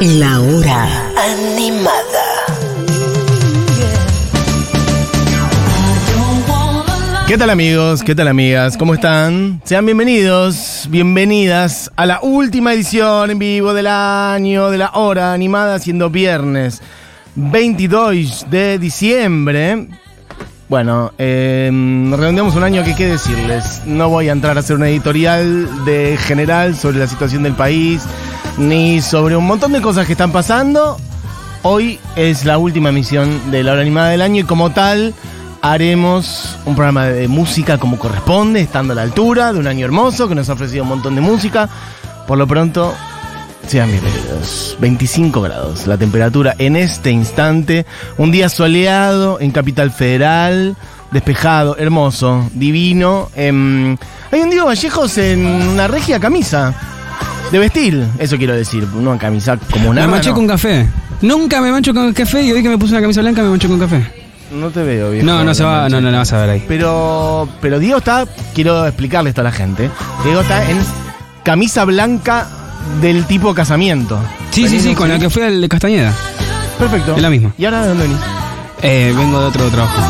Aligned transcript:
La 0.00 0.40
hora 0.40 0.86
animada. 1.18 1.90
¿Qué 7.26 7.36
tal 7.36 7.50
amigos? 7.50 8.04
¿Qué 8.04 8.14
tal 8.14 8.28
amigas? 8.28 8.76
¿Cómo 8.76 8.94
están? 8.94 9.60
Sean 9.64 9.84
bienvenidos, 9.84 10.86
bienvenidas 10.90 11.90
a 11.96 12.06
la 12.06 12.20
última 12.22 12.72
edición 12.72 13.32
en 13.32 13.40
vivo 13.40 13.74
del 13.74 13.88
año 13.88 14.70
de 14.70 14.78
la 14.78 14.92
hora 14.94 15.32
animada, 15.32 15.80
siendo 15.80 16.08
viernes 16.08 16.80
22 17.34 18.46
de 18.48 18.78
diciembre. 18.78 19.88
Bueno, 20.70 21.10
eh, 21.18 21.68
redondeamos 22.16 22.54
un 22.54 22.62
año 22.62 22.84
que 22.84 22.94
qué 22.94 23.08
decirles. 23.08 23.82
No 23.86 24.08
voy 24.08 24.28
a 24.28 24.32
entrar 24.32 24.56
a 24.56 24.60
hacer 24.60 24.76
una 24.76 24.88
editorial 24.88 25.84
de 25.84 26.16
general 26.16 26.76
sobre 26.76 27.00
la 27.00 27.08
situación 27.08 27.42
del 27.42 27.54
país, 27.54 28.04
ni 28.56 29.00
sobre 29.00 29.34
un 29.34 29.48
montón 29.48 29.72
de 29.72 29.80
cosas 29.80 30.06
que 30.06 30.12
están 30.12 30.30
pasando. 30.30 30.96
Hoy 31.64 31.98
es 32.14 32.44
la 32.44 32.56
última 32.56 32.90
emisión 32.90 33.50
de 33.50 33.64
la 33.64 33.72
hora 33.72 33.80
animada 33.80 34.10
del 34.10 34.22
año 34.22 34.42
y 34.42 34.44
como 34.44 34.70
tal 34.70 35.12
haremos 35.60 36.56
un 36.64 36.76
programa 36.76 37.06
de 37.06 37.26
música 37.26 37.78
como 37.78 37.98
corresponde, 37.98 38.60
estando 38.60 38.92
a 38.92 38.96
la 38.96 39.02
altura 39.02 39.52
de 39.52 39.58
un 39.58 39.66
año 39.66 39.84
hermoso 39.84 40.28
que 40.28 40.36
nos 40.36 40.50
ha 40.50 40.52
ofrecido 40.52 40.84
un 40.84 40.90
montón 40.90 41.16
de 41.16 41.20
música. 41.20 41.68
Por 42.28 42.38
lo 42.38 42.46
pronto, 42.46 42.94
sean 43.66 43.90
bienvenidos. 43.90 44.76
25 44.80 45.40
grados 45.40 45.86
la 45.86 45.96
temperatura 45.96 46.54
en 46.58 46.76
este 46.76 47.10
instante. 47.10 47.86
Un 48.18 48.30
día 48.30 48.48
soleado 48.48 49.40
en 49.40 49.50
Capital 49.50 49.90
Federal, 49.90 50.76
despejado, 51.10 51.76
hermoso, 51.76 52.48
divino. 52.54 53.30
Em, 53.34 53.96
hay 54.32 54.40
un 54.40 54.50
Diego 54.50 54.66
Vallejos 54.66 55.18
en 55.18 55.46
una 55.46 55.88
regia 55.88 56.18
camisa. 56.18 56.74
De 57.52 57.58
vestir, 57.58 58.06
eso 58.18 58.36
quiero 58.36 58.54
decir, 58.54 58.86
no 58.86 59.18
camisa 59.18 59.56
como 59.56 59.90
una. 59.90 60.02
Me 60.02 60.06
manché 60.08 60.30
con 60.32 60.46
café. 60.46 60.86
Nunca 61.20 61.60
me 61.60 61.72
mancho 61.72 61.92
con 61.92 62.12
café 62.12 62.42
y 62.42 62.52
hoy 62.52 62.62
que 62.62 62.68
me 62.68 62.78
puse 62.78 62.92
una 62.92 63.00
camisa 63.00 63.20
blanca 63.20 63.42
me 63.42 63.50
mancho 63.50 63.68
con 63.68 63.78
café. 63.78 64.06
No 64.52 64.70
te 64.70 64.82
veo, 64.82 65.10
viejo. 65.10 65.26
No, 65.26 65.44
no 65.44 65.54
se 65.54 65.64
va, 65.64 65.88
no, 65.88 66.00
no 66.00 66.10
la 66.10 66.18
vas 66.18 66.32
a 66.32 66.40
ver 66.40 66.50
ahí. 66.50 66.64
Pero, 66.66 67.48
pero 67.60 67.78
Diego 67.78 67.98
está, 67.98 68.26
quiero 68.54 68.86
explicarle 68.86 69.30
esto 69.30 69.40
a 69.42 69.44
la 69.44 69.52
gente. 69.52 69.90
Diego 70.24 70.40
está 70.40 70.68
en 70.70 70.78
camisa 71.44 71.84
blanca 71.84 72.48
del 73.00 73.26
tipo 73.26 73.54
casamiento. 73.54 74.18
Sí, 74.50 74.68
sí, 74.68 74.80
sí, 74.80 74.94
con 74.94 75.08
la 75.08 75.18
que 75.18 75.30
fui 75.30 75.42
al 75.42 75.60
de 75.60 75.68
Castañeda. 75.68 76.12
Perfecto. 76.78 77.16
Es 77.16 77.22
la 77.22 77.30
misma. 77.30 77.52
¿Y 77.58 77.64
ahora 77.64 77.82
de 77.82 77.88
dónde 77.88 78.02
venís? 78.04 78.20
Eh, 78.82 79.12
vengo 79.16 79.40
de 79.40 79.46
otro 79.46 79.68
trabajo. 79.68 80.00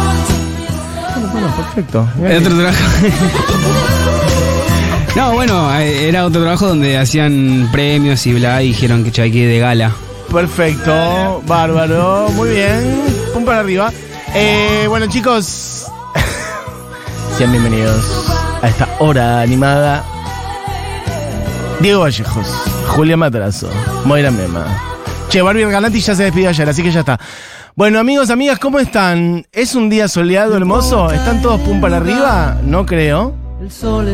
Bueno, 1.14 1.28
bueno, 1.32 1.56
perfecto. 1.56 2.08
De 2.16 2.38
otro 2.38 2.56
trabajo. 2.56 2.78
no, 5.16 5.32
bueno, 5.32 5.78
eh, 5.78 6.08
era 6.08 6.24
otro 6.24 6.42
trabajo 6.42 6.68
donde 6.68 6.96
hacían 6.96 7.68
premios 7.72 8.26
y 8.26 8.34
bla, 8.34 8.62
y 8.62 8.68
dijeron 8.68 9.04
que 9.04 9.20
hay 9.20 9.32
que 9.32 9.38
ir 9.38 9.48
de 9.48 9.58
gala. 9.58 9.92
Perfecto, 10.30 11.42
bárbaro, 11.46 12.28
muy 12.30 12.50
bien. 12.50 13.02
Pum 13.34 13.44
para 13.44 13.60
arriba. 13.60 13.92
Eh, 14.32 14.86
bueno, 14.88 15.06
chicos, 15.06 15.86
sean 17.36 17.50
bienvenidos 17.50 18.30
a 18.62 18.68
esta 18.68 18.88
hora 19.00 19.41
animada. 19.41 20.04
Diego 21.81 22.00
Vallejos, 22.00 22.47
Julia 22.89 23.17
Matrazo, 23.17 23.70
Moira 24.05 24.31
Mema. 24.31 24.67
Che, 25.31 25.41
Barbie 25.41 25.64
Ganati 25.64 26.00
ya 26.00 26.14
se 26.14 26.25
despidió 26.25 26.50
ayer, 26.50 26.69
así 26.69 26.83
que 26.83 26.91
ya 26.91 27.00
está. 27.00 27.19
Bueno, 27.75 27.98
amigos, 27.98 28.28
amigas, 28.28 28.59
¿cómo 28.59 28.78
están? 28.78 29.47
¿Es 29.50 29.75
un 29.75 29.89
día 29.89 30.06
soleado, 30.09 30.56
hermoso? 30.56 31.11
¿Están 31.11 31.41
todos 31.41 31.59
pum 31.62 31.81
para 31.81 31.97
arriba? 31.97 32.59
No 32.64 32.84
creo. 32.84 33.34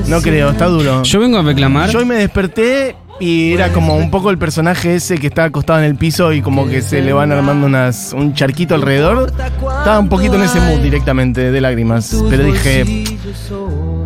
No 0.06 0.20
creo, 0.22 0.50
está 0.50 0.66
duro. 0.66 1.02
Yo 1.02 1.18
vengo 1.18 1.38
a 1.38 1.42
reclamar. 1.42 1.90
Yo 1.90 1.98
hoy 1.98 2.04
me 2.04 2.14
desperté 2.16 2.94
y 3.18 3.54
era 3.54 3.72
como 3.72 3.96
un 3.96 4.10
poco 4.10 4.30
el 4.30 4.38
personaje 4.38 4.96
ese 4.96 5.18
que 5.18 5.26
está 5.26 5.44
acostado 5.44 5.80
en 5.80 5.86
el 5.86 5.96
piso 5.96 6.32
y 6.32 6.42
como 6.42 6.68
que 6.68 6.82
se 6.82 7.00
le 7.02 7.12
van 7.12 7.32
armando 7.32 7.66
unas, 7.66 8.12
un 8.12 8.34
charquito 8.34 8.76
alrededor. 8.76 9.32
Estaba 9.32 9.98
un 9.98 10.08
poquito 10.08 10.34
en 10.36 10.42
ese 10.42 10.60
mood 10.60 10.80
directamente 10.80 11.50
de 11.50 11.60
lágrimas. 11.60 12.14
Pero 12.28 12.44
dije, 12.44 13.04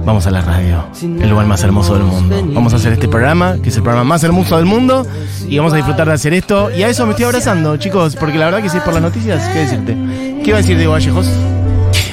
vamos 0.04 0.26
a 0.26 0.30
la 0.30 0.40
radio, 0.40 0.84
el 1.02 1.28
lugar 1.28 1.46
más 1.46 1.62
hermoso 1.62 1.94
del 1.94 2.04
mundo. 2.04 2.42
Vamos 2.52 2.72
a 2.72 2.76
hacer 2.76 2.92
este 2.92 3.08
programa, 3.08 3.56
que 3.62 3.68
es 3.68 3.76
el 3.76 3.82
programa 3.82 4.04
más 4.04 4.22
hermoso 4.24 4.56
del 4.56 4.66
mundo. 4.66 5.06
Y 5.48 5.58
vamos 5.58 5.72
a 5.72 5.76
disfrutar 5.76 6.06
de 6.08 6.14
hacer 6.14 6.34
esto. 6.34 6.70
Y 6.70 6.82
a 6.82 6.88
eso 6.88 7.04
me 7.06 7.12
estoy 7.12 7.26
abrazando, 7.26 7.76
chicos, 7.76 8.16
porque 8.16 8.38
la 8.38 8.46
verdad 8.46 8.62
que 8.62 8.68
si 8.70 8.76
es 8.78 8.82
por 8.82 8.92
las 8.94 9.02
noticias, 9.02 9.46
¿qué 9.52 9.60
decirte? 9.60 9.96
¿Qué 10.42 10.50
iba 10.50 10.58
a 10.58 10.60
decir 10.62 10.76
Diego 10.76 10.92
Vallejos? 10.92 11.26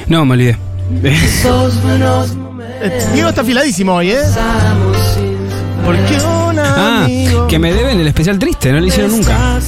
No, 0.08 0.26
me 0.26 0.34
olvidé. 0.34 0.58
Eh, 2.82 3.06
Diego 3.14 3.30
está 3.30 3.42
afiladísimo 3.42 3.96
hoy, 3.96 4.12
¿eh? 4.12 4.20
Porque 5.86 6.18
un 6.26 6.60
Ah, 6.60 7.08
que 7.48 7.60
me 7.60 7.74
deben 7.74 8.00
el 8.00 8.08
especial 8.08 8.38
triste, 8.40 8.72
no 8.72 8.80
lo 8.80 8.86
hicieron 8.86 9.12
nunca. 9.12 9.60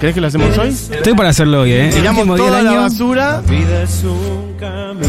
¿Querés 0.00 0.14
que 0.14 0.20
lo 0.20 0.26
hacemos 0.26 0.58
hoy? 0.58 0.68
Estoy 0.68 1.14
para 1.14 1.30
hacerlo 1.30 1.62
hoy, 1.62 1.72
¿eh? 1.72 1.90
Tiramos 1.92 2.26
día 2.26 2.36
toda 2.36 2.56
del 2.56 2.64
la 2.64 2.70
año. 2.72 2.80
basura 2.82 3.42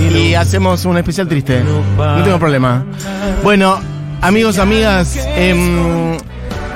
y 0.10 0.34
hacemos 0.34 0.86
un 0.86 0.98
especial 0.98 1.28
triste. 1.28 1.64
No 1.98 2.24
tengo 2.24 2.40
problema. 2.40 2.86
Bueno, 3.44 3.80
amigos, 4.22 4.58
amigas, 4.58 5.18
em, 5.36 6.18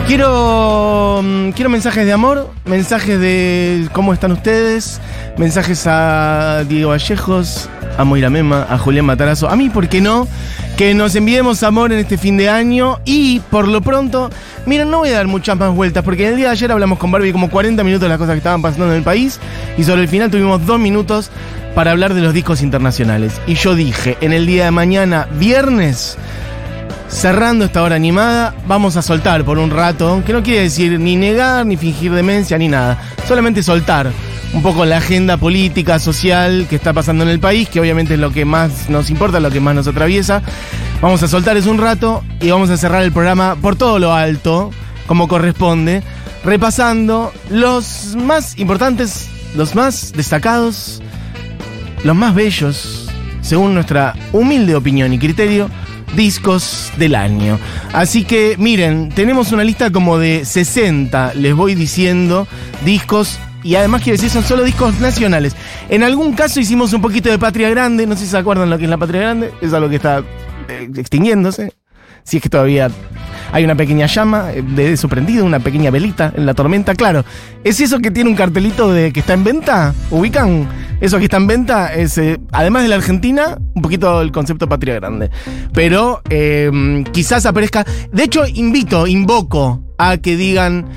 quiero, 0.10 1.22
mm, 1.24 1.52
quiero 1.52 1.70
mensajes 1.70 2.04
de 2.04 2.12
amor, 2.12 2.50
mensajes 2.66 3.20
de 3.20 3.88
cómo 3.92 4.12
están 4.12 4.32
ustedes, 4.32 5.00
mensajes 5.38 5.86
a 5.86 6.64
Diego 6.68 6.90
Vallejos, 6.90 7.70
a 7.96 8.04
Moira 8.06 8.32
Mema, 8.32 8.66
a 8.68 8.80
Julián 8.80 9.06
Matarazo, 9.06 9.48
a 9.48 9.56
mí, 9.56 9.70
¿por 9.70 9.88
qué 9.88 10.02
no? 10.02 10.28
Que 10.78 10.96
nos 10.96 11.14
enviemos 11.14 11.62
amor 11.62 11.94
en 11.94 12.00
este 12.00 12.18
fin 12.18 12.38
de 12.38 12.50
año 12.50 12.98
y 13.06 13.40
por 13.52 13.68
lo 13.68 13.82
pronto, 13.82 14.32
miren, 14.66 14.90
no 14.90 14.98
voy 14.98 15.10
a 15.10 15.18
dar 15.18 15.28
muchas 15.28 15.56
más 15.56 15.76
vueltas 15.76 16.04
porque 16.04 16.24
en 16.24 16.30
el 16.30 16.38
día 16.38 16.48
de 16.48 16.54
ayer 16.54 16.72
hablamos 16.72 16.98
con 16.98 17.12
Barbie 17.12 17.32
como 17.32 17.52
40 17.52 17.84
minutos 17.84 18.02
de 18.02 18.10
las 18.10 18.18
cosas 18.18 18.34
que 18.34 18.40
estaban 18.40 18.64
pasando 18.64 18.90
en 18.90 18.98
el 18.98 19.04
país 19.04 19.40
y 19.78 19.84
sobre 19.84 20.02
el 20.02 20.08
final 20.08 20.32
tuvimos 20.32 20.66
dos 20.66 20.80
minutos 20.80 21.30
para 21.76 21.92
hablar 21.92 22.16
de 22.16 22.22
los 22.22 22.34
discos 22.34 22.64
internacionales. 22.64 23.40
Y 23.46 23.54
yo 23.54 23.76
dije, 23.76 24.18
en 24.22 24.34
el 24.34 24.48
día 24.48 24.66
de 24.66 24.72
mañana, 24.72 25.28
viernes, 25.38 26.18
cerrando 27.10 27.66
esta 27.66 27.84
hora 27.84 27.96
animada, 27.96 28.56
vamos 28.68 28.96
a 28.96 29.02
soltar 29.02 29.44
por 29.44 29.58
un 29.58 29.72
rato, 29.72 30.24
que 30.26 30.34
no 30.34 30.44
quiere 30.44 30.62
decir 30.62 31.00
ni 31.00 31.16
negar, 31.16 31.66
ni 31.66 31.76
fingir 31.76 32.12
demencia, 32.14 32.58
ni 32.58 32.68
nada, 32.68 33.02
solamente 33.28 33.64
soltar 33.64 34.12
un 34.54 34.64
poco 34.64 34.86
la 34.86 34.98
agenda 34.98 35.38
política, 35.38 36.00
social 36.00 36.66
que 36.70 36.76
está 36.76 36.94
pasando 36.94 37.24
en 37.24 37.30
el 37.30 37.40
país, 37.40 37.70
que 37.70 37.80
obviamente 37.80 38.16
es 38.16 38.20
lo 38.20 38.32
que 38.32 38.46
más 38.46 38.90
nos 38.90 39.10
importa, 39.10 39.40
lo 39.40 39.52
que 39.52 39.60
más 39.60 39.76
nos 39.76 39.88
atraviesa. 39.88 40.42
Vamos 41.02 41.22
a 41.24 41.28
soltar 41.28 41.58
eso 41.58 41.70
un 41.70 41.78
rato 41.78 42.24
y 42.40 42.50
vamos 42.50 42.70
a 42.70 42.78
cerrar 42.78 43.04
el 43.04 43.12
programa 43.12 43.56
por 43.56 43.76
todo 43.76 44.00
lo 44.00 44.14
alto, 44.14 44.72
como 45.08 45.28
corresponde, 45.28 46.04
repasando 46.44 47.32
los 47.50 48.16
más 48.16 48.58
importantes, 48.58 49.30
los 49.56 49.76
más 49.76 50.14
destacados, 50.14 51.02
los 52.04 52.16
más 52.16 52.34
bellos, 52.34 53.10
según 53.42 53.74
nuestra 53.74 54.16
humilde 54.32 54.76
opinión 54.76 55.14
y 55.14 55.20
criterio, 55.20 55.70
discos 56.16 56.92
del 56.98 57.16
año. 57.16 57.60
Así 57.94 58.24
que 58.24 58.56
miren, 58.58 59.10
tenemos 59.10 59.52
una 59.52 59.64
lista 59.64 59.92
como 59.92 60.18
de 60.18 60.46
60, 60.46 61.34
les 61.36 61.56
voy 61.56 61.76
diciendo, 61.76 62.48
discos. 62.86 63.40
Y 63.62 63.76
además 63.76 64.02
quiero 64.02 64.16
decir, 64.16 64.30
son 64.30 64.44
solo 64.44 64.64
discos 64.64 65.00
nacionales. 65.02 65.56
En 65.90 66.04
algún 66.04 66.34
caso 66.34 66.60
hicimos 66.60 66.94
un 66.94 67.02
poquito 67.02 67.30
de 67.30 67.38
Patria 67.38 67.70
Grande, 67.70 68.08
no 68.08 68.16
sé 68.16 68.24
si 68.24 68.32
se 68.32 68.38
acuerdan 68.38 68.70
lo 68.70 68.78
que 68.78 68.86
es 68.86 68.90
la 68.90 68.98
Patria 68.98 69.22
Grande, 69.22 69.52
es 69.62 69.74
algo 69.74 69.90
que 69.90 69.98
está 69.98 70.24
eh, 70.70 70.90
extinguiéndose. 70.96 71.74
Si 72.24 72.38
es 72.38 72.44
que 72.44 72.50
todavía 72.50 72.90
hay 73.52 73.64
una 73.64 73.76
pequeña 73.76 74.06
llama 74.06 74.52
eh, 74.54 74.62
de 74.62 74.94
eso 74.94 75.08
prendido, 75.08 75.46
una 75.46 75.60
pequeña 75.60 75.92
velita 75.92 76.32
en 76.36 76.46
la 76.46 76.54
tormenta. 76.54 76.96
Claro, 76.96 77.26
es 77.64 77.80
eso 77.80 78.00
que 78.00 78.12
tiene 78.12 78.30
un 78.30 78.36
cartelito 78.36 78.92
de 78.92 79.12
que 79.12 79.20
está 79.20 79.34
en 79.34 79.44
venta. 79.44 79.94
¿Ubican? 80.12 80.68
Eso 81.02 81.18
que 81.18 81.26
está 81.26 81.38
en 81.38 81.48
venta 81.48 81.92
eh, 81.96 82.38
además 82.52 82.84
de 82.84 82.90
la 82.90 82.96
Argentina, 82.96 83.58
un 83.74 83.82
poquito 83.82 84.22
el 84.22 84.32
concepto 84.32 84.68
patria 84.68 84.96
grande. 84.96 85.30
Pero 85.74 86.22
eh, 86.30 87.04
quizás 87.12 87.46
aparezca. 87.46 87.86
De 88.12 88.24
hecho, 88.24 88.46
invito, 88.48 89.08
invoco 89.08 89.82
a 89.98 90.18
que 90.18 90.36
digan. 90.36 90.88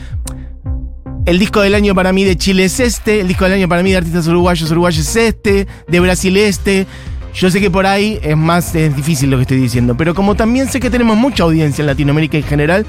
El 1.24 1.38
disco 1.38 1.60
del 1.60 1.76
año 1.76 1.94
para 1.94 2.12
mí 2.12 2.24
de 2.24 2.34
Chile 2.36 2.64
es 2.64 2.80
este, 2.80 3.20
el 3.20 3.28
disco 3.28 3.44
del 3.44 3.52
año 3.52 3.68
para 3.68 3.84
mí 3.84 3.92
de 3.92 3.98
artistas 3.98 4.26
uruguayos 4.26 4.68
uruguayos 4.72 5.06
es 5.06 5.14
este, 5.14 5.68
de 5.86 6.00
Brasil 6.00 6.36
este. 6.36 6.84
Yo 7.34 7.50
sé 7.50 7.60
que 7.60 7.70
por 7.70 7.86
ahí 7.86 8.18
es 8.22 8.36
más 8.36 8.74
es 8.74 8.94
difícil 8.94 9.30
lo 9.30 9.38
que 9.38 9.42
estoy 9.42 9.56
diciendo, 9.56 9.96
pero 9.96 10.14
como 10.14 10.34
también 10.34 10.68
sé 10.68 10.80
que 10.80 10.90
tenemos 10.90 11.16
mucha 11.16 11.44
audiencia 11.44 11.82
en 11.82 11.86
Latinoamérica 11.86 12.36
en 12.36 12.44
general, 12.44 12.86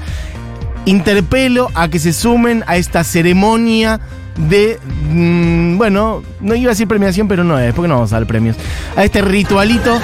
interpelo 0.86 1.70
a 1.74 1.88
que 1.88 1.98
se 1.98 2.12
sumen 2.12 2.64
a 2.66 2.76
esta 2.76 3.04
ceremonia 3.04 4.00
de, 4.36 4.78
mm, 5.10 5.78
bueno, 5.78 6.22
no 6.40 6.54
iba 6.54 6.70
a 6.70 6.74
decir 6.74 6.88
premiación, 6.88 7.28
pero 7.28 7.44
no 7.44 7.58
es, 7.58 7.72
porque 7.72 7.88
no 7.88 7.94
vamos 7.94 8.12
a 8.12 8.16
dar 8.16 8.26
premios, 8.26 8.56
a 8.96 9.04
este 9.04 9.22
ritualito 9.22 10.00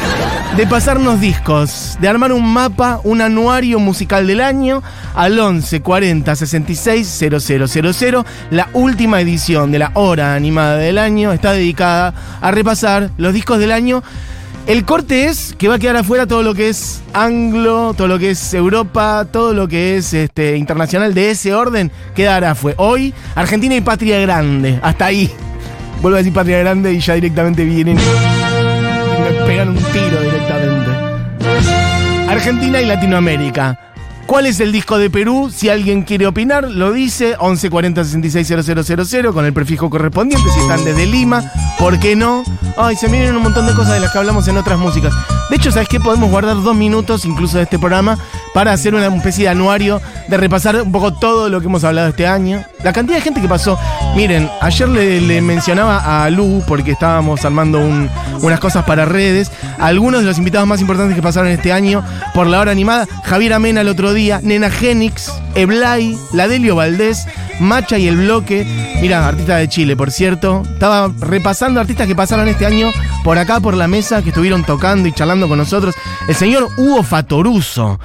de 0.57 0.67
pasarnos 0.67 1.21
discos, 1.21 1.97
de 2.01 2.09
armar 2.09 2.33
un 2.33 2.53
mapa, 2.53 3.01
un 3.05 3.21
anuario 3.21 3.79
musical 3.79 4.27
del 4.27 4.41
año 4.41 4.83
al 5.15 5.39
11 5.39 5.81
40 5.81 6.37
66 6.37 7.07
000. 7.07 8.25
La 8.51 8.69
última 8.73 9.21
edición 9.21 9.73
de 9.73 9.81
la 9.81 9.91
hora 9.95 10.35
animada 10.35 10.77
del 10.77 10.99
año 10.99 11.33
está 11.33 11.53
dedicada 11.53 12.15
a 12.41 12.51
repasar 12.51 13.11
los 13.17 13.33
discos 13.33 13.59
del 13.59 13.73
año 13.73 14.03
El 14.71 14.85
corte 14.85 15.25
es 15.25 15.57
que 15.59 15.67
va 15.67 15.75
a 15.75 15.79
quedar 15.81 15.97
afuera 15.97 16.29
todo 16.29 16.45
lo 16.45 16.55
que 16.55 16.69
es 16.69 17.03
anglo, 17.13 17.93
todo 17.93 18.07
lo 18.07 18.21
que 18.21 18.31
es 18.31 18.55
Europa, 18.55 19.27
todo 19.29 19.53
lo 19.53 19.67
que 19.67 19.97
es 19.97 20.15
este, 20.15 20.57
internacional 20.57 21.13
de 21.13 21.33
ese 21.33 21.53
orden, 21.53 21.91
quedará 22.15 22.55
fue. 22.55 22.75
Hoy, 22.77 23.13
Argentina 23.35 23.75
y 23.75 23.81
Patria 23.81 24.21
Grande. 24.21 24.79
Hasta 24.81 25.07
ahí. 25.07 25.29
Vuelvo 26.01 26.15
a 26.15 26.19
decir 26.19 26.33
Patria 26.33 26.61
Grande 26.61 26.93
y 26.93 27.01
ya 27.01 27.15
directamente 27.15 27.65
vienen 27.65 27.99
y 27.99 29.23
me 29.23 29.45
pegan 29.45 29.71
un 29.71 29.75
tiro 29.75 30.21
directamente. 30.23 30.91
Argentina 32.29 32.81
y 32.81 32.87
Latinoamérica. 32.87 33.90
¿Cuál 34.31 34.47
es 34.47 34.61
el 34.61 34.71
disco 34.71 34.97
de 34.97 35.11
Perú? 35.11 35.51
Si 35.53 35.69
alguien 35.71 36.03
quiere 36.03 36.25
opinar, 36.25 36.71
lo 36.71 36.93
dice 36.93 37.37
1140 37.41 38.05
66 38.05 39.33
con 39.35 39.45
el 39.45 39.53
prefijo 39.53 39.91
correspondiente. 39.91 40.49
Si 40.51 40.61
están 40.61 40.85
desde 40.85 41.05
Lima, 41.05 41.43
¿por 41.81 41.99
qué 41.99 42.15
no? 42.15 42.45
Ay, 42.77 42.95
se 42.95 43.09
miren 43.09 43.35
un 43.35 43.43
montón 43.43 43.67
de 43.67 43.75
cosas 43.75 43.95
de 43.95 43.99
las 43.99 44.13
que 44.13 44.19
hablamos 44.19 44.47
en 44.47 44.57
otras 44.57 44.79
músicas. 44.79 45.13
De 45.51 45.57
hecho, 45.57 45.73
¿sabes 45.73 45.89
qué? 45.89 45.99
Podemos 45.99 46.31
guardar 46.31 46.63
dos 46.63 46.77
minutos 46.77 47.25
incluso 47.25 47.57
de 47.57 47.65
este 47.65 47.77
programa 47.77 48.17
para 48.55 48.73
hacer 48.73 48.95
una 48.95 49.07
especie 49.07 49.45
de 49.45 49.49
anuario 49.51 50.01
de 50.29 50.37
repasar 50.37 50.81
un 50.81 50.93
poco 50.93 51.13
todo 51.13 51.49
lo 51.49 51.61
que 51.61 51.67
hemos 51.67 51.83
hablado 51.83 52.09
este 52.09 52.27
año. 52.27 52.65
La 52.85 52.93
cantidad 52.93 53.17
de 53.17 53.23
gente 53.23 53.41
que 53.41 53.49
pasó. 53.49 53.77
Miren, 54.15 54.49
ayer 54.61 54.89
le, 54.89 55.41
mencionaba 55.43 56.25
a 56.25 56.31
Lu, 56.31 56.63
porque 56.69 56.93
estábamos 56.93 57.45
armando 57.45 57.81
unas 58.41 58.61
cosas 58.61 58.85
para 58.85 59.05
redes, 59.05 59.51
algunos 59.79 60.21
de 60.21 60.27
los 60.27 60.39
invitados 60.39 60.69
más 60.69 60.81
importantes 60.81 61.17
que 61.17 61.23
pasaron 61.23 61.51
este 61.51 61.73
año 61.73 62.05
por 62.33 62.47
la 62.47 62.61
hora 62.61 62.71
animada. 62.71 63.07
Javier 63.25 63.55
Amena 63.55 63.81
el 63.81 63.89
otro 63.89 64.13
día, 64.13 64.20
Nena 64.43 64.71
Genix, 64.71 65.33
Eblay, 65.55 66.17
Ladelio 66.33 66.77
Valdés, 66.77 67.27
Macha 67.59 67.99
y 67.99 68.07
el 68.07 68.19
Bloque. 68.19 68.67
Mira, 69.01 69.27
artista 69.27 69.57
de 69.57 69.69
Chile, 69.69 69.97
por 69.97 70.11
cierto. 70.11 70.63
Estaba 70.71 71.11
repasando 71.21 71.81
artistas 71.81 72.07
que 72.07 72.15
pasaron 72.15 72.47
este 72.49 72.67
año 72.67 72.91
por 73.25 73.39
acá, 73.39 73.61
por 73.61 73.75
la 73.75 73.89
mesa, 73.89 74.23
que 74.23 74.29
estuvieron 74.29 74.65
tocando 74.65 75.09
y 75.09 75.13
charlando 75.13 75.49
con 75.49 75.59
nosotros. 75.59 75.95
El 76.29 76.35
señor 76.35 76.69
Hugo 76.77 77.03
Fatoruso. 77.03 77.99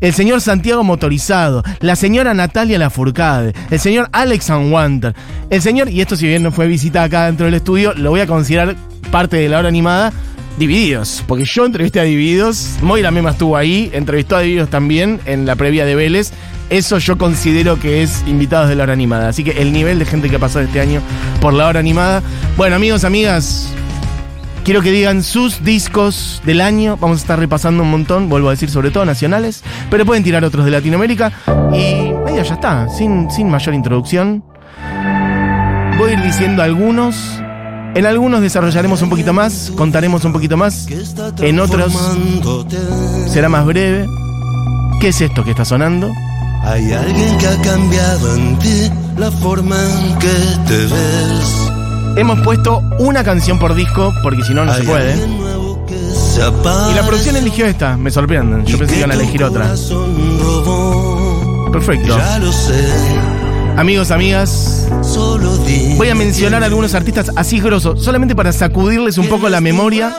El 0.00 0.14
señor 0.14 0.40
Santiago 0.40 0.82
Motorizado, 0.82 1.62
la 1.80 1.94
señora 1.94 2.32
Natalia 2.32 2.78
Lafourcade, 2.78 3.52
el 3.70 3.78
señor 3.78 4.08
Alex 4.12 4.48
Anwander, 4.48 5.14
el 5.50 5.60
señor, 5.60 5.90
y 5.90 6.00
esto 6.00 6.16
si 6.16 6.26
bien 6.26 6.42
no 6.42 6.52
fue 6.52 6.66
visita 6.68 7.02
acá 7.02 7.26
dentro 7.26 7.44
del 7.44 7.56
estudio, 7.56 7.92
lo 7.92 8.08
voy 8.08 8.20
a 8.20 8.26
considerar 8.26 8.76
parte 9.10 9.36
de 9.36 9.50
la 9.50 9.58
hora 9.58 9.68
animada, 9.68 10.10
Divididos, 10.60 11.24
porque 11.26 11.46
yo 11.46 11.64
entrevisté 11.64 12.00
a 12.00 12.02
Divididos, 12.02 12.76
Moira 12.82 13.10
Mema 13.10 13.30
estuvo 13.30 13.56
ahí, 13.56 13.88
entrevistó 13.94 14.36
a 14.36 14.40
Divididos 14.40 14.68
también 14.68 15.18
en 15.24 15.46
la 15.46 15.56
previa 15.56 15.86
de 15.86 15.94
Vélez. 15.94 16.32
Eso 16.68 16.98
yo 16.98 17.16
considero 17.16 17.80
que 17.80 18.02
es 18.02 18.22
invitados 18.26 18.68
de 18.68 18.76
la 18.76 18.82
hora 18.82 18.92
animada. 18.92 19.30
Así 19.30 19.42
que 19.42 19.52
el 19.52 19.72
nivel 19.72 19.98
de 19.98 20.04
gente 20.04 20.28
que 20.28 20.36
ha 20.36 20.38
pasado 20.38 20.66
este 20.66 20.78
año 20.78 21.00
por 21.40 21.54
la 21.54 21.66
hora 21.66 21.80
animada. 21.80 22.22
Bueno, 22.58 22.76
amigos, 22.76 23.04
amigas, 23.04 23.72
quiero 24.62 24.82
que 24.82 24.90
digan 24.90 25.22
sus 25.22 25.64
discos 25.64 26.42
del 26.44 26.60
año. 26.60 26.98
Vamos 27.00 27.20
a 27.20 27.20
estar 27.22 27.38
repasando 27.38 27.82
un 27.82 27.90
montón, 27.90 28.28
vuelvo 28.28 28.48
a 28.48 28.50
decir, 28.50 28.68
sobre 28.68 28.90
todo 28.90 29.06
nacionales. 29.06 29.64
Pero 29.90 30.04
pueden 30.04 30.22
tirar 30.22 30.44
otros 30.44 30.66
de 30.66 30.72
Latinoamérica. 30.72 31.32
Y 31.72 32.12
medio 32.26 32.42
ya 32.42 32.52
está, 32.52 32.86
sin, 32.90 33.30
sin 33.30 33.48
mayor 33.48 33.72
introducción. 33.72 34.44
Voy 35.96 36.10
a 36.10 36.12
ir 36.12 36.20
diciendo 36.20 36.62
algunos 36.62 37.40
en 37.94 38.06
algunos 38.06 38.40
desarrollaremos 38.40 39.02
un 39.02 39.10
poquito 39.10 39.32
más, 39.32 39.72
contaremos 39.76 40.24
un 40.24 40.32
poquito 40.32 40.56
más. 40.56 40.86
En 41.38 41.60
otros 41.60 41.92
será 43.28 43.48
más 43.48 43.64
breve. 43.66 44.06
¿Qué 45.00 45.08
es 45.08 45.20
esto 45.20 45.44
que 45.44 45.50
está 45.50 45.64
sonando? 45.64 46.10
Hay 46.62 46.92
alguien 46.92 47.38
que 47.38 47.46
ha 47.46 47.60
cambiado 47.62 48.36
en 48.36 48.58
ti 48.58 48.90
la 49.16 49.30
forma 49.30 49.76
en 49.76 50.18
que 50.18 50.28
te 50.66 50.76
ves. 50.76 51.70
Hemos 52.16 52.40
puesto 52.40 52.82
una 52.98 53.24
canción 53.24 53.58
por 53.58 53.74
disco 53.74 54.12
porque 54.22 54.42
si 54.42 54.52
no, 54.52 54.64
no 54.64 54.74
se 54.74 54.82
puede. 54.82 55.14
Y 55.16 56.94
la 56.94 57.02
producción 57.06 57.36
eligió 57.36 57.66
esta, 57.66 57.96
me 57.96 58.10
sorprenden. 58.10 58.64
Yo 58.66 58.78
pensé 58.78 58.94
que 58.94 59.00
iban 59.00 59.10
a 59.10 59.14
elegir 59.14 59.42
otra. 59.42 59.74
Perfecto. 61.72 62.18
Ya 62.18 62.38
lo 62.38 62.52
sé. 62.52 63.49
Amigos, 63.76 64.10
amigas, 64.10 64.86
voy 65.96 66.08
a 66.08 66.14
mencionar 66.14 66.62
algunos 66.62 66.94
artistas 66.94 67.30
así 67.36 67.60
grosos, 67.60 68.02
solamente 68.02 68.34
para 68.34 68.52
sacudirles 68.52 69.16
un 69.18 69.28
poco 69.28 69.48
la 69.48 69.60
memoria. 69.60 70.14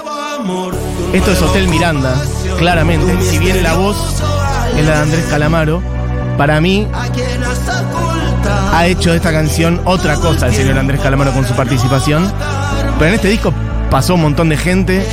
Esto 1.14 1.32
es 1.32 1.42
Hotel 1.42 1.68
Miranda, 1.68 2.16
claramente. 2.58 3.22
Si 3.22 3.38
bien 3.38 3.62
la 3.62 3.74
voz 3.76 3.98
es 4.78 4.86
la 4.86 4.96
de 4.96 5.02
Andrés 5.02 5.26
Calamaro, 5.30 5.82
para 6.38 6.60
mí 6.60 6.88
ha 8.74 8.88
hecho 8.88 9.12
de 9.12 9.18
esta 9.18 9.32
canción 9.32 9.80
otra 9.86 10.16
cosa 10.16 10.48
el 10.48 10.56
señor 10.56 10.78
Andrés 10.80 11.02
Calamaro 11.02 11.32
con 11.32 11.46
su 11.46 11.54
participación. 11.54 12.32
Pero 12.98 13.10
en 13.10 13.16
este 13.16 13.28
disco 13.28 13.54
pasó 13.92 14.16
un 14.16 14.22
montón 14.22 14.50
de 14.50 14.58
gente. 14.58 15.06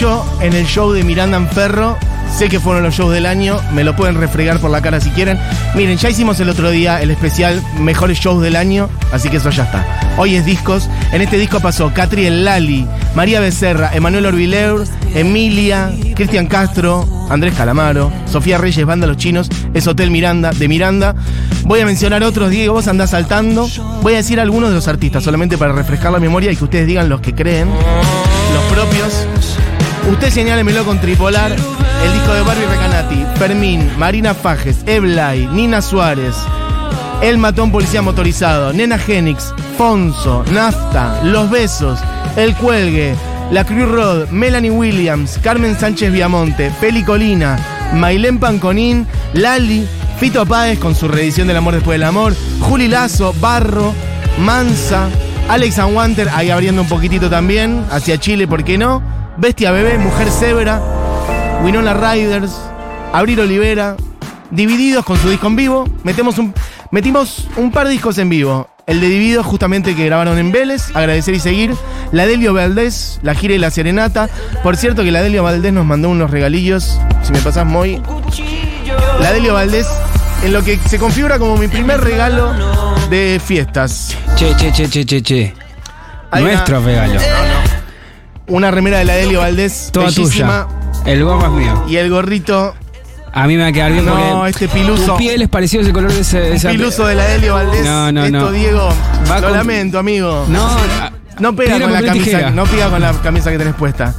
Hecho 0.00 0.24
en 0.40 0.54
el 0.54 0.64
show 0.64 0.92
de 0.92 1.04
Miranda 1.04 1.38
Ferro. 1.48 1.98
Sé 2.34 2.48
que 2.48 2.58
fueron 2.58 2.82
los 2.82 2.94
shows 2.94 3.12
del 3.12 3.26
año, 3.26 3.60
me 3.74 3.84
lo 3.84 3.94
pueden 3.94 4.14
refregar 4.14 4.58
por 4.58 4.70
la 4.70 4.80
cara 4.80 4.98
si 4.98 5.10
quieren. 5.10 5.38
Miren, 5.74 5.98
ya 5.98 6.08
hicimos 6.08 6.40
el 6.40 6.48
otro 6.48 6.70
día 6.70 7.02
el 7.02 7.10
especial 7.10 7.62
Mejores 7.78 8.18
Shows 8.18 8.40
del 8.40 8.56
Año, 8.56 8.88
así 9.12 9.28
que 9.28 9.36
eso 9.36 9.50
ya 9.50 9.64
está. 9.64 10.14
Hoy 10.16 10.36
es 10.36 10.46
discos. 10.46 10.88
En 11.12 11.20
este 11.20 11.36
disco 11.36 11.60
pasó 11.60 11.92
Catriel 11.92 12.46
Lali, 12.46 12.86
María 13.14 13.40
Becerra, 13.40 13.90
Emanuel 13.92 14.24
Orbileur, 14.24 14.86
Emilia, 15.14 15.92
Cristian 16.14 16.46
Castro, 16.46 17.06
Andrés 17.28 17.52
Calamaro, 17.54 18.10
Sofía 18.24 18.56
Reyes, 18.56 18.86
Banda 18.86 19.06
Los 19.06 19.18
Chinos, 19.18 19.50
es 19.74 19.86
Hotel 19.86 20.10
Miranda, 20.10 20.50
de 20.52 20.66
Miranda. 20.66 21.14
Voy 21.64 21.80
a 21.80 21.84
mencionar 21.84 22.22
otros, 22.22 22.48
Diego, 22.48 22.72
vos 22.72 22.88
andás 22.88 23.10
saltando. 23.10 23.68
Voy 24.00 24.14
a 24.14 24.16
decir 24.16 24.40
algunos 24.40 24.70
de 24.70 24.76
los 24.76 24.88
artistas, 24.88 25.22
solamente 25.22 25.58
para 25.58 25.72
refrescar 25.72 26.10
la 26.10 26.20
memoria 26.20 26.50
y 26.50 26.56
que 26.56 26.64
ustedes 26.64 26.86
digan 26.86 27.10
los 27.10 27.20
que 27.20 27.34
creen, 27.34 27.68
los 27.68 28.64
propios. 28.72 29.26
Usted 30.08 30.30
señálemelo 30.30 30.84
con 30.84 31.00
Tripolar, 31.00 31.52
el 31.52 32.12
disco 32.12 32.34
de 32.34 32.42
Barbie 32.42 32.66
Recanati, 32.66 33.24
Fermín, 33.38 33.90
Marina 33.98 34.34
Fajes, 34.34 34.78
Eblay, 34.86 35.46
Nina 35.48 35.82
Suárez, 35.82 36.34
El 37.22 37.38
Matón 37.38 37.70
Policía 37.70 38.02
Motorizado, 38.02 38.72
Nena 38.72 38.98
Genix, 38.98 39.54
Fonso, 39.76 40.44
Nafta, 40.52 41.22
Los 41.22 41.50
Besos, 41.50 42.00
El 42.36 42.54
Cuelgue, 42.56 43.14
La 43.52 43.64
Cruz 43.64 43.88
Road, 43.88 44.28
Melanie 44.30 44.70
Williams, 44.70 45.38
Carmen 45.42 45.78
Sánchez 45.78 46.12
Viamonte, 46.12 46.72
Peli 46.80 47.04
Colina, 47.04 47.58
Mailén 47.94 48.38
Panconín, 48.38 49.06
Lali, 49.34 49.86
Fito 50.18 50.44
Páez 50.44 50.78
con 50.78 50.94
su 50.94 51.08
reedición 51.08 51.46
del 51.46 51.58
Amor 51.58 51.74
Después 51.74 51.98
del 51.98 52.08
Amor, 52.08 52.34
Juli 52.60 52.88
Lazo, 52.88 53.34
Barro, 53.40 53.94
Mansa, 54.38 55.08
Alex 55.48 55.78
Anwanter, 55.78 56.28
ahí 56.30 56.50
abriendo 56.50 56.82
un 56.82 56.88
poquitito 56.88 57.30
también, 57.30 57.84
hacia 57.90 58.18
Chile, 58.18 58.48
¿por 58.48 58.64
qué 58.64 58.76
no? 58.78 59.02
Bestia 59.40 59.70
Bebé, 59.70 59.96
Mujer 59.96 60.30
Zebra, 60.30 60.82
Winona 61.64 61.94
Riders, 61.94 62.52
Abril 63.10 63.40
Olivera, 63.40 63.96
divididos 64.50 65.02
con 65.02 65.16
su 65.16 65.30
disco 65.30 65.46
en 65.46 65.56
vivo. 65.56 65.88
Metemos 66.04 66.36
un, 66.36 66.52
metimos 66.90 67.48
un 67.56 67.72
par 67.72 67.86
de 67.86 67.92
discos 67.92 68.18
en 68.18 68.28
vivo. 68.28 68.68
El 68.86 69.00
de 69.00 69.08
Divididos, 69.08 69.46
justamente 69.46 69.94
que 69.94 70.04
grabaron 70.04 70.36
en 70.36 70.52
Vélez, 70.52 70.94
agradecer 70.94 71.32
y 71.34 71.40
seguir. 71.40 71.74
La 72.12 72.26
Delio 72.26 72.52
Valdés, 72.52 73.18
la 73.22 73.34
gira 73.34 73.54
y 73.54 73.58
la 73.58 73.70
serenata. 73.70 74.28
Por 74.62 74.76
cierto, 74.76 75.04
que 75.04 75.10
la 75.10 75.22
Delio 75.22 75.42
Valdés 75.42 75.72
nos 75.72 75.86
mandó 75.86 76.10
unos 76.10 76.30
regalillos. 76.30 77.00
Si 77.22 77.32
me 77.32 77.38
pasas 77.38 77.64
muy. 77.64 78.02
La 79.20 79.32
Delio 79.32 79.54
Valdés, 79.54 79.86
en 80.44 80.52
lo 80.52 80.62
que 80.62 80.76
se 80.76 80.98
configura 80.98 81.38
como 81.38 81.56
mi 81.56 81.68
primer 81.68 82.00
regalo 82.00 82.52
de 83.08 83.40
fiestas. 83.42 84.14
Che, 84.36 84.54
che, 84.56 84.70
che, 84.70 84.88
che, 84.88 85.06
che, 85.06 85.22
che. 85.22 85.54
Nuestro 86.32 86.84
regalo 86.84 87.20
una 88.50 88.70
remera 88.70 88.98
de 88.98 89.04
la 89.04 89.14
Delio 89.14 89.40
Valdés. 89.40 89.90
Toda 89.92 90.10
tuya. 90.12 90.66
El 91.06 91.24
gorro 91.24 91.46
es 91.46 91.52
mío. 91.52 91.84
Y 91.88 91.96
el 91.96 92.10
gorrito. 92.10 92.74
A 93.32 93.46
mí 93.46 93.56
me 93.56 93.62
va 93.62 93.68
a 93.68 93.72
quedar 93.72 93.92
bien 93.92 94.04
no, 94.04 94.44
este 94.44 94.68
piluso. 94.68 95.12
Tu 95.12 95.18
piel 95.18 95.42
es 95.42 95.48
parecido 95.48 95.80
a 95.80 95.84
ese 95.84 95.92
color 95.92 96.12
de 96.12 96.20
ese. 96.20 96.66
Un 96.66 96.72
piluso 96.72 97.06
de 97.06 97.14
la 97.14 97.24
Delio 97.24 97.54
Valdés. 97.54 97.84
No, 97.84 98.12
no, 98.12 98.24
Esto, 98.24 98.38
no. 98.38 98.50
Diego. 98.52 98.88
lo 99.40 99.50
lamento, 99.50 99.98
amigo. 99.98 100.44
No, 100.48 100.68
no 101.38 101.54
pega 101.54 101.80
con 101.80 101.92
la 101.92 102.02
camisa. 102.02 102.50
No 102.50 102.64
pega 102.64 102.90
con 102.90 103.00
la 103.00 103.12
camisa 103.12 103.50
que 103.50 103.58
tenés 103.58 103.74
puesta. 103.74 104.14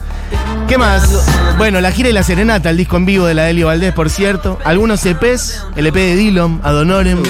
¿Qué 0.67 0.77
más? 0.77 1.27
Bueno, 1.57 1.81
la 1.81 1.91
gira 1.91 2.07
y 2.09 2.13
la 2.13 2.23
serenata, 2.23 2.69
el 2.69 2.77
disco 2.77 2.95
en 2.95 3.05
vivo 3.05 3.25
de 3.25 3.33
la 3.33 3.43
Delio 3.43 3.67
Valdés, 3.67 3.93
por 3.93 4.09
cierto. 4.09 4.57
Algunos 4.63 5.05
EPs, 5.05 5.65
el 5.75 5.87
EP 5.87 5.95
de 5.95 6.15
Dillon, 6.15 6.61
Adonorem, 6.63 7.21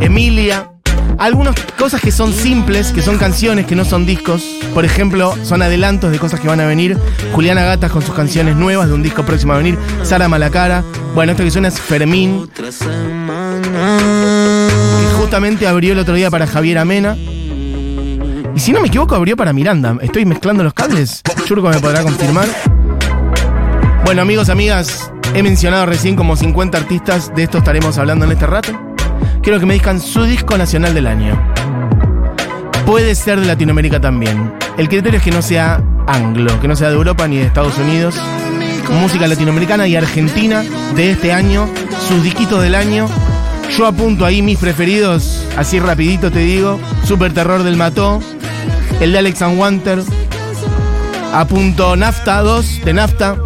Emilia. 0.00 0.72
Algunas 1.20 1.54
cosas 1.78 2.00
que 2.00 2.10
son 2.10 2.32
simples, 2.32 2.92
que 2.92 3.02
son 3.02 3.18
canciones, 3.18 3.66
que 3.66 3.76
no 3.76 3.84
son 3.84 4.06
discos. 4.06 4.42
Por 4.72 4.86
ejemplo, 4.86 5.34
son 5.42 5.60
adelantos 5.60 6.10
de 6.10 6.18
cosas 6.18 6.40
que 6.40 6.48
van 6.48 6.60
a 6.60 6.66
venir. 6.66 6.96
Juliana 7.34 7.62
Gatas 7.62 7.92
con 7.92 8.00
sus 8.00 8.14
canciones 8.14 8.56
nuevas 8.56 8.88
de 8.88 8.94
un 8.94 9.02
disco 9.02 9.22
próximo 9.22 9.52
a 9.52 9.58
venir. 9.58 9.76
Sara 10.02 10.28
Malacara. 10.28 10.82
Bueno, 11.14 11.32
esto 11.32 11.44
que 11.44 11.50
suena 11.50 11.68
es 11.68 11.78
Fermín. 11.78 12.48
Que 12.56 12.72
justamente 15.18 15.66
abrió 15.66 15.92
el 15.92 15.98
otro 15.98 16.14
día 16.14 16.30
para 16.30 16.46
Javier 16.46 16.78
Amena. 16.78 17.14
Y 18.54 18.58
si 18.58 18.72
no 18.72 18.80
me 18.80 18.88
equivoco, 18.88 19.14
abrió 19.14 19.36
para 19.36 19.52
Miranda. 19.52 19.98
¿Estoy 20.00 20.24
mezclando 20.24 20.64
los 20.64 20.72
cables? 20.72 21.20
Yurko 21.46 21.68
me 21.68 21.80
podrá 21.80 22.02
confirmar. 22.02 22.48
Bueno, 24.06 24.22
amigos, 24.22 24.48
amigas, 24.48 25.12
he 25.34 25.42
mencionado 25.42 25.84
recién 25.84 26.16
como 26.16 26.34
50 26.34 26.78
artistas, 26.78 27.30
de 27.34 27.42
esto 27.42 27.58
estaremos 27.58 27.98
hablando 27.98 28.24
en 28.24 28.32
este 28.32 28.46
rato. 28.46 28.89
Quiero 29.42 29.58
que 29.58 29.64
me 29.64 29.72
digan 29.74 30.00
su 30.00 30.24
disco 30.24 30.58
nacional 30.58 30.92
del 30.92 31.06
año. 31.06 31.40
Puede 32.84 33.14
ser 33.14 33.40
de 33.40 33.46
Latinoamérica 33.46 33.98
también. 33.98 34.52
El 34.76 34.88
criterio 34.88 35.16
es 35.16 35.24
que 35.24 35.30
no 35.30 35.40
sea 35.40 35.82
anglo, 36.06 36.60
que 36.60 36.68
no 36.68 36.76
sea 36.76 36.90
de 36.90 36.96
Europa 36.96 37.26
ni 37.26 37.38
de 37.38 37.44
Estados 37.44 37.78
Unidos. 37.78 38.16
Música 38.90 39.26
latinoamericana 39.26 39.86
y 39.86 39.96
argentina 39.96 40.62
de 40.94 41.12
este 41.12 41.32
año, 41.32 41.70
sus 42.06 42.22
disquitos 42.22 42.62
del 42.62 42.74
año. 42.74 43.06
Yo 43.78 43.86
apunto 43.86 44.26
ahí 44.26 44.42
mis 44.42 44.58
preferidos, 44.58 45.46
así 45.56 45.80
rapidito 45.80 46.30
te 46.30 46.40
digo. 46.40 46.78
Super 47.04 47.32
Terror 47.32 47.62
del 47.62 47.76
Mató, 47.76 48.20
el 49.00 49.12
de 49.12 49.18
Alex 49.18 49.40
and 49.40 49.58
Wanter. 49.58 50.02
Apunto 51.32 51.96
Nafta 51.96 52.42
2 52.42 52.84
de 52.84 52.92
Nafta. 52.92 53.36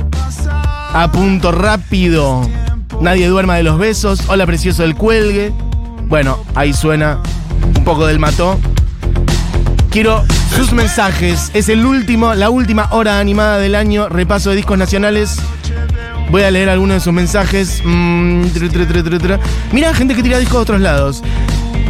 Apunto 0.93 1.53
rápido. 1.53 2.49
Nadie 3.01 3.29
duerma 3.29 3.57
de 3.57 3.63
los 3.63 3.79
besos. 3.79 4.23
Hola 4.29 4.45
precioso 4.45 4.83
del 4.83 4.97
cuelgue. 4.97 5.53
Bueno, 6.07 6.39
ahí 6.55 6.73
suena 6.73 7.19
un 7.77 7.85
poco 7.85 8.07
del 8.07 8.19
mató. 8.19 8.59
Quiero 9.91 10.25
sus 10.57 10.73
mensajes. 10.73 11.51
Es 11.55 11.69
el 11.69 11.85
último, 11.85 12.35
la 12.35 12.51
última 12.51 12.89
hora 12.91 13.19
animada 13.19 13.59
del 13.59 13.75
año. 13.75 14.09
Repaso 14.09 14.51
de 14.51 14.57
discos 14.57 14.79
nacionales. 14.79 15.39
Voy 16.31 16.43
a 16.43 16.51
leer 16.51 16.69
algunos 16.69 16.97
de 16.97 17.01
sus 17.01 17.13
mensajes. 17.13 17.83
Mm, 17.85 18.47
Mira, 19.73 19.95
gente 19.95 20.15
que 20.15 20.23
tira 20.23 20.39
discos 20.39 20.59
de 20.59 20.63
otros 20.63 20.81
lados. 20.81 21.23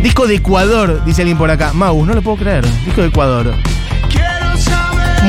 Disco 0.03 0.27
de 0.27 0.37
Ecuador, 0.37 1.03
dice 1.05 1.23
alguien 1.23 1.39
por 1.39 1.51
acá. 1.51 1.73
Mau, 1.73 2.05
no 2.05 2.13
lo 2.13 2.23
puedo 2.23 2.37
creer. 2.37 2.65
Disco 2.85 3.01
de 3.01 3.09
Ecuador. 3.09 3.55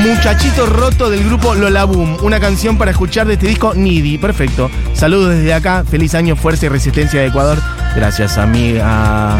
Muchachito 0.02 0.66
roto 0.66 1.08
del 1.08 1.24
grupo 1.24 1.54
Lola 1.54 1.84
Boom. 1.84 2.18
Una 2.22 2.38
canción 2.38 2.76
para 2.76 2.90
escuchar 2.90 3.26
de 3.26 3.34
este 3.34 3.46
disco 3.46 3.72
Nidi. 3.74 4.18
Perfecto. 4.18 4.70
Saludos 4.92 5.34
desde 5.36 5.54
acá. 5.54 5.84
Feliz 5.88 6.14
año, 6.14 6.36
fuerza 6.36 6.66
y 6.66 6.68
resistencia 6.68 7.20
de 7.20 7.28
Ecuador. 7.28 7.58
Gracias, 7.96 8.36
amiga. 8.36 9.38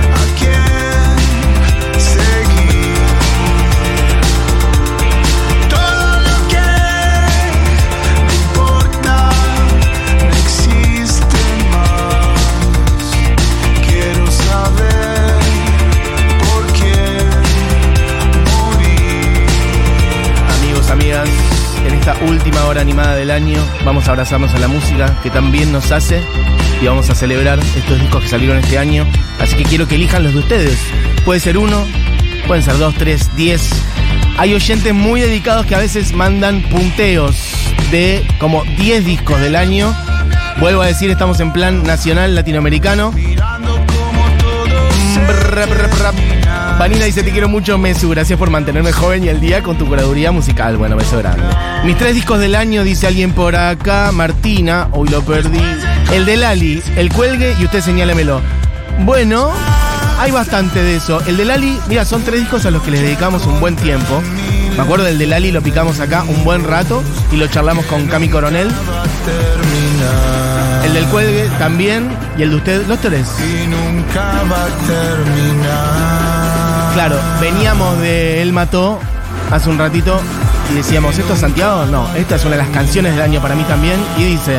última 22.23 22.65
hora 22.67 22.81
animada 22.81 23.17
del 23.17 23.31
año. 23.31 23.59
Vamos 23.85 24.07
a 24.09 24.13
abrazarnos 24.13 24.55
a 24.55 24.59
la 24.59 24.69
música 24.69 25.19
que 25.23 25.31
también 25.31 25.73
nos 25.73 25.91
hace 25.91 26.23
y 26.81 26.87
vamos 26.87 27.09
a 27.11 27.15
celebrar 27.15 27.59
estos 27.59 28.01
discos 28.01 28.23
que 28.23 28.29
salieron 28.29 28.59
este 28.59 28.79
año. 28.79 29.07
Así 29.41 29.57
que 29.57 29.65
quiero 29.65 29.89
que 29.89 29.95
elijan 29.97 30.23
los 30.23 30.33
de 30.35 30.41
ustedes. 30.41 30.79
Puede 31.25 31.41
ser 31.41 31.59
uno, 31.59 31.85
pueden 32.47 32.63
ser 32.63 32.79
dos, 32.79 32.95
tres, 32.95 33.31
diez. 33.37 33.71
Hay 34.39 34.55
oyentes 34.55 34.93
muy 34.93 35.21
dedicados 35.21 35.67
que 35.67 35.75
a 35.75 35.79
veces 35.79 36.13
mandan 36.13 36.63
punteos 36.63 37.37
de 37.91 38.27
como 38.39 38.65
10 38.65 39.05
discos 39.05 39.41
del 39.41 39.57
año. 39.57 39.95
Vuelvo 40.59 40.83
a 40.83 40.87
decir, 40.87 41.11
estamos 41.11 41.41
en 41.41 41.53
plan 41.53 41.83
nacional 41.83 42.35
latinoamericano. 42.35 43.13
Vanina 46.79 47.07
dice, 47.07 47.23
te 47.23 47.31
quiero 47.31 47.49
mucho, 47.49 47.79
Mesu. 47.79 48.11
Gracias 48.11 48.39
por 48.39 48.51
mantenerme 48.51 48.93
joven 48.93 49.25
y 49.25 49.31
al 49.31 49.41
día 49.41 49.63
con 49.63 49.79
tu 49.79 49.87
curaduría 49.87 50.33
musical. 50.33 50.77
Bueno, 50.77 50.97
beso 50.97 51.19
grande. 51.19 51.45
Mis 51.85 51.97
tres 51.97 52.15
discos 52.15 52.39
del 52.39 52.55
año, 52.55 52.85
dice 52.85 53.07
alguien 53.07 53.33
por 53.33 53.57
acá. 53.57 54.13
Martina, 54.13 54.89
hoy 54.93 55.09
lo 55.09 55.23
perdí. 55.23 55.61
El 56.13 56.25
de 56.25 56.37
Lali, 56.37 56.83
el 56.97 57.13
cuelgue 57.13 57.57
y 57.59 57.65
usted 57.65 57.81
señálemelo. 57.81 58.41
Bueno, 59.01 59.51
hay 60.19 60.31
bastante 60.31 60.83
de 60.83 60.97
eso. 60.97 61.21
El 61.27 61.37
de 61.37 61.45
Lali, 61.45 61.79
mira, 61.89 62.05
son 62.05 62.23
tres 62.23 62.41
discos 62.41 62.65
a 62.65 62.71
los 62.71 62.83
que 62.83 62.91
les 62.91 63.03
dedicamos 63.03 63.47
un 63.47 63.61
buen 63.61 63.77
tiempo. 63.77 64.23
Me 64.77 64.83
acuerdo 64.83 65.05
del 65.05 65.19
de 65.19 65.27
Lali, 65.27 65.53
lo 65.53 65.63
picamos 65.63 66.01
acá 66.01 66.23
un 66.23 66.45
buen 66.45 66.65
rato 66.65 67.03
y 67.33 67.37
lo 67.37 67.47
charlamos 67.49 67.87
con 67.87 68.07
Cami 68.07 68.29
Coronel. 68.29 68.71
El 70.85 70.95
del 70.95 71.05
cuelgue 71.07 71.49
también 71.59 72.09
y 72.39 72.43
el 72.43 72.51
de 72.51 72.57
usted, 72.57 72.87
los 72.87 73.01
tres. 73.01 73.27
Y 73.41 73.67
nunca 73.67 74.43
va 74.51 74.65
a 74.65 74.69
terminar. 74.87 76.93
Claro, 76.95 77.19
veníamos 77.41 77.99
de 77.99 78.43
Él 78.43 78.53
Mató 78.53 79.01
hace 79.51 79.69
un 79.69 79.79
ratito 79.79 80.21
y 80.73 80.77
decíamos, 80.77 81.19
¿esto 81.19 81.35
es 81.35 81.41
Santiago? 81.41 81.85
No, 81.87 82.09
esta 82.15 82.37
es 82.37 82.45
una 82.45 82.57
de 82.57 82.63
las 82.63 82.71
canciones 82.71 83.13
del 83.13 83.23
año 83.23 83.43
para 83.43 83.55
mí 83.55 83.65
también. 83.65 84.01
Y 84.17 84.25
dice... 84.25 84.57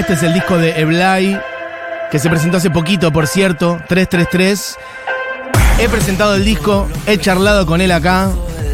Este 0.00 0.14
es 0.14 0.22
el 0.22 0.32
disco 0.32 0.56
de 0.56 0.80
Eblay, 0.80 1.38
que 2.10 2.18
se 2.18 2.30
presentó 2.30 2.56
hace 2.56 2.70
poquito, 2.70 3.12
por 3.12 3.26
cierto, 3.26 3.78
333. 3.86 4.78
He 5.78 5.88
presentado 5.90 6.36
el 6.36 6.42
disco, 6.42 6.88
he 7.06 7.18
charlado 7.18 7.66
con 7.66 7.82
él 7.82 7.92
acá, 7.92 8.30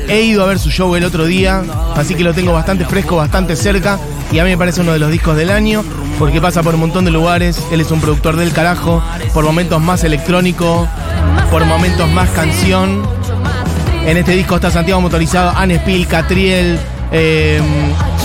he 0.09 0.23
ido 0.23 0.45
a 0.45 0.47
ver 0.47 0.61
su 0.61 0.71
show 0.71 0.95
el 0.95 1.03
otro 1.03 1.25
día, 1.25 1.65
así 1.97 2.15
que 2.15 2.23
lo 2.23 2.33
tengo 2.33 2.53
bastante 2.53 2.85
fresco, 2.85 3.17
bastante 3.17 3.57
cerca, 3.57 3.99
y 4.31 4.39
a 4.39 4.45
mí 4.45 4.51
me 4.51 4.57
parece 4.57 4.83
uno 4.83 4.93
de 4.93 5.01
los 5.01 5.11
discos 5.11 5.37
del 5.37 5.51
año, 5.51 5.83
porque 6.17 6.41
pasa 6.41 6.63
por 6.63 6.75
un 6.75 6.83
montón 6.83 7.05
de 7.05 7.11
lugares, 7.11 7.61
él 7.73 7.81
es 7.81 7.91
un 7.91 8.01
productor 8.01 8.37
del 8.37 8.53
carajo, 8.53 9.03
por 9.35 9.45
momentos 9.45 9.83
más 9.83 10.05
electrónico, 10.05 10.89
por 11.51 11.65
momentos 11.65 12.09
más 12.09 12.31
canción. 12.31 13.03
En 14.07 14.17
este 14.17 14.31
disco 14.31 14.55
está 14.55 14.71
Santiago 14.71 15.01
Motorizado, 15.01 15.51
Anne 15.57 15.79
Spill, 15.81 16.07
Catriel, 16.07 16.79
eh, 17.11 17.61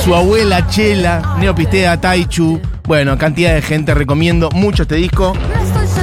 su 0.03 0.13
abuela 0.13 0.67
Chela, 0.67 1.36
Neopistea, 1.39 2.00
Taichu, 2.00 2.62
bueno, 2.85 3.17
cantidad 3.17 3.53
de 3.53 3.61
gente, 3.61 3.93
recomiendo 3.93 4.50
mucho 4.51 4.83
este 4.83 4.95
disco. 4.95 5.33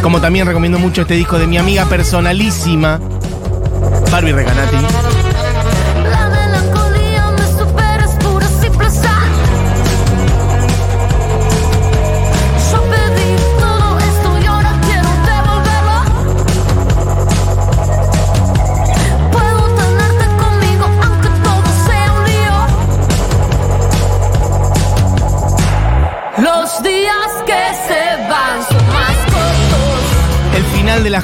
Como 0.03 0.21
también 0.21 0.47
recomiendo 0.47 0.79
mucho 0.79 1.03
este 1.03 1.15
disco 1.15 1.39
de 1.39 1.47
mi 1.47 1.59
amiga 1.59 1.87
personalísima, 1.87 3.01
Barbie 4.11 4.33
Recanati. 4.33 5.18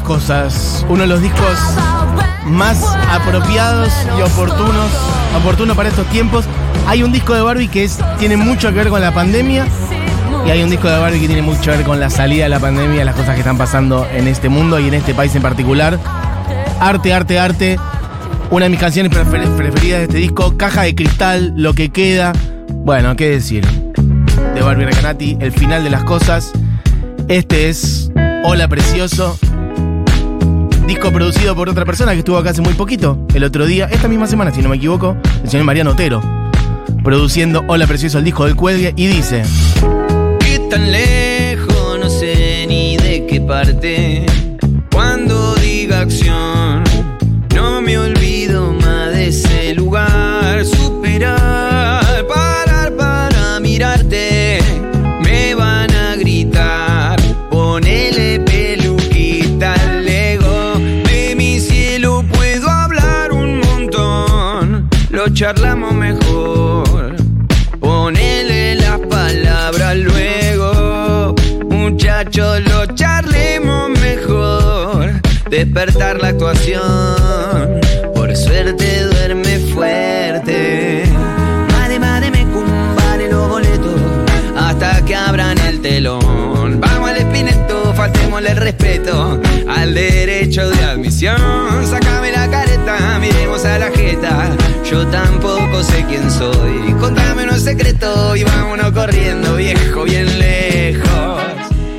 Cosas, 0.01 0.85
uno 0.89 1.03
de 1.03 1.07
los 1.07 1.21
discos 1.21 1.59
más 2.47 2.83
apropiados 3.11 3.93
y 4.19 4.23
oportunos, 4.23 4.91
oportuno 5.37 5.75
para 5.75 5.89
estos 5.89 6.07
tiempos. 6.09 6.45
Hay 6.87 7.03
un 7.03 7.13
disco 7.13 7.35
de 7.35 7.43
Barbie 7.43 7.69
que 7.69 7.85
es, 7.85 7.99
tiene 8.19 8.37
mucho 8.37 8.69
que 8.69 8.77
ver 8.77 8.89
con 8.89 9.01
la 9.01 9.13
pandemia 9.13 9.67
y 10.47 10.51
hay 10.51 10.63
un 10.63 10.71
disco 10.71 10.89
de 10.89 10.99
Barbie 10.99 11.21
que 11.21 11.27
tiene 11.27 11.43
mucho 11.43 11.71
que 11.71 11.79
ver 11.79 11.87
con 11.87 12.01
la 12.01 12.11
salida 12.11 12.45
de 12.45 12.51
la 12.51 12.61
pandemia, 12.61 13.05
las 13.05 13.15
cosas 13.15 13.35
que 13.35 13.41
están 13.41 13.57
pasando 13.57 14.07
en 14.13 14.29
este 14.29 14.49
mundo 14.49 14.79
y 14.79 14.89
en 14.89 14.95
este 14.95 15.15
país 15.15 15.35
en 15.35 15.43
particular. 15.43 15.99
Arte, 16.81 17.15
arte, 17.15 17.39
arte. 17.39 17.79
Una 18.51 18.67
de 18.67 18.71
mis 18.71 18.79
canciones 18.79 19.11
preferidas 19.11 19.99
de 19.99 20.03
este 20.05 20.19
disco, 20.19 20.57
Caja 20.57 20.83
de 20.83 20.95
Cristal, 20.95 21.55
Lo 21.57 21.73
que 21.73 21.91
queda. 21.91 22.33
Bueno, 22.71 23.17
qué 23.17 23.31
decir. 23.31 23.67
De 24.55 24.61
Barbie 24.61 24.85
Recanati, 24.85 25.39
el 25.41 25.53
final 25.53 25.83
de 25.83 25.91
las 25.91 26.05
cosas. 26.05 26.53
Este 27.29 27.71
es 27.71 28.11
Hola 28.45 28.69
Precioso, 28.69 29.39
Disco 30.87 31.11
producido 31.11 31.57
por 31.57 31.69
otra 31.69 31.85
persona 31.85 32.13
que 32.13 32.19
estuvo 32.19 32.37
acá 32.37 32.51
hace 32.51 32.61
muy 32.61 32.75
poquito, 32.75 33.27
el 33.35 33.43
otro 33.45 33.67
día, 33.67 33.89
esta 33.91 34.07
misma 34.07 34.27
semana, 34.27 34.51
si 34.51 34.61
no 34.61 34.69
me 34.69 34.77
equivoco, 34.77 35.17
el 35.43 35.49
señor 35.49 35.65
Mariano 35.65 35.93
Otero, 35.93 36.21
produciendo 37.03 37.65
Hola 37.69 37.87
Precioso, 37.87 38.19
el 38.19 38.25
disco 38.25 38.45
del 38.45 38.55
cuelgue, 38.55 38.93
y 38.95 39.07
dice: 39.07 39.43
¿Qué 40.41 40.61
tan 40.71 40.93
lejos? 40.93 41.99
No 41.99 42.11
sé 42.11 42.67
ni 42.69 42.99
de 42.99 43.27
qué 43.27 43.41
parte. 43.41 44.27
Cuando 44.93 45.55
diga 45.57 46.01
acción, 46.01 46.54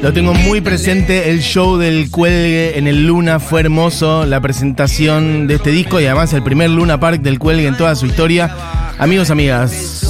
Lo 0.06 0.14
tengo 0.14 0.36
muy 0.36 0.62
presente, 0.62 1.32
el 1.32 1.42
show 1.42 1.78
del 1.78 2.12
cuelgue 2.12 2.78
en 2.78 2.86
el 2.86 3.08
Luna 3.08 3.40
fue 3.40 3.62
hermoso, 3.62 4.24
la 4.28 4.40
presentación 4.40 5.48
de 5.48 5.56
este 5.56 5.72
disco 5.72 6.00
y 6.00 6.06
además 6.06 6.32
el 6.34 6.44
primer 6.44 6.70
Luna 6.70 7.00
Park 7.00 7.24
del 7.24 7.40
cuelgue 7.40 7.66
en 7.66 7.76
toda 7.76 7.96
su 7.96 8.06
historia. 8.06 8.56
Amigos, 9.00 9.32
amigas, 9.32 10.08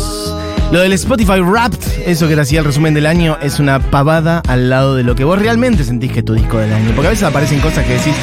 lo 0.74 0.82
del 0.82 0.92
Spotify 0.92 1.40
Wrapped, 1.40 2.08
eso 2.08 2.28
que 2.28 2.36
te 2.36 2.42
hacía 2.42 2.60
el 2.60 2.66
resumen 2.66 2.94
del 2.94 3.06
año, 3.06 3.38
es 3.42 3.58
una 3.62 3.80
pavada 3.80 4.44
al 4.46 4.70
lado 4.70 4.98
de 4.98 5.04
lo 5.04 5.16
que 5.16 5.24
vos 5.24 5.40
realmente 5.40 5.86
sentís 5.86 6.12
que 6.12 6.20
es 6.20 6.25
tu 6.25 6.34
disco 6.34 6.58
del 6.58 6.74
año. 6.74 6.92
Porque 6.94 7.08
a 7.08 7.12
veces 7.12 7.24
aparecen 7.24 7.62
cosas 7.62 7.86
que 7.86 7.94
decís, 7.94 8.16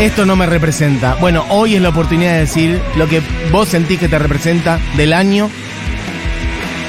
esto 0.00 0.26
no 0.26 0.34
me 0.34 0.46
representa. 0.46 1.14
Bueno, 1.20 1.44
hoy 1.50 1.76
es 1.76 1.82
la 1.82 1.90
oportunidad 1.90 2.32
de 2.32 2.40
decir 2.40 2.80
lo 2.96 3.06
que 3.06 3.22
vos 3.52 3.68
sentís 3.68 4.00
que 4.00 4.08
te 4.08 4.18
representa 4.18 4.80
del 4.96 5.12
año. 5.12 5.48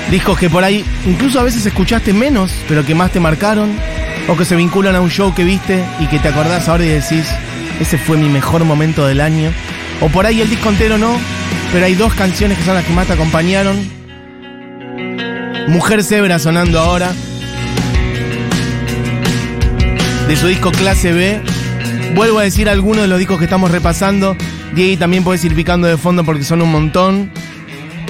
Discos 0.10 0.40
que 0.40 0.50
por 0.50 0.64
ahí 0.64 0.84
incluso 1.06 1.40
a 1.40 1.44
veces 1.44 1.64
escuchaste 1.68 2.14
menos, 2.14 2.52
pero 2.68 2.84
que 2.84 2.96
más 2.96 3.12
te 3.12 3.20
marcaron. 3.20 3.93
O 4.28 4.38
que 4.38 4.46
se 4.46 4.56
vinculan 4.56 4.96
a 4.96 5.02
un 5.02 5.10
show 5.10 5.34
que 5.34 5.44
viste 5.44 5.84
y 6.00 6.08
que 6.08 6.20
te 6.20 6.30
acordás 6.30 6.70
ahora 6.70 6.86
y 6.86 6.90
decís, 6.90 7.28
ese 7.80 7.98
fue 7.98 8.18
mi 8.18 8.30
mejor 8.30 8.64
momento 8.64 9.06
del 9.06 9.20
año. 9.20 9.52
O 10.02 10.10
por 10.10 10.26
ahí 10.26 10.42
el 10.42 10.50
disco 10.50 10.70
entero 10.70 10.98
no, 10.98 11.18
pero 11.72 11.86
hay 11.86 11.96
dos 11.96 12.14
canciones 12.14 12.58
que 12.58 12.64
son 12.64 12.76
las 12.76 12.86
que 12.86 12.94
más 12.94 13.08
te 13.08 13.14
acompañaron. 13.14 13.78
Mujer 15.68 16.04
Zebra 16.04 16.40
sonando 16.40 16.80
ahora. 16.80 17.12
De 20.28 20.36
su 20.36 20.48
disco 20.48 20.72
Clase 20.72 21.12
B. 21.12 21.42
Vuelvo 22.16 22.40
a 22.40 22.44
decir 22.44 22.70
algunos 22.70 23.02
de 23.02 23.08
los 23.08 23.20
discos 23.20 23.38
que 23.40 23.46
estamos 23.46 23.72
repasando. 23.72 24.38
Diego 24.74 25.00
también 25.00 25.24
puedes 25.24 25.44
ir 25.44 25.56
picando 25.56 25.88
de 25.88 25.98
fondo 25.98 26.24
porque 26.24 26.44
son 26.44 26.62
un 26.62 26.72
montón. 26.72 27.32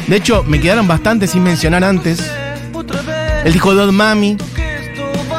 De 0.08 0.18
hecho, 0.18 0.44
me 0.44 0.60
quedaron 0.60 0.88
bastantes 0.88 1.32
sin 1.32 1.44
mencionar 1.44 1.84
antes. 1.84 2.32
El 3.46 3.54
disco 3.54 3.74
de 3.74 3.82
Odd 3.82 3.92
Mami. 3.92 4.38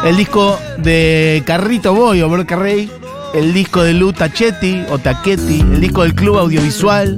El 0.05 0.19
disco 0.19 0.59
de 0.77 1.43
Carrito 1.47 1.95
Boy 1.95 2.21
o 2.21 2.29
Bro 2.29 2.47
Carrey. 2.47 2.91
El 3.33 3.55
disco 3.55 3.83
de 3.83 3.95
Lu 3.95 4.13
Tachetti 4.13 4.85
o 4.91 4.99
Taquetti. 4.99 5.61
El 5.61 5.81
disco 5.81 6.03
del 6.03 6.15
Club 6.15 6.37
Audiovisual. 6.37 7.17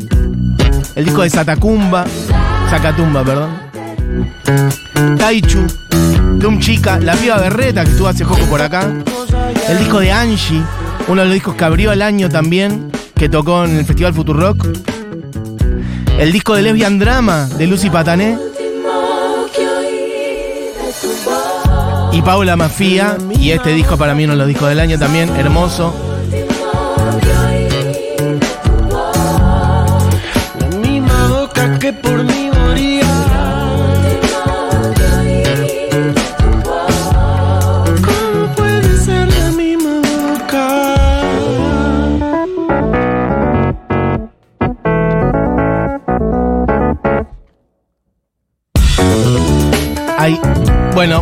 El 0.95 1.05
disco 1.05 1.23
de 1.23 1.31
Satacumba. 1.31 2.05
Zacatumba, 2.71 3.25
perdón. 3.25 3.51
Taichu. 5.19 5.67
De 6.39 6.47
un 6.47 6.61
chica. 6.61 7.01
La 7.01 7.17
Viva 7.17 7.39
Berreta 7.39 7.83
que 7.83 7.91
estuvo 7.91 8.07
hace 8.07 8.25
poco 8.25 8.47
por 8.47 8.63
acá. 8.63 8.89
El 9.69 9.79
disco 9.79 9.99
de 9.99 10.13
Angie. 10.13 10.63
Uno 11.09 11.23
de 11.23 11.27
los 11.27 11.35
discos 11.35 11.57
que 11.57 11.65
abrió 11.65 11.91
el 11.91 12.03
año 12.03 12.29
también. 12.29 12.93
Que 13.17 13.29
tocó 13.29 13.65
en 13.65 13.79
el 13.79 13.85
Festival 13.85 14.15
Futurock. 14.15 14.65
El 16.21 16.31
disco 16.31 16.55
de 16.55 16.63
Lesbian 16.63 17.01
Drama 17.01 17.49
de 17.59 17.67
Lucy 17.67 17.91
Patané. 17.91 18.39
Y 22.17 22.23
Paula 22.23 22.57
Mafia. 22.57 23.19
Y 23.39 23.51
este 23.51 23.75
disco 23.75 23.99
para 23.99 24.15
mí 24.15 24.25
uno 24.25 24.33
de 24.33 24.39
los 24.39 24.49
discos 24.49 24.71
del 24.71 24.81
año 24.81 24.99
también. 24.99 25.29
Hermoso. 25.37 25.93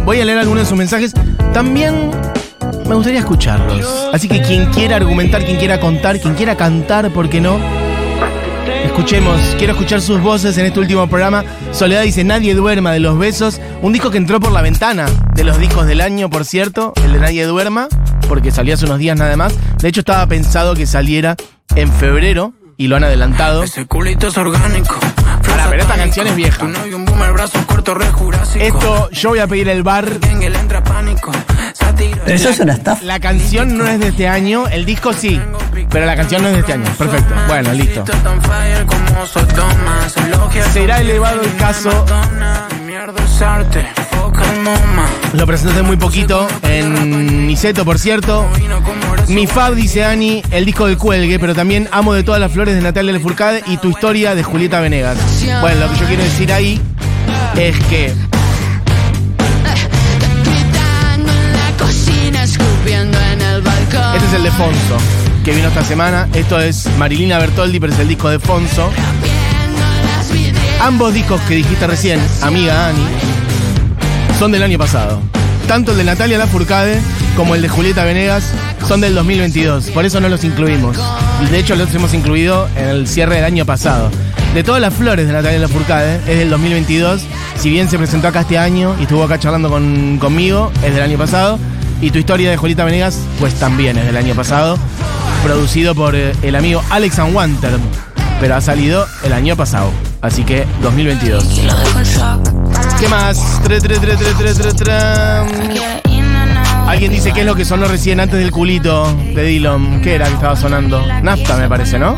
Voy 0.05 0.21
a 0.21 0.25
leer 0.25 0.39
algunos 0.39 0.65
de 0.65 0.69
sus 0.69 0.79
mensajes. 0.79 1.13
También 1.53 2.11
me 2.87 2.95
gustaría 2.95 3.21
escucharlos. 3.21 3.87
Así 4.13 4.29
que 4.29 4.43
quien 4.43 4.67
quiera 4.67 4.97
argumentar, 4.97 5.45
quien 5.45 5.59
quiera 5.59 5.81
contar, 5.81 6.21
quien 6.21 6.35
quiera 6.35 6.57
cantar, 6.57 7.11
¿por 7.11 7.29
qué 7.29 7.41
no? 7.41 7.59
Escuchemos, 8.85 9.41
quiero 9.59 9.73
escuchar 9.73 10.01
sus 10.01 10.21
voces 10.21 10.57
en 10.59 10.67
este 10.67 10.79
último 10.79 11.09
programa. 11.09 11.45
Soledad 11.73 12.03
dice 12.03 12.23
Nadie 12.23 12.55
duerma 12.55 12.93
de 12.93 13.01
los 13.01 13.19
besos. 13.19 13.61
Un 13.83 13.93
disco 13.93 14.11
que 14.11 14.19
entró 14.19 14.41
por 14.41 14.53
la 14.53 14.63
ventana 14.63 15.07
de 15.35 15.45
los 15.45 15.59
discos 15.59 15.87
del 15.87 16.01
año, 16.01 16.31
por 16.31 16.45
cierto, 16.45 16.93
el 17.03 17.13
de 17.13 17.19
Nadie 17.19 17.45
duerma, 17.47 17.89
porque 18.29 18.53
salió 18.53 18.75
hace 18.75 18.85
unos 18.85 18.99
días 18.99 19.19
nada 19.19 19.37
más. 19.37 19.55
De 19.79 19.89
hecho, 19.89 20.01
estaba 20.01 20.27
pensado 20.27 20.75
que 20.75 20.87
saliera 20.87 21.37
en 21.75 21.91
febrero 21.93 22.53
y 22.77 22.87
lo 22.87 22.97
han 22.97 23.05
adelantado. 23.05 23.63
Ese 23.63 23.87
culito 23.87 24.29
es 24.29 24.37
orgánico. 24.37 24.97
Pará, 25.55 25.71
pero 25.71 25.83
esta 25.83 25.95
canción 25.95 26.27
es 26.27 26.37
vieja. 26.37 26.67
Esto, 28.59 29.11
yo 29.11 29.29
voy 29.29 29.39
a 29.39 29.47
pedir 29.47 29.69
el 29.69 29.83
bar. 29.85 30.07
Eso 32.27 32.49
es 32.49 32.59
una 32.59 32.73
estafa. 32.73 33.05
La 33.05 33.21
canción 33.21 33.79
no 33.79 33.87
es 33.87 34.01
de 34.01 34.09
este 34.09 34.27
año, 34.27 34.67
el 34.67 34.85
disco 34.85 35.13
sí, 35.13 35.41
pero 35.91 36.07
la 36.07 36.17
canción 36.17 36.43
no 36.43 36.49
es 36.49 36.55
de 36.55 36.61
este 36.61 36.73
año. 36.73 36.91
Perfecto. 36.99 37.35
Bueno, 37.47 37.73
listo. 37.73 38.05
Será 40.73 41.01
elevado 41.01 41.43
el 41.43 41.57
caso. 41.57 42.05
Lo 45.33 45.47
presenté 45.47 45.83
muy 45.83 45.97
poquito 45.97 46.47
en 46.63 47.47
Niceto, 47.47 47.85
por 47.85 47.99
cierto. 47.99 48.47
Mi 49.29 49.47
Fab, 49.47 49.75
dice 49.75 50.05
Ani, 50.05 50.43
el 50.51 50.65
disco 50.65 50.87
del 50.87 50.97
cuelgue, 50.97 51.39
pero 51.39 51.55
también 51.55 51.89
Amo 51.93 52.15
de 52.15 52.23
todas 52.23 52.41
las 52.41 52.53
flores 52.53 52.75
de 52.75 52.81
Natalia 52.81 53.13
Lafourcade 53.13 53.63
y 53.67 53.77
Tu 53.79 53.89
historia 53.89 54.35
de 54.35 54.43
Julieta 54.43 54.81
Venegas. 54.81 55.17
Bueno, 55.61 55.87
lo 55.87 55.93
que 55.93 55.99
yo 55.99 56.07
quiero 56.07 56.23
decir 56.23 56.53
ahí 56.53 56.81
es 57.57 57.79
que 57.87 58.13
este 64.15 64.27
es 64.27 64.33
el 64.35 64.43
de 64.45 64.51
Fonso, 64.53 64.97
que 65.45 65.53
vino 65.53 65.69
esta 65.69 65.85
semana. 65.85 66.29
Esto 66.33 66.61
es 66.61 66.89
Marilina 66.99 67.39
Bertoldi, 67.39 67.81
pero 67.81 67.93
es 67.93 67.99
el 67.99 68.09
disco 68.09 68.29
de 68.29 68.39
Fonso. 68.39 68.91
Ambos 70.81 71.15
discos 71.15 71.41
que 71.43 71.55
dijiste 71.55 71.87
recién, 71.87 72.21
amiga 72.43 72.89
Ani, 72.89 73.07
son 74.39 74.53
del 74.53 74.63
año 74.63 74.79
pasado. 74.79 75.21
Tanto 75.69 75.93
el 75.93 75.99
de 75.99 76.05
Natalia 76.05 76.39
Lafourcade 76.39 77.01
como 77.37 77.55
el 77.55 77.63
de 77.63 77.69
Julieta 77.69 78.05
Venegas 78.05 78.45
son 78.87 79.01
del 79.01 79.15
2022. 79.15 79.91
Por 79.91 80.05
eso 80.05 80.21
no 80.21 80.29
los 80.29 80.45
incluimos. 80.45 80.97
De 81.51 81.59
hecho, 81.59 81.75
los 81.75 81.93
hemos 81.95 82.13
incluido 82.15 82.69
en 82.77 82.89
el 82.89 83.09
cierre 83.09 83.37
del 83.37 83.45
año 83.45 83.65
pasado. 83.65 84.11
De 84.55 84.63
todas 84.63 84.81
las 84.81 84.93
flores 84.95 85.27
de 85.27 85.33
Natalia 85.33 85.59
Lafourcade, 85.59 86.17
es 86.31 86.39
del 86.39 86.51
2022. 86.51 87.23
Si 87.59 87.71
bien 87.71 87.89
se 87.89 87.97
presentó 87.99 88.29
acá 88.29 88.43
este 88.43 88.59
año 88.59 88.95
y 89.01 89.03
estuvo 89.05 89.25
acá 89.25 89.39
charlando 89.39 89.69
con- 89.71 90.19
conmigo, 90.19 90.71
es 90.85 90.95
del 90.95 91.03
año 91.03 91.19
pasado. 91.19 91.59
Y 92.01 92.11
tu 92.11 92.19
historia 92.19 92.51
de 92.51 92.57
Julieta 92.57 92.85
Venegas, 92.85 93.19
pues 93.41 93.55
también 93.55 93.97
es 93.97 94.05
del 94.05 94.17
año 94.17 94.35
pasado. 94.35 94.77
Producido 95.43 95.95
por 95.95 96.15
eh, 96.15 96.33
el 96.43 96.55
amigo 96.57 96.83
Alex 96.91 97.19
Wanter. 97.33 97.73
Pero 98.41 98.57
ha 98.57 98.61
salido 98.61 99.07
el 99.25 99.33
año 99.33 99.57
pasado. 99.57 99.91
Así 100.21 100.45
que 100.45 100.67
2022. 100.83 101.45
En. 102.95 103.01
¿Qué 103.01 103.09
más? 103.09 103.61
In 106.09 106.25
and 106.25 106.57
out. 106.57 106.89
Alguien 106.89 107.13
dice 107.13 107.33
que 107.33 107.41
es 107.41 107.47
lo 107.47 107.55
que 107.55 107.65
sonó 107.65 107.87
recién 107.87 108.21
antes 108.21 108.39
del 108.39 108.51
culito 108.51 109.13
de 109.13 109.45
Dillon. 109.45 110.01
¿Qué 110.03 110.15
era 110.15 110.27
que 110.27 110.35
estaba 110.35 110.57
sonando? 110.57 111.05
Nafta, 111.23 111.57
me 111.57 111.69
parece, 111.69 111.99
¿no? 111.99 112.17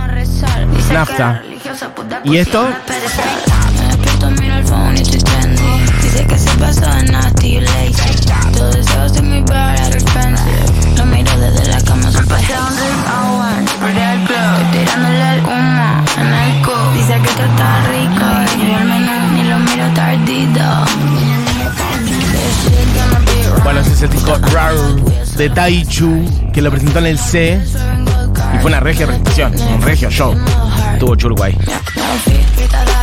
Nafta. 0.92 1.42
¿Y 2.24 2.36
esto? 2.38 2.68
Dice 6.02 6.26
que 6.26 6.38
se 6.38 6.50
pasó 6.58 6.80
de 6.80 7.04
nasty 7.04 7.60
lazy. 7.60 7.92
Tus 8.52 8.74
deseos 8.74 9.12
de 9.14 9.22
mi 9.22 9.42
bar 9.42 9.85
el 24.06 24.12
disco 24.12 24.38
de 25.36 25.50
Taichu, 25.50 26.50
que 26.52 26.62
lo 26.62 26.70
presentó 26.70 27.00
en 27.00 27.06
el 27.06 27.18
C. 27.18 27.60
Y 28.54 28.58
fue 28.58 28.66
una 28.66 28.80
regia 28.80 29.06
presentación, 29.06 29.54
un 29.74 29.82
regio 29.82 30.10
show. 30.10 30.34
Estuvo 30.92 31.16
Churguay. 31.16 31.56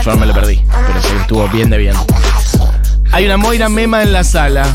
Yo 0.03 0.11
no 0.11 0.17
me 0.17 0.25
lo 0.25 0.33
perdí, 0.33 0.61
pero 0.87 1.01
sí 1.01 1.09
estuvo 1.19 1.47
bien 1.49 1.69
de 1.69 1.77
bien. 1.77 1.95
Hay 3.11 3.25
una 3.25 3.37
Moira 3.37 3.69
Mema 3.69 4.01
en 4.03 4.13
la 4.13 4.23
sala. 4.23 4.65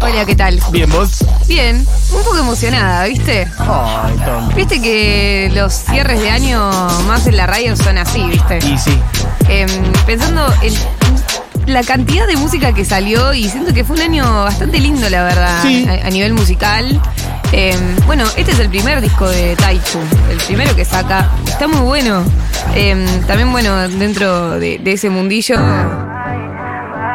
Hola, 0.00 0.24
¿qué 0.24 0.34
tal? 0.34 0.60
Bien, 0.72 0.90
vos. 0.90 1.24
Bien, 1.46 1.86
un 2.12 2.22
poco 2.24 2.38
emocionada, 2.38 3.04
¿viste? 3.04 3.46
Ay, 3.58 4.16
tonto. 4.24 4.56
Viste 4.56 4.80
que 4.80 5.50
los 5.54 5.72
cierres 5.72 6.20
de 6.20 6.30
año 6.30 6.70
más 7.06 7.26
en 7.26 7.36
la 7.36 7.46
radio 7.46 7.76
son 7.76 7.98
así, 7.98 8.22
¿viste? 8.24 8.58
Y 8.58 8.78
sí. 8.78 8.98
Em, 9.48 9.68
pensando 10.06 10.46
en 10.62 10.74
la 11.66 11.82
cantidad 11.82 12.26
de 12.26 12.36
música 12.36 12.72
que 12.72 12.84
salió 12.84 13.32
y 13.34 13.48
siento 13.48 13.72
que 13.72 13.84
fue 13.84 13.96
un 13.96 14.02
año 14.02 14.44
bastante 14.44 14.78
lindo, 14.80 15.08
la 15.08 15.22
verdad, 15.24 15.62
Sí. 15.62 15.86
a, 15.88 16.06
a 16.06 16.10
nivel 16.10 16.32
musical. 16.32 17.00
Em, 17.52 17.78
bueno, 18.06 18.24
este 18.36 18.52
es 18.52 18.58
el 18.60 18.68
primer 18.68 19.00
disco 19.00 19.28
de 19.28 19.56
Taichu, 19.56 19.98
el 20.30 20.38
primero 20.38 20.74
que 20.76 20.84
saca. 20.84 21.28
Está 21.46 21.66
muy 21.68 21.80
bueno. 21.80 22.22
Em, 22.74 23.04
también, 23.26 23.50
bueno, 23.52 23.88
dentro 23.88 24.58
de, 24.58 24.78
de 24.78 24.92
ese 24.92 25.10
mundillo, 25.10 25.56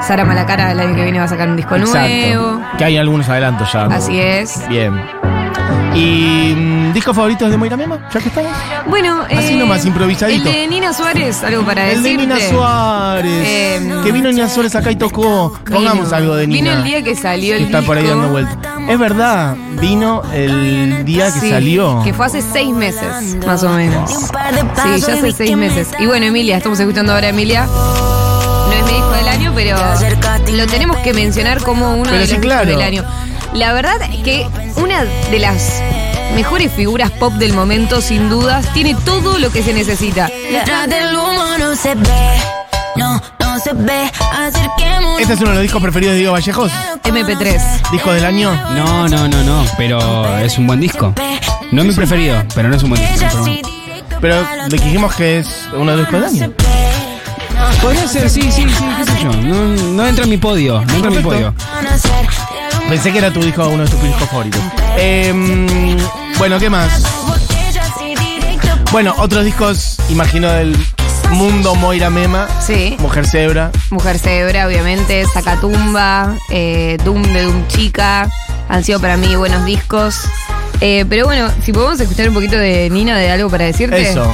Sara 0.01 0.25
Malacara 0.25 0.71
el 0.71 0.79
año 0.79 0.95
que 0.95 1.03
viene 1.03 1.19
va 1.19 1.25
a 1.25 1.29
sacar 1.29 1.47
un 1.49 1.55
disco 1.55 1.77
nuevo. 1.77 2.61
Que 2.77 2.83
hay 2.83 2.97
algunos 2.97 3.27
adelantos 3.29 3.71
ya. 3.73 3.85
Así 3.85 4.19
es. 4.19 4.67
Bien. 4.67 4.93
¿Y 5.95 6.53
mm, 6.55 6.93
discos 6.93 7.15
favoritos 7.15 7.49
de 7.49 7.57
Moira 7.57 7.77
Mema? 7.77 8.09
Ya 8.13 8.19
que 8.19 8.27
estamos. 8.29 8.51
Bueno, 8.87 9.21
Así 9.23 9.53
eh, 9.53 9.57
nomás, 9.57 9.85
improvisadito. 9.85 10.49
El 10.49 10.55
de 10.55 10.67
Nina 10.67 10.93
Suárez, 10.93 11.43
algo 11.43 11.63
para 11.65 11.89
El 11.91 12.03
de 12.03 12.09
decirte. 12.09 12.27
Nina 12.35 12.49
Suárez. 12.49 13.47
Eh, 13.47 14.01
que 14.03 14.11
vino 14.11 14.29
Nina 14.31 14.49
Suárez 14.49 14.75
acá 14.75 14.91
y 14.91 14.95
tocó. 14.95 15.57
Pongamos 15.69 16.05
Vino. 16.05 16.15
algo 16.17 16.35
de 16.35 16.47
Nina. 16.47 16.59
Vino 16.71 16.77
el 16.77 16.83
día 16.83 17.03
que 17.03 17.15
salió 17.15 17.53
el 17.55 17.59
que 17.61 17.65
está 17.67 17.81
por 17.81 17.97
ahí 17.97 18.03
disco. 18.03 18.17
dando 18.17 18.31
vuelta. 18.31 18.75
Es 18.89 18.99
verdad, 18.99 19.55
vino 19.81 20.21
el 20.33 21.05
día 21.05 21.25
que 21.33 21.39
Sí, 21.39 21.49
salió. 21.49 22.01
Que 22.03 22.13
fue 22.13 22.25
hace 22.25 22.41
seis 22.41 22.73
meses, 22.73 23.37
más 23.45 23.63
o 23.63 23.69
menos. 23.69 24.11
Sí, 24.11 25.01
ya 25.01 25.13
hace 25.13 25.31
seis 25.31 25.55
meses. 25.57 25.89
Y 25.99 26.05
bueno, 26.05 26.25
Emilia, 26.27 26.57
estamos 26.57 26.79
escuchando 26.79 27.13
ahora 27.13 27.27
a 27.27 27.29
Emilia. 27.29 27.65
No 27.65 28.71
es 28.73 28.83
mi 28.85 28.91
disco 28.93 29.11
del 29.11 29.27
año, 29.27 29.51
pero 29.55 29.77
lo 30.55 30.67
tenemos 30.67 30.97
que 30.97 31.13
mencionar 31.13 31.61
como 31.61 31.93
uno 31.93 32.03
Pero 32.03 32.13
de 32.15 32.19
los 32.21 32.29
sí, 32.29 32.35
discos 32.35 32.45
claro. 32.51 32.69
del 32.69 32.81
año. 32.81 33.03
La 33.55 33.71
verdad 33.71 34.01
que 34.25 34.45
una 34.75 35.05
de 35.05 35.39
las 35.39 35.81
mejores 36.35 36.73
figuras 36.73 37.09
pop 37.11 37.31
del 37.35 37.53
momento, 37.53 38.01
sin 38.01 38.29
dudas, 38.29 38.67
tiene 38.73 38.95
todo 39.05 39.39
lo 39.39 39.49
que 39.49 39.63
se 39.63 39.73
necesita. 39.73 40.29
Detrás 40.51 40.89
del 40.89 41.15
humo 41.15 41.57
no 41.57 41.73
se 41.73 41.95
ve, 41.95 42.37
no, 42.97 43.21
no 43.39 43.59
se 43.59 43.71
ve. 43.73 44.11
Acerquemos. 44.37 45.21
Este 45.21 45.33
es 45.35 45.39
uno 45.39 45.51
de 45.51 45.55
los 45.55 45.61
discos 45.61 45.81
preferidos 45.81 46.13
de 46.15 46.17
Diego 46.17 46.33
Vallejos. 46.33 46.69
MP3. 47.05 47.91
Disco 47.93 48.11
del 48.11 48.25
año. 48.25 48.53
No, 48.75 49.07
no, 49.07 49.25
no, 49.29 49.43
no, 49.43 49.65
pero 49.77 50.37
es 50.39 50.57
un 50.57 50.67
buen 50.67 50.81
disco. 50.81 51.13
No 51.71 51.81
es 51.81 51.87
mi 51.87 51.93
preferido, 51.93 52.43
pero 52.53 52.67
no 52.67 52.75
es 52.75 52.83
un 52.83 52.89
buen 52.89 53.01
disco. 53.01 53.45
pero. 54.19 54.45
Pero 54.45 54.67
le 54.67 54.77
dijimos 54.77 55.15
que 55.15 55.39
es 55.39 55.47
uno 55.73 55.91
de 55.91 55.97
los 55.97 56.11
discos 56.11 56.33
del 56.33 56.43
año. 56.43 56.53
Podría 57.81 58.05
ser, 58.05 58.29
sí, 58.29 58.41
sí, 58.51 58.65
sí, 58.67 58.85
qué 58.97 59.05
sé 59.05 59.23
yo. 59.23 59.31
No, 59.31 59.65
no 59.93 60.07
entra 60.07 60.25
en 60.25 60.29
mi 60.29 60.37
podio, 60.37 60.83
no 60.83 60.93
entra 60.93 61.09
en 61.09 61.17
mi 61.17 61.23
podio. 61.23 61.53
Pensé 62.89 63.11
que 63.11 63.17
era 63.17 63.31
tu 63.31 63.41
disco, 63.41 63.67
uno 63.67 63.83
de 63.83 63.89
tus 63.89 64.01
discos 64.01 64.29
favoritos. 64.29 64.61
Em, 64.97 65.97
bueno, 66.37 66.59
¿qué 66.59 66.69
más? 66.69 67.03
Bueno, 68.91 69.13
otros 69.17 69.43
discos, 69.43 69.97
imagino, 70.09 70.49
del 70.51 70.75
mundo 71.31 71.75
Moira 71.75 72.09
Mema. 72.09 72.47
Sí. 72.61 72.95
Mujer 72.99 73.25
Zebra. 73.27 73.71
Mujer 73.89 74.19
Cebra, 74.19 74.67
obviamente, 74.67 75.25
Sacatumba, 75.33 76.35
eh, 76.49 76.97
Doom 77.03 77.23
de 77.23 77.43
Doom 77.43 77.67
Chica, 77.67 78.29
han 78.69 78.83
sido 78.83 78.99
para 78.99 79.17
mí 79.17 79.35
buenos 79.35 79.65
discos. 79.65 80.15
Eh, 80.79 81.05
pero 81.09 81.25
bueno, 81.25 81.49
si 81.63 81.73
podemos 81.73 81.99
escuchar 81.99 82.29
un 82.29 82.35
poquito 82.35 82.57
de 82.57 82.89
Nina 82.89 83.17
de 83.17 83.31
algo 83.31 83.49
para 83.49 83.65
decirte. 83.65 84.09
Eso. 84.09 84.31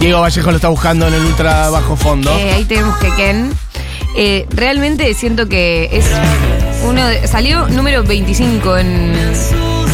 Diego 0.00 0.20
Vallejo 0.20 0.50
lo 0.50 0.56
está 0.56 0.68
buscando 0.68 1.06
en 1.06 1.14
el 1.14 1.24
ultra 1.24 1.70
bajo 1.70 1.96
fondo. 1.96 2.36
Eh, 2.36 2.52
ahí 2.52 2.64
tenemos 2.64 2.96
que 2.98 3.14
Ken. 3.14 3.52
Eh, 4.16 4.46
realmente 4.50 5.14
siento 5.14 5.48
que 5.48 5.88
es 5.92 6.06
uno 6.84 7.06
de- 7.06 7.26
salió 7.26 7.68
número 7.68 8.02
25 8.04 8.78
en, 8.78 9.12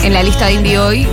en 0.05 0.12
la 0.14 0.22
lista 0.22 0.46
de 0.46 0.53
indie 0.55 0.79
hoy. 0.79 1.07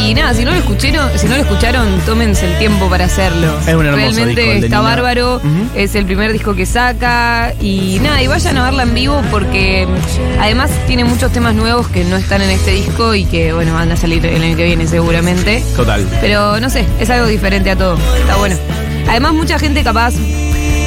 Y 0.00 0.14
nada, 0.14 0.32
si 0.32 0.44
no 0.44 0.52
lo 0.52 0.58
escucharon, 0.58 1.10
si 1.18 1.26
no 1.26 1.34
lo 1.34 1.42
escucharon, 1.42 2.00
tómense 2.06 2.46
el 2.46 2.56
tiempo 2.58 2.88
para 2.88 3.06
hacerlo. 3.06 3.52
Es 3.66 3.74
un 3.74 3.84
hermoso 3.84 3.96
Realmente 3.96 4.40
disco, 4.40 4.52
el 4.52 4.60
de 4.60 4.66
está 4.68 4.78
Nina. 4.78 4.88
bárbaro. 4.88 5.40
Es 5.74 5.94
el 5.96 6.04
primer 6.06 6.32
disco 6.32 6.54
que 6.54 6.66
saca. 6.66 7.52
Y 7.60 7.98
nada, 8.00 8.22
y 8.22 8.28
vayan 8.28 8.56
a 8.58 8.64
verla 8.64 8.84
en 8.84 8.94
vivo 8.94 9.20
porque 9.30 9.88
además 10.40 10.70
tiene 10.86 11.02
muchos 11.04 11.32
temas 11.32 11.54
nuevos 11.56 11.88
que 11.88 12.04
no 12.04 12.16
están 12.16 12.42
en 12.42 12.50
este 12.50 12.70
disco 12.70 13.12
y 13.16 13.24
que 13.24 13.52
bueno, 13.52 13.74
van 13.74 13.90
a 13.90 13.96
salir 13.96 14.24
el 14.24 14.40
año 14.40 14.56
que 14.56 14.64
viene 14.64 14.86
seguramente. 14.86 15.64
Total. 15.74 16.06
Pero 16.20 16.60
no 16.60 16.70
sé, 16.70 16.86
es 17.00 17.10
algo 17.10 17.26
diferente 17.26 17.68
a 17.72 17.76
todo. 17.76 17.98
Está 18.20 18.36
bueno. 18.36 18.54
Además, 19.08 19.32
mucha 19.32 19.58
gente 19.58 19.82
capaz 19.82 20.14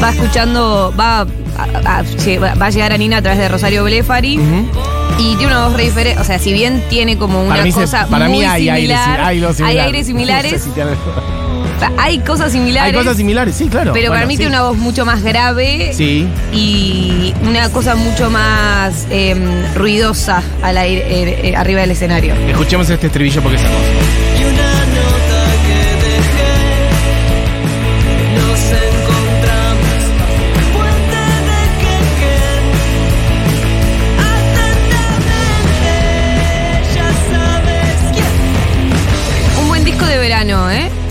va 0.01 0.09
escuchando, 0.11 0.93
va 0.99 1.19
a, 1.19 1.21
a- 1.21 1.99
a- 1.99 2.55
va 2.55 2.65
a 2.65 2.69
llegar 2.69 2.93
a 2.93 2.97
Nina 2.97 3.17
a 3.17 3.21
través 3.21 3.39
de 3.39 3.49
Rosario 3.49 3.83
Blefari. 3.83 4.39
Y 5.19 5.35
tiene 5.35 5.47
una 5.53 5.65
voz 5.67 5.73
re 5.77 5.83
diferente. 5.83 6.19
O 6.19 6.23
sea, 6.23 6.39
si 6.39 6.51
bien 6.53 6.83
tiene 6.89 7.17
como 7.17 7.41
una 7.41 7.49
para 7.49 7.63
mí, 7.63 7.71
se- 7.71 7.81
cosa 7.81 8.07
para 8.07 8.27
muy 8.27 8.39
mí 8.39 8.43
hay 8.45 8.65
similar, 8.65 9.21
hay 9.21 9.37
algo 9.39 9.53
similar. 9.53 9.85
aires 9.85 10.05
similares. 10.07 10.51
No 10.53 10.57
sé 10.59 10.63
si 10.73 10.81
hay 11.97 12.19
cosas 12.19 12.51
similares. 12.51 12.93
Hay 12.93 12.97
cosas 12.99 13.17
similares, 13.17 13.55
sí, 13.55 13.67
claro. 13.67 13.91
Pero 13.93 14.09
para 14.11 14.25
mí 14.25 14.33
sí. 14.35 14.37
tiene 14.39 14.55
una 14.55 14.63
voz 14.67 14.77
mucho 14.77 15.03
más 15.05 15.21
grave 15.23 15.91
Sí. 15.93 16.27
y 16.53 17.33
una 17.47 17.69
cosa 17.69 17.95
mucho 17.95 18.29
más 18.29 19.05
em, 19.09 19.41
ruidosa 19.75 20.41
al 20.63 20.77
aire, 20.77 21.01
eh, 21.07 21.49
eh, 21.49 21.55
arriba 21.55 21.81
del 21.81 21.91
escenario. 21.91 22.33
Escuchemos 22.35 22.89
este 22.89 23.07
estribillo 23.07 23.41
porque 23.41 23.57
es 23.57 23.63
hermoso. 23.63 23.83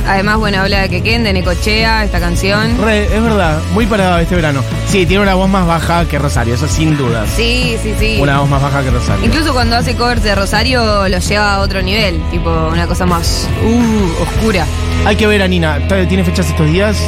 Además, 0.06 0.38
bueno, 0.38 0.60
habla 0.60 0.82
de 0.82 0.88
Quequén, 0.88 1.24
de 1.24 1.32
Necochea, 1.32 2.04
esta 2.04 2.20
canción. 2.20 2.78
Re, 2.82 3.04
es 3.04 3.22
verdad, 3.22 3.60
muy 3.72 3.86
para 3.86 4.20
este 4.20 4.34
verano. 4.34 4.62
Sí, 4.88 5.06
tiene 5.06 5.22
una 5.22 5.34
voz 5.34 5.48
más 5.48 5.66
baja 5.66 6.06
que 6.06 6.18
Rosario, 6.18 6.54
eso 6.54 6.66
sin 6.68 6.96
duda. 6.96 7.24
Sí, 7.26 7.76
sí, 7.82 7.94
sí. 7.98 8.18
Una 8.20 8.40
voz 8.40 8.48
más 8.48 8.62
baja 8.62 8.82
que 8.82 8.90
Rosario. 8.90 9.24
Incluso 9.24 9.52
cuando 9.52 9.76
hace 9.76 9.94
covers 9.94 10.22
de 10.22 10.34
Rosario 10.34 11.08
lo 11.08 11.18
lleva 11.18 11.54
a 11.54 11.60
otro 11.60 11.82
nivel, 11.82 12.20
tipo 12.30 12.50
una 12.50 12.86
cosa 12.86 13.06
más 13.06 13.48
uh, 13.64 14.22
oscura. 14.22 14.66
Hay 15.06 15.16
que 15.16 15.26
ver 15.26 15.42
a 15.42 15.48
Nina. 15.48 15.78
¿Tiene 15.88 16.24
fechas 16.24 16.48
estos 16.48 16.66
días? 16.66 16.98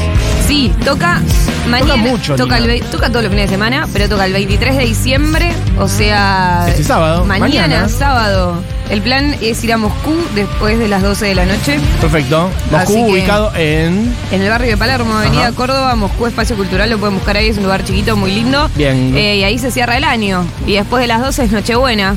Sí, 0.46 0.72
toca 0.85 1.20
mañana. 1.68 1.96
mucho, 1.96 2.37
toca, 2.37 2.59
el 2.59 2.83
toca 2.85 3.09
todos 3.09 3.22
los 3.22 3.31
fines 3.31 3.46
de 3.48 3.55
semana, 3.55 3.87
pero 3.92 4.09
toca 4.09 4.26
el 4.26 4.33
23 4.33 4.76
de 4.76 4.85
diciembre, 4.85 5.52
o 5.78 5.88
sea. 5.88 6.66
Este 6.68 6.85
sábado, 6.85 7.24
Mañana, 7.24 7.48
mañana. 7.62 7.88
sábado. 7.88 8.57
El 8.90 9.00
plan 9.00 9.35
es 9.40 9.62
ir 9.64 9.72
a 9.72 9.78
Moscú 9.78 10.14
después 10.35 10.78
de 10.78 10.88
las 10.88 11.02
12 11.02 11.26
de 11.26 11.35
la 11.35 11.46
noche. 11.46 11.78
Perfecto. 12.00 12.50
Moscú 12.70 12.94
que- 13.07 13.12
ubicado 13.12 13.52
en. 13.55 14.14
En 14.31 14.42
el 14.42 14.50
barrio 14.50 14.70
de 14.72 14.76
Palermo, 14.76 15.14
Avenida 15.16 15.48
Ajá. 15.48 15.52
Córdoba, 15.52 15.94
Moscú 15.94 16.26
Espacio 16.26 16.57
Cultural, 16.57 16.90
lo 16.90 16.98
pueden 16.98 17.14
buscar 17.14 17.37
ahí, 17.37 17.48
es 17.48 17.57
un 17.57 17.62
lugar 17.62 17.85
chiquito, 17.85 18.16
muy 18.16 18.33
lindo. 18.33 18.68
Bien. 18.74 19.16
Eh, 19.16 19.37
y 19.37 19.44
ahí 19.44 19.59
se 19.59 19.70
cierra 19.70 19.96
el 19.96 20.05
año. 20.05 20.44
Y 20.66 20.74
después 20.74 21.00
de 21.00 21.07
las 21.07 21.22
12 21.22 21.44
es 21.44 21.52
Nochebuena. 21.52 22.14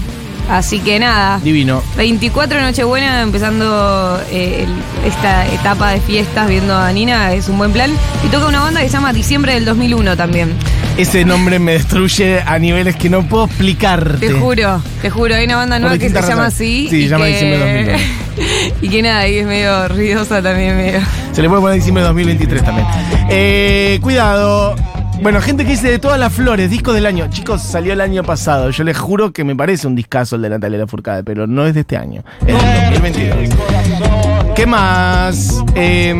Así 0.49 0.79
que 0.79 0.99
nada. 0.99 1.39
Divino. 1.43 1.81
24 1.97 2.57
de 2.59 2.63
Nochebuena, 2.63 3.21
empezando 3.21 4.21
eh, 4.31 4.65
el- 4.67 5.07
esta 5.09 5.45
etapa 5.47 5.91
de 5.91 5.99
fiestas, 6.01 6.47
viendo 6.47 6.75
a 6.75 6.91
Nina, 6.91 7.33
es 7.33 7.49
un 7.49 7.57
buen 7.57 7.71
plan. 7.71 7.91
Y 8.23 8.27
toca 8.27 8.47
una 8.47 8.59
banda 8.61 8.81
que 8.81 8.87
se 8.87 8.93
llama 8.93 9.11
Diciembre 9.13 9.53
del 9.55 9.65
2001 9.65 10.15
también. 10.15 10.53
Ese 10.97 11.25
nombre 11.25 11.59
me 11.59 11.73
destruye 11.73 12.41
a 12.41 12.57
niveles 12.59 12.95
que 12.95 13.09
no 13.09 13.23
puedo 13.27 13.45
explicarte. 13.45 14.27
Te 14.27 14.33
juro, 14.33 14.81
te 15.01 15.09
juro, 15.09 15.35
hay 15.35 15.45
una 15.45 15.57
banda 15.57 15.79
nueva 15.79 15.95
que 15.95 16.01
se 16.01 16.05
distintas 16.09 16.29
llama 16.29 16.43
razones. 16.43 16.55
así. 16.55 16.87
Sí, 16.89 16.95
y 16.97 17.03
se 17.03 17.09
llama 17.09 17.25
que- 17.25 17.31
Diciembre 17.31 17.59
2001. 17.59 18.75
y 18.81 18.89
que 18.89 19.01
nada, 19.01 19.27
y 19.27 19.37
es 19.39 19.45
medio 19.47 19.87
ruidosa 19.89 20.41
también, 20.41 20.77
medio. 20.77 20.99
Se 21.33 21.41
le 21.41 21.49
puede 21.49 21.61
poner 21.61 21.75
diciembre 21.77 22.03
de 22.03 22.07
2023 22.09 22.63
también. 22.63 22.87
Eh, 23.29 23.99
cuidado. 24.01 24.75
Bueno, 25.21 25.41
gente 25.41 25.63
que 25.63 25.71
dice 25.71 25.89
de 25.89 25.99
todas 25.99 26.19
las 26.19 26.31
flores, 26.33 26.69
disco 26.69 26.93
del 26.93 27.05
año. 27.05 27.27
Chicos, 27.29 27.61
salió 27.61 27.93
el 27.93 28.01
año 28.01 28.23
pasado. 28.23 28.69
Yo 28.69 28.83
les 28.83 28.97
juro 28.97 29.31
que 29.31 29.43
me 29.43 29.55
parece 29.55 29.87
un 29.87 29.95
discazo 29.95 30.35
el 30.35 30.43
de 30.43 30.49
Natalia 30.49 30.79
Lafourcade, 30.79 31.23
pero 31.23 31.47
no 31.47 31.65
es 31.65 31.73
de 31.73 31.81
este 31.81 31.97
año. 31.97 32.23
Es 32.45 32.61
del 32.61 32.93
2022. 33.01 33.55
¿Qué 34.55 34.65
más? 34.65 35.63
Eh, 35.75 36.13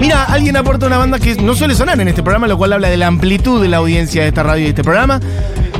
mira, 0.00 0.24
alguien 0.24 0.56
aporta 0.56 0.86
una 0.86 0.98
banda 0.98 1.18
que 1.18 1.34
no 1.36 1.54
suele 1.54 1.74
sonar 1.74 2.00
en 2.00 2.08
este 2.08 2.22
programa, 2.22 2.46
lo 2.46 2.56
cual 2.56 2.72
habla 2.72 2.88
de 2.88 2.96
la 2.96 3.06
amplitud 3.06 3.60
de 3.60 3.68
la 3.68 3.78
audiencia 3.78 4.22
de 4.22 4.28
esta 4.28 4.42
radio 4.42 4.60
y 4.60 4.64
de 4.64 4.70
este 4.70 4.84
programa. 4.84 5.20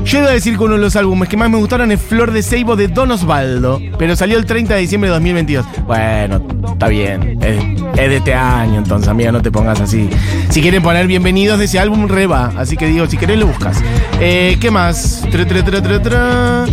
Yo 0.05 0.19
iba 0.19 0.29
a 0.29 0.33
decir 0.33 0.57
que 0.57 0.65
uno 0.65 0.75
de 0.75 0.81
los 0.81 0.97
álbumes 0.97 1.29
que 1.29 1.37
más 1.37 1.51
me 1.51 1.59
gustaron 1.59 1.93
es 1.93 2.01
Flor 2.01 2.33
de 2.33 2.43
Seibo 2.43 2.75
de 2.75 2.89
Don 2.89 3.11
Osvaldo, 3.11 3.81
pero 3.99 4.17
salió 4.17 4.39
el 4.39 4.47
30 4.47 4.75
de 4.75 4.81
diciembre 4.81 5.09
de 5.09 5.15
2022. 5.15 5.67
Bueno, 5.87 6.43
está 6.73 6.89
bien, 6.89 7.39
es, 7.43 7.81
de 7.95 8.17
este 8.17 8.35
año, 8.35 8.79
entonces, 8.79 9.09
amiga, 9.09 9.31
no 9.31 9.43
te 9.43 9.53
pongas 9.53 9.81
así. 9.81 10.09
Si 10.49 10.63
quieren 10.63 10.83
poner 10.83 11.07
bienvenidos 11.07 11.59
de 11.59 11.67
ese 11.67 11.79
álbum, 11.79 12.09
reba. 12.09 12.53
Así 12.57 12.77
que 12.77 12.87
digo, 12.87 13.07
si 13.07 13.17
querés 13.17 13.39
lo 13.39 13.47
buscas. 13.47 13.81
Eh, 14.21 14.57
¿Qué 14.61 14.71
más? 14.71 15.25
Tra, 15.31 15.47
tra, 15.47 16.03
tra. 16.03 16.65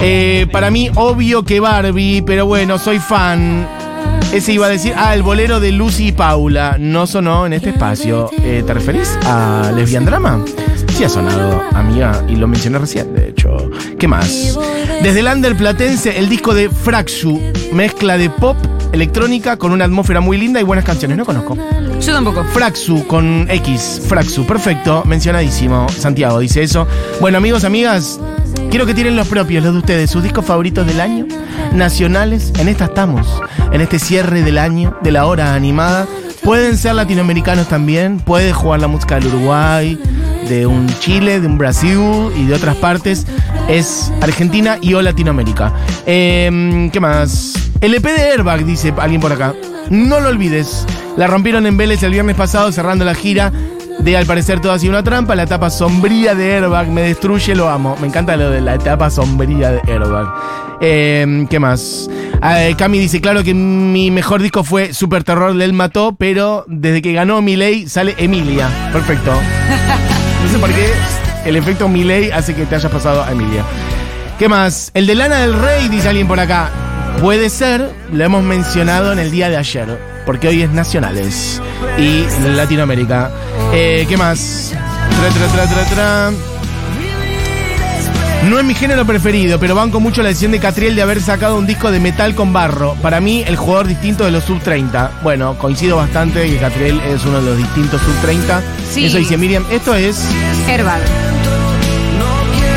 Eh, 0.00 0.46
para 0.50 0.70
mí, 0.70 0.90
obvio 0.94 1.44
que 1.44 1.60
Barbie, 1.60 2.22
pero 2.22 2.46
bueno, 2.46 2.78
soy 2.78 2.98
fan. 2.98 3.66
Ese 4.32 4.52
iba 4.52 4.66
a 4.66 4.70
decir, 4.70 4.94
ah, 4.96 5.14
el 5.14 5.22
bolero 5.22 5.60
de 5.60 5.72
Lucy 5.72 6.08
y 6.08 6.12
Paula 6.12 6.76
no 6.78 7.06
sonó 7.06 7.44
en 7.44 7.52
este 7.52 7.70
espacio. 7.70 8.30
Eh, 8.42 8.62
¿Te 8.66 8.72
referís 8.72 9.18
a 9.26 9.72
Lesbian 9.74 10.06
Drama? 10.06 10.42
Sí, 11.02 11.06
ha 11.06 11.08
sonado, 11.08 11.60
amiga, 11.74 12.24
y 12.28 12.36
lo 12.36 12.46
mencioné 12.46 12.78
recién, 12.78 13.12
de 13.12 13.30
hecho. 13.30 13.56
¿Qué 13.98 14.06
más? 14.06 14.56
Desde 15.02 15.18
el 15.18 15.26
Under 15.26 15.56
Platense, 15.56 16.16
el 16.16 16.28
disco 16.28 16.54
de 16.54 16.70
Fraxu, 16.70 17.40
mezcla 17.72 18.16
de 18.16 18.30
pop, 18.30 18.56
electrónica, 18.92 19.56
con 19.56 19.72
una 19.72 19.84
atmósfera 19.84 20.20
muy 20.20 20.38
linda 20.38 20.60
y 20.60 20.62
buenas 20.62 20.84
canciones. 20.84 21.18
No 21.18 21.24
conozco. 21.24 21.58
Yo 22.00 22.12
tampoco. 22.12 22.44
Fraxu 22.44 23.04
con 23.08 23.48
X, 23.50 24.00
Fraxu, 24.06 24.46
perfecto, 24.46 25.02
mencionadísimo. 25.04 25.88
Santiago 25.88 26.38
dice 26.38 26.62
eso. 26.62 26.86
Bueno, 27.20 27.38
amigos, 27.38 27.64
amigas, 27.64 28.20
quiero 28.70 28.86
que 28.86 28.94
tienen 28.94 29.16
los 29.16 29.26
propios, 29.26 29.64
los 29.64 29.72
de 29.72 29.78
ustedes, 29.80 30.08
sus 30.08 30.22
discos 30.22 30.44
favoritos 30.44 30.86
del 30.86 31.00
año, 31.00 31.26
nacionales. 31.72 32.52
En 32.60 32.68
esta 32.68 32.84
estamos, 32.84 33.26
en 33.72 33.80
este 33.80 33.98
cierre 33.98 34.42
del 34.42 34.56
año, 34.56 34.96
de 35.02 35.10
la 35.10 35.26
hora 35.26 35.54
animada. 35.54 36.06
Pueden 36.44 36.76
ser 36.76 36.94
latinoamericanos 36.94 37.66
también, 37.66 38.18
puede 38.18 38.52
jugar 38.52 38.80
la 38.80 38.86
música 38.86 39.16
del 39.16 39.26
Uruguay, 39.28 39.98
de 40.52 40.66
un 40.66 40.86
Chile, 41.00 41.40
de 41.40 41.46
un 41.46 41.56
Brasil 41.56 41.98
y 42.36 42.44
de 42.44 42.54
otras 42.54 42.76
partes. 42.76 43.26
Es 43.68 44.12
Argentina 44.20 44.76
y 44.82 44.92
o 44.92 45.00
Latinoamérica. 45.00 45.72
Em, 46.04 46.90
¿Qué 46.90 47.00
más? 47.00 47.54
El 47.80 47.94
EP 47.94 48.04
de 48.04 48.32
Airbag, 48.32 48.66
dice 48.66 48.92
alguien 48.98 49.20
por 49.22 49.32
acá. 49.32 49.54
No 49.88 50.20
lo 50.20 50.28
olvides. 50.28 50.86
La 51.16 51.26
rompieron 51.26 51.66
en 51.66 51.78
Vélez 51.78 52.02
el 52.02 52.12
viernes 52.12 52.36
pasado 52.36 52.70
cerrando 52.70 53.04
la 53.04 53.14
gira 53.14 53.50
de 54.00 54.16
al 54.16 54.26
parecer 54.26 54.60
todo 54.60 54.72
ha 54.72 54.76
una 54.76 55.02
trampa. 55.02 55.34
La 55.34 55.44
etapa 55.44 55.70
sombría 55.70 56.34
de 56.34 56.56
Airbag 56.56 56.88
me 56.88 57.00
destruye, 57.00 57.54
lo 57.54 57.70
amo. 57.70 57.96
Me 58.00 58.08
encanta 58.08 58.36
lo 58.36 58.50
de 58.50 58.60
la 58.60 58.74
etapa 58.74 59.08
sombría 59.08 59.70
de 59.70 59.80
Airbag. 59.90 60.26
Eh, 60.82 61.46
¿Qué 61.48 61.58
más? 61.58 62.10
Eh, 62.42 62.74
Cami 62.76 62.98
dice, 62.98 63.22
claro 63.22 63.42
que 63.42 63.54
mi 63.54 64.10
mejor 64.10 64.42
disco 64.42 64.64
fue 64.64 64.92
Super 64.92 65.24
Terror 65.24 65.54
del 65.54 65.72
Mató, 65.72 66.14
pero 66.18 66.64
desde 66.68 67.00
que 67.00 67.14
ganó 67.14 67.40
Miley 67.40 67.88
sale 67.88 68.14
Emilia. 68.18 68.68
Perfecto. 68.92 69.32
No 70.42 70.50
sé 70.50 70.58
por 70.58 70.70
qué 70.70 70.92
el 71.44 71.56
efecto 71.56 71.88
Miley 71.88 72.30
hace 72.30 72.54
que 72.54 72.66
te 72.66 72.76
hayas 72.76 72.90
pasado 72.90 73.22
a 73.22 73.32
Emilia. 73.32 73.64
¿Qué 74.38 74.48
más? 74.48 74.90
El 74.94 75.06
de 75.06 75.14
Lana 75.14 75.38
del 75.38 75.54
Rey, 75.54 75.88
dice 75.88 76.08
alguien 76.08 76.26
por 76.26 76.40
acá. 76.40 76.70
Puede 77.20 77.50
ser, 77.50 77.90
lo 78.12 78.24
hemos 78.24 78.42
mencionado 78.42 79.12
en 79.12 79.18
el 79.18 79.30
día 79.30 79.48
de 79.48 79.56
ayer, 79.56 79.98
porque 80.26 80.48
hoy 80.48 80.62
es 80.62 80.70
Nacionales 80.70 81.60
y 81.98 82.24
Latinoamérica. 82.44 83.30
Eh, 83.72 84.06
¿Qué 84.08 84.16
más? 84.16 84.72
No 88.48 88.58
es 88.58 88.64
mi 88.64 88.74
género 88.74 89.06
preferido, 89.06 89.60
pero 89.60 89.76
banco 89.76 90.00
mucho 90.00 90.20
la 90.22 90.28
decisión 90.30 90.50
de 90.50 90.58
Catriel 90.58 90.96
de 90.96 91.02
haber 91.02 91.20
sacado 91.20 91.56
un 91.56 91.64
disco 91.64 91.92
de 91.92 92.00
metal 92.00 92.34
con 92.34 92.52
barro. 92.52 92.96
Para 93.00 93.20
mí, 93.20 93.44
el 93.46 93.54
jugador 93.54 93.86
distinto 93.86 94.24
de 94.24 94.32
los 94.32 94.42
sub 94.42 94.58
30. 94.58 95.20
Bueno, 95.22 95.56
coincido 95.56 95.96
bastante 95.96 96.50
que 96.50 96.56
Catriel 96.56 97.00
es 97.02 97.24
uno 97.24 97.40
de 97.40 97.50
los 97.50 97.56
distintos 97.56 98.00
sub 98.02 98.20
30. 98.20 98.60
Sí. 98.92 99.06
Eso 99.06 99.18
dice 99.18 99.36
Miriam. 99.36 99.64
Esto 99.70 99.94
es. 99.94 100.24
Airbag. 100.68 101.00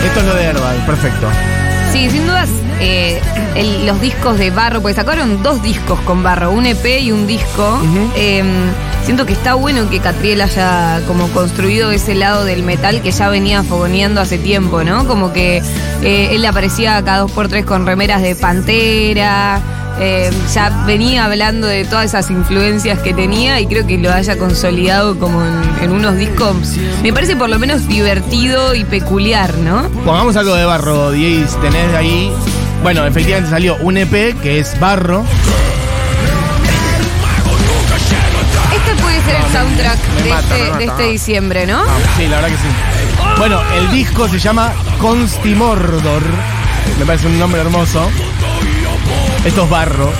Esto 0.05 0.19
es 0.19 0.25
lo 0.25 0.35
de 0.35 0.43
Herbal, 0.43 0.77
perfecto. 0.85 1.27
Sí, 1.91 2.09
sin 2.09 2.25
dudas, 2.27 2.49
eh, 2.79 3.19
el- 3.55 3.85
los 3.85 3.99
discos 3.99 4.37
de 4.37 4.51
barro, 4.51 4.81
porque 4.81 4.95
sacaron 4.95 5.41
dos 5.43 5.61
discos 5.63 5.99
con 6.01 6.23
barro, 6.23 6.51
un 6.51 6.65
EP 6.65 6.99
y 6.99 7.11
un 7.11 7.25
disco. 7.27 7.79
Ujú. 7.81 8.11
Eh, 8.15 8.43
siento 9.05 9.25
que 9.25 9.33
está 9.33 9.53
bueno 9.53 9.89
que 9.89 9.99
Catriel 9.99 10.41
haya 10.41 10.99
como 11.07 11.27
construido 11.29 11.91
ese 11.91 12.15
lado 12.15 12.43
del 12.43 12.63
metal 12.63 13.01
que 13.01 13.11
ya 13.11 13.29
venía 13.29 13.63
fogoneando 13.63 14.19
hace 14.19 14.37
tiempo, 14.37 14.83
¿no? 14.83 15.07
Como 15.07 15.31
que 15.31 15.61
eh, 16.03 16.29
él 16.31 16.45
aparecía 16.45 17.01
cada 17.03 17.19
dos 17.19 17.31
por 17.31 17.47
tres 17.47 17.65
con 17.65 17.85
remeras 17.85 18.21
de 18.21 18.35
Pantera. 18.35 19.61
eh, 19.99 20.29
ya 20.53 20.69
venía 20.85 21.23
hablando 21.25 21.67
de 21.67 21.85
todas 21.85 22.05
esas 22.05 22.29
influencias 22.29 22.99
que 22.99 23.13
tenía 23.13 23.61
y 23.61 23.67
creo 23.67 23.87
que 23.87 23.97
lo 23.97 24.11
haya 24.11 24.37
consolidado 24.37 25.17
como 25.17 25.41
en, 25.41 25.61
en 25.83 25.91
unos 25.91 26.17
discos, 26.17 26.55
me 27.01 27.13
parece 27.13 27.37
por 27.37 27.47
lo 27.49 27.57
menos 27.59 27.87
divertido 27.87 28.75
y 28.75 28.83
peculiar, 28.83 29.53
¿no? 29.59 29.87
Pongamos 30.03 30.35
algo 30.35 30.53
de 30.55 30.65
barro, 30.65 31.11
Diez. 31.11 31.55
Tenés 31.61 31.93
ahí. 31.93 32.29
Bueno, 32.83 33.05
efectivamente 33.05 33.49
salió 33.51 33.77
un 33.77 33.97
EP 33.97 34.35
que 34.41 34.59
es 34.59 34.77
barro. 34.79 35.23
Ser 39.25 39.35
el 39.35 39.51
soundtrack 39.51 39.99
me 40.15 40.21
de, 40.23 40.29
mata, 40.29 40.57
este, 40.57 40.77
de 40.77 40.85
este 40.85 41.03
diciembre, 41.03 41.65
¿no? 41.65 41.83
Sí, 42.17 42.27
la 42.27 42.37
verdad 42.37 42.49
que 42.49 42.57
sí. 42.57 42.69
Bueno, 43.37 43.61
el 43.77 43.91
disco 43.91 44.27
se 44.29 44.39
llama 44.39 44.73
Constimordor. 44.99 46.23
Me 46.99 47.05
parece 47.05 47.27
un 47.27 47.39
nombre 47.39 47.61
hermoso. 47.61 48.09
Esto 49.45 49.63
es 49.63 49.69
barro. 49.69 50.11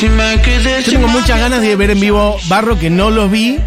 Yo 0.00 0.92
tengo 0.92 1.08
muchas 1.08 1.40
ganas 1.40 1.60
de 1.60 1.74
ver 1.74 1.90
en 1.90 1.98
vivo 1.98 2.38
barro 2.46 2.78
que 2.78 2.88
no 2.88 3.10
los 3.10 3.30
vi. 3.30 3.58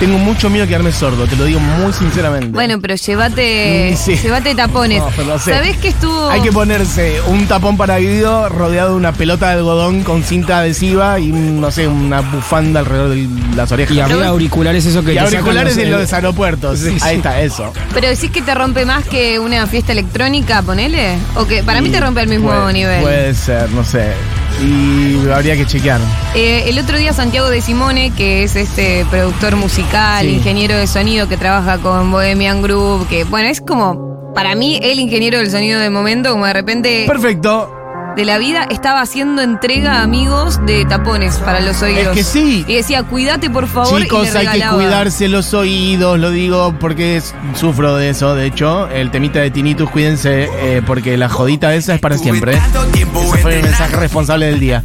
Tengo 0.00 0.16
mucho 0.16 0.48
miedo 0.48 0.62
de 0.64 0.68
quedarme 0.68 0.92
sordo, 0.92 1.26
te 1.26 1.34
lo 1.34 1.44
digo 1.44 1.58
muy 1.58 1.92
sinceramente. 1.92 2.50
Bueno, 2.50 2.80
pero 2.80 2.94
llévate, 2.94 3.96
sí. 4.00 4.14
llévate 4.16 4.54
tapones. 4.54 5.00
No, 5.00 5.08
pero 5.16 5.28
lo 5.30 5.38
sé. 5.40 5.52
¿Sabés 5.52 5.76
que 5.78 5.88
estuvo? 5.88 6.28
Hay 6.30 6.40
que 6.40 6.52
ponerse 6.52 7.20
un 7.26 7.48
tapón 7.48 7.76
para 7.76 7.96
video 7.96 8.48
rodeado 8.48 8.90
de 8.90 8.94
una 8.96 9.10
pelota 9.12 9.48
de 9.48 9.54
algodón 9.54 10.04
con 10.04 10.22
cinta 10.22 10.60
adhesiva 10.60 11.18
y, 11.18 11.32
no 11.32 11.72
sé, 11.72 11.88
una 11.88 12.20
bufanda 12.20 12.78
alrededor 12.78 13.08
de 13.10 13.26
las 13.56 13.72
orejas. 13.72 13.96
Y 13.96 14.00
auriculares, 14.00 14.86
eso 14.86 15.02
que 15.02 15.14
Y 15.14 15.16
te 15.16 15.20
sacan 15.20 15.34
auriculares 15.40 15.74
los- 15.76 15.84
en 15.84 15.90
los 15.90 16.12
aeropuertos. 16.12 16.78
Sí, 16.78 16.96
Ahí 17.00 17.14
sí. 17.14 17.16
está, 17.16 17.40
eso. 17.40 17.72
Pero 17.92 18.06
decís 18.08 18.30
que 18.30 18.40
te 18.42 18.54
rompe 18.54 18.84
más 18.86 19.04
que 19.04 19.40
una 19.40 19.66
fiesta 19.66 19.90
electrónica, 19.90 20.62
ponele. 20.62 21.16
O 21.34 21.44
que 21.44 21.64
para 21.64 21.80
mí 21.80 21.88
te 21.90 21.98
rompe 21.98 22.20
al 22.20 22.28
mismo 22.28 22.50
puede- 22.50 22.72
nivel. 22.72 23.00
Puede 23.02 23.34
ser, 23.34 23.68
no 23.70 23.82
sé. 23.82 24.12
Y 24.62 25.28
habría 25.30 25.56
que 25.56 25.66
chequear. 25.66 26.00
Eh, 26.34 26.64
el 26.66 26.78
otro 26.78 26.98
día 26.98 27.12
Santiago 27.12 27.48
de 27.50 27.60
Simone, 27.60 28.12
que 28.16 28.42
es 28.42 28.56
este 28.56 29.06
productor 29.10 29.56
musical, 29.56 30.26
Sí. 30.26 30.32
ingeniero 30.34 30.76
de 30.76 30.86
sonido 30.86 31.28
que 31.28 31.36
trabaja 31.36 31.78
con 31.78 32.10
Bohemian 32.10 32.60
Group, 32.62 33.08
que 33.08 33.24
bueno, 33.24 33.48
es 33.48 33.60
como 33.60 34.32
para 34.34 34.54
mí 34.54 34.78
el 34.82 34.98
ingeniero 35.00 35.38
del 35.38 35.50
sonido 35.50 35.80
de 35.80 35.90
momento, 35.90 36.30
como 36.32 36.46
de 36.46 36.52
repente 36.52 37.04
Perfecto. 37.06 37.72
De 38.16 38.24
la 38.24 38.38
vida 38.38 38.64
estaba 38.70 39.00
haciendo 39.00 39.42
entrega 39.42 40.00
a 40.00 40.02
amigos 40.02 40.60
de 40.66 40.84
tapones 40.84 41.36
para 41.36 41.60
los 41.60 41.80
oídos. 41.82 42.08
Es 42.08 42.12
que 42.14 42.24
sí. 42.24 42.64
Y 42.66 42.74
decía, 42.74 43.02
cuídate 43.04 43.48
por 43.48 43.68
favor. 43.68 44.00
y 44.00 44.04
Chicos, 44.04 44.32
le 44.32 44.38
hay 44.48 44.60
que 44.60 44.66
cuidarse 44.68 45.28
los 45.28 45.54
oídos, 45.54 46.18
lo 46.18 46.30
digo 46.30 46.74
porque 46.80 47.16
es- 47.16 47.34
sufro 47.54 47.96
de 47.96 48.10
eso, 48.10 48.34
de 48.34 48.46
hecho. 48.46 48.88
El 48.88 49.10
temita 49.10 49.38
de 49.38 49.50
tinnitus, 49.50 49.88
cuídense, 49.90 50.48
eh, 50.52 50.82
porque 50.84 51.16
la 51.16 51.28
jodita 51.28 51.74
esa 51.74 51.94
es 51.94 52.00
para 52.00 52.18
siempre. 52.18 52.54
Ese 52.94 53.06
fue 53.40 53.56
el 53.58 53.62
mensaje 53.62 53.96
responsable 53.96 54.46
del 54.46 54.58
día. 54.60 54.82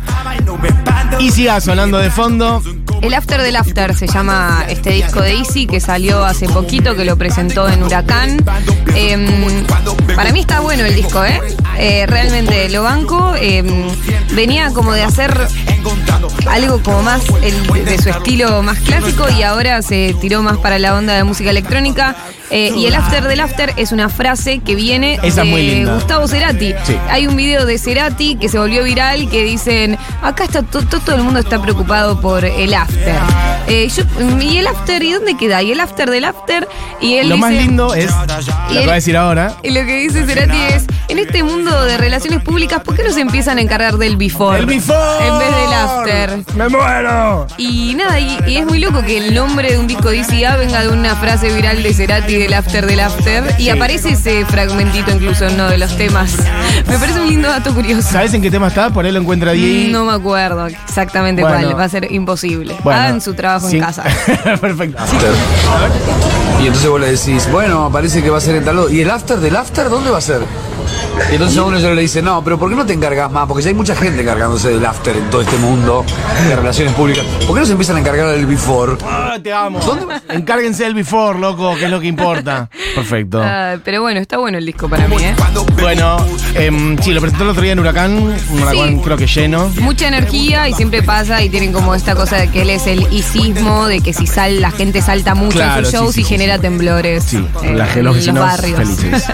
Y 1.20 1.32
siga 1.32 1.60
sonando 1.62 1.98
de 1.98 2.10
fondo. 2.12 2.62
El 3.04 3.14
After 3.14 3.42
del 3.42 3.56
After 3.58 3.94
se 3.96 4.08
llama 4.08 4.66
este 4.70 4.92
disco 4.92 5.22
de 5.22 5.34
Easy 5.34 5.68
que 5.68 5.80
salió 5.82 6.24
hace 6.24 6.48
poquito, 6.48 6.96
que 6.96 7.04
lo 7.04 7.18
presentó 7.18 7.68
en 7.68 7.84
Huracán. 7.84 8.38
Em, 8.96 9.66
para 10.16 10.32
mí 10.32 10.40
está 10.40 10.62
bueno 10.62 10.86
el 10.86 10.96
disco, 10.96 11.24
¿eh? 11.26 11.42
Eh, 11.78 12.06
realmente 12.08 12.70
lo 12.70 12.84
banco. 12.84 13.36
Em, 13.40 13.90
venía 14.32 14.72
como 14.74 14.94
de 14.94 15.04
hacer 15.04 15.38
algo 16.48 16.82
como 16.82 17.02
más 17.04 17.22
el- 17.42 17.86
de 17.86 18.02
su 18.02 18.10
estilo 18.10 18.64
más 18.64 18.80
clásico 18.80 19.26
y 19.38 19.44
ahora 19.44 19.82
se 19.82 20.16
tiró 20.22 20.42
más 20.42 20.58
para 20.60 20.80
la 20.80 20.96
onda 20.96 21.14
de 21.16 21.26
música 21.26 21.50
electrónica. 21.50 22.16
Eh, 22.52 22.72
y 22.76 22.86
el 22.86 22.94
After 22.94 23.24
del 23.28 23.40
After 23.40 23.74
es 23.78 23.92
una 23.92 24.10
frase 24.10 24.60
que 24.60 24.76
viene 24.76 25.20
Esa 25.24 25.44
de. 25.44 25.86
Gustavo 25.96 26.28
Cerati. 26.28 26.74
Sí. 26.86 26.96
Hay 27.10 27.26
un 27.26 27.36
video 27.36 27.66
de 27.66 27.80
Cerati 27.80 28.36
que 28.36 28.48
se 28.48 28.60
volvió 28.60 28.84
viral 28.84 29.28
que 29.30 29.44
dicen, 29.44 29.98
acá 30.22 30.44
está 30.44 30.62
to- 30.62 30.86
to- 30.86 31.00
todo 31.00 31.16
el 31.16 31.24
mundo 31.24 31.40
está 31.40 31.60
preocupado 31.62 32.22
por 32.22 32.46
el 32.46 32.74
after. 32.76 32.93
Eh, 33.68 33.90
yo- 33.90 34.04
¿Y 34.42 34.58
el 34.58 34.68
after? 34.68 35.02
¿Y 35.04 35.14
dónde 35.14 35.36
queda? 35.38 35.62
¿Y 35.62 35.72
el 35.72 35.80
after 35.80 36.10
del 36.10 36.26
after? 36.26 36.68
Y 37.02 37.16
él 37.16 37.30
Lo 37.30 37.38
más 37.38 37.50
dice- 37.52 37.62
lindo 37.64 37.94
es, 37.94 38.12
lo 38.12 38.72
él- 38.72 38.82
voy 38.82 38.90
a 38.90 38.94
decir 38.94 39.16
ahora, 39.18 39.56
y 39.64 39.70
lo 39.72 39.86
que 39.86 40.00
dice 40.00 40.26
Cerati 40.26 40.58
es, 40.74 40.86
en 41.08 41.20
este 41.20 41.44
mundo 41.44 41.84
de 41.86 41.98
relaciones 41.98 42.42
públicas, 42.42 42.82
¿por 42.82 42.96
qué 42.96 43.04
no 43.04 43.12
se 43.12 43.22
empiezan 43.22 43.58
a 43.58 43.62
encargar 43.62 43.98
del 43.98 44.18
before? 44.18 44.60
el 44.60 44.66
before. 44.66 45.28
En 45.28 45.40
vez 45.40 45.56
del 45.56 45.74
after. 45.74 46.56
¡Me 46.56 46.70
muero! 46.70 47.48
Y 47.58 47.94
nada, 47.96 48.20
y, 48.20 48.38
y 48.48 48.58
es 48.58 48.66
muy 48.66 48.80
loco 48.80 49.02
que 49.02 49.18
el 49.18 49.34
nombre 49.34 49.72
de 49.72 49.78
un 49.80 49.88
disco 49.88 50.10
de 50.10 50.18
ICA 50.18 50.58
venga 50.58 50.82
de 50.82 50.90
una 50.90 51.16
frase 51.16 51.54
viral 51.54 51.84
de 51.84 51.94
Cerati 51.94 52.36
del 52.38 52.54
after 52.54 52.86
del 52.86 53.00
after. 53.00 53.56
Y 53.60 53.70
aparece 53.70 54.10
ese 54.12 54.46
fragmentito 54.46 55.12
incluso 55.12 55.46
en 55.48 55.54
uno 55.56 55.70
de 55.70 55.78
los 55.78 55.96
temas. 55.98 56.36
Me 56.88 56.98
parece 56.98 57.20
un 57.22 57.28
lindo 57.30 57.48
dato 57.50 57.74
curioso. 57.74 58.10
¿Sabes 58.10 58.34
en 58.34 58.42
qué 58.42 58.52
tema 58.52 58.68
está? 58.68 58.90
Por 58.92 59.06
ahí 59.06 59.12
lo 59.12 59.20
encuentra 59.20 59.52
Diego. 59.54 59.92
No 59.92 60.06
me 60.06 60.14
acuerdo 60.14 60.68
exactamente 60.68 61.42
Bueno. 61.42 61.58
cuál, 61.68 61.80
va 61.80 61.84
a 61.86 61.90
ser 61.90 62.12
imposible. 62.12 62.73
Bueno, 62.84 63.00
Hagan 63.00 63.22
su 63.22 63.34
trabajo 63.34 63.68
sí. 63.70 63.78
en 63.78 63.84
casa. 63.84 64.04
Perfecto. 64.60 65.04
Y 66.62 66.68
entonces 66.68 66.90
vos 66.90 67.00
le 67.02 67.12
decís, 67.12 67.50
bueno, 67.52 67.90
parece 67.92 68.22
que 68.24 68.30
va 68.30 68.38
a 68.38 68.42
ser 68.42 68.56
en 68.56 68.66
tal 68.66 68.76
lado. 68.78 68.90
¿Y 68.90 69.02
el 69.02 69.10
after 69.10 69.38
del 69.40 69.56
after 69.56 69.90
dónde 69.90 70.10
va 70.12 70.18
a 70.18 70.22
ser? 70.22 70.42
Y 71.32 71.34
entonces 71.34 71.58
a 71.58 71.64
uno 71.64 71.80
yo 71.80 71.94
le 71.94 72.02
dice, 72.02 72.22
no, 72.22 72.44
pero 72.44 72.58
¿por 72.58 72.70
qué 72.70 72.76
no 72.76 72.86
te 72.86 72.94
encargas 72.94 73.32
más? 73.32 73.48
Porque 73.48 73.64
si 73.64 73.70
hay 73.70 73.76
mucha 73.76 73.96
gente 73.96 74.22
encargándose 74.22 74.70
del 74.70 74.86
after 74.86 75.16
en 75.16 75.30
todo 75.30 75.42
este 75.42 75.58
mundo 75.58 76.06
de 76.48 76.56
relaciones 76.56 76.94
públicas, 76.94 77.24
¿por 77.46 77.54
qué 77.56 77.60
no 77.62 77.66
se 77.66 77.72
empiezan 77.74 77.96
a 77.98 78.00
encargar 78.00 78.30
del 78.30 78.46
before? 78.46 78.94
Ah, 79.06 79.38
te 79.42 79.52
amo. 79.54 79.80
Encárguense 80.30 80.84
del 80.84 80.94
before, 80.96 81.40
loco, 81.40 81.76
que 81.76 81.86
es 81.86 81.92
lo 81.92 82.00
que 82.00 82.08
importa. 82.08 82.70
Perfecto. 82.96 83.42
Ah, 83.44 83.76
pero 83.84 84.02
bueno, 84.02 84.20
está 84.20 84.38
bueno 84.38 84.58
el 84.58 84.66
disco 84.66 84.90
para 84.90 85.08
mí, 85.08 85.16
¿eh? 85.20 85.36
Bueno, 85.80 86.18
em, 86.56 86.98
sí, 87.00 87.12
lo 87.14 87.22
presentó 87.22 87.44
el 87.44 87.50
otro 87.52 87.62
día 87.64 87.74
en 87.74 87.80
Huracán, 87.80 88.12
un 88.18 88.62
Huracán 88.62 89.00
creo 89.00 89.18
que 89.18 89.28
lleno. 89.28 89.70
Mucha 89.82 90.08
energía 90.08 90.68
y 90.70 90.74
siempre 90.74 91.04
pasa 91.04 91.42
y 91.44 91.50
tienen 91.50 91.74
como 91.74 91.96
esta 91.96 92.16
cosa 92.16 92.38
de 92.38 92.50
que 92.50 92.62
él 92.62 92.70
es 92.70 92.88
el 92.88 93.12
isismo, 93.14 93.88
de 93.88 94.02
que 94.02 94.14
si 94.14 94.28
sal, 94.28 94.62
la 94.62 94.72
gente 94.72 95.02
salta 95.02 95.36
mucho 95.36 95.60
en 95.60 95.66
Claro, 95.66 95.82
sus 95.86 95.90
sí, 95.92 95.96
shows 95.98 96.14
sí, 96.16 96.22
y 96.22 96.24
sí, 96.24 96.30
genera 96.30 96.60
temblores 96.60 97.24
Sí, 97.24 97.46
en, 97.64 97.78
la, 97.78 97.92
en 97.94 98.04
los 98.06 98.34
barrios. 98.34 98.78
felices. 98.80 99.26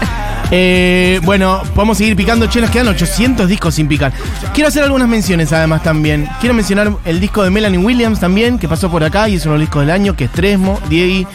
Eh, 0.52 1.20
bueno, 1.24 1.62
podemos 1.76 1.98
seguir 1.98 2.16
picando. 2.16 2.48
Che, 2.48 2.62
nos 2.62 2.70
quedan 2.70 2.88
800 2.90 3.48
discos 3.48 3.76
sin 3.76 3.88
picar. 3.88 4.12
Quiero 4.54 4.68
hacer 4.68 4.84
algunas 4.84 5.08
menciones 5.08 5.54
además 5.54 5.84
también. 5.84 6.28
Quiero 6.40 6.54
mencionar 6.54 6.92
el 7.06 7.20
disco 7.20 7.44
de 7.44 7.50
Melanie 7.50 7.78
Williams 7.78 8.20
también, 8.20 8.58
que 8.58 8.68
pasó 8.68 8.90
por 8.90 9.04
acá 9.04 9.30
y 9.30 9.36
es 9.36 9.46
uno 9.46 9.54
de 9.54 9.60
los 9.60 9.68
discos 9.68 9.82
del 9.82 9.92
año, 9.92 10.16
que 10.16 10.26
es 10.26 10.32
Tresmo, 10.32 10.80
Diegui. 10.90 11.28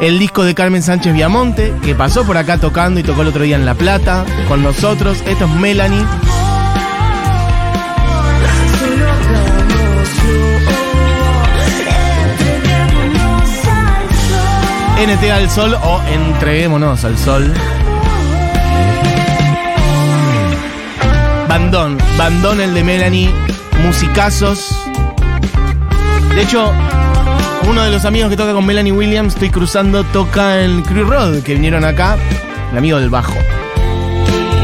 El 0.00 0.18
disco 0.18 0.42
de 0.42 0.54
Carmen 0.54 0.82
Sánchez 0.82 1.14
Viamonte, 1.14 1.72
que 1.84 1.94
pasó 1.94 2.24
por 2.26 2.36
acá 2.36 2.58
tocando 2.58 2.98
y 2.98 3.04
tocó 3.04 3.22
el 3.22 3.28
otro 3.28 3.44
día 3.44 3.56
en 3.56 3.64
La 3.64 3.74
Plata 3.74 4.24
con 4.48 4.62
nosotros. 4.62 5.22
Esto 5.26 5.44
es 5.44 5.50
Melanie. 5.52 6.04
NT 15.06 15.30
al 15.30 15.50
sol 15.50 15.74
o 15.74 16.00
entreguémonos 16.08 17.04
al 17.04 17.18
sol. 17.18 17.52
Bandón, 21.54 21.98
bandón 22.18 22.60
el 22.60 22.74
de 22.74 22.82
Melanie, 22.82 23.30
musicazos. 23.84 24.76
De 26.34 26.42
hecho, 26.42 26.72
uno 27.68 27.84
de 27.84 27.92
los 27.92 28.04
amigos 28.04 28.28
que 28.28 28.36
toca 28.36 28.52
con 28.52 28.66
Melanie 28.66 28.90
Williams, 28.90 29.34
estoy 29.34 29.50
cruzando, 29.50 30.02
toca 30.02 30.64
en 30.64 30.82
Crew 30.82 31.08
Road, 31.08 31.44
que 31.44 31.54
vinieron 31.54 31.84
acá, 31.84 32.18
el 32.72 32.78
amigo 32.78 32.98
del 32.98 33.08
bajo. 33.08 33.36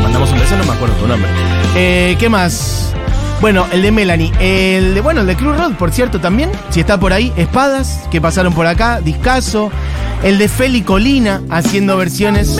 Mandamos 0.03 0.33
un 0.33 0.41
beso, 0.41 0.57
no 0.57 0.65
me 0.65 0.73
acuerdo 0.73 0.97
tu 0.97 1.07
nombre. 1.07 1.31
Eh, 1.77 2.17
¿Qué 2.19 2.29
más? 2.29 2.93
Bueno, 3.41 3.69
el 3.71 3.83
de 3.83 3.93
Melanie. 3.93 4.33
El 4.41 4.93
de, 4.93 5.01
bueno, 5.01 5.21
el 5.21 5.29
de 5.29 5.37
Crew 5.37 5.53
Road, 5.53 5.75
por 5.75 5.93
cierto, 5.93 6.21
también. 6.21 6.51
Si 6.71 6.81
está 6.81 6.99
por 6.99 7.13
ahí, 7.13 7.33
Espadas, 7.37 8.09
que 8.11 8.21
pasaron 8.21 8.53
por 8.53 8.67
acá, 8.67 9.01
Discaso. 9.01 9.71
El 10.25 10.39
de 10.39 10.49
Feli 10.49 10.83
Colina, 10.83 11.41
haciendo 11.51 11.97
versiones. 11.97 12.57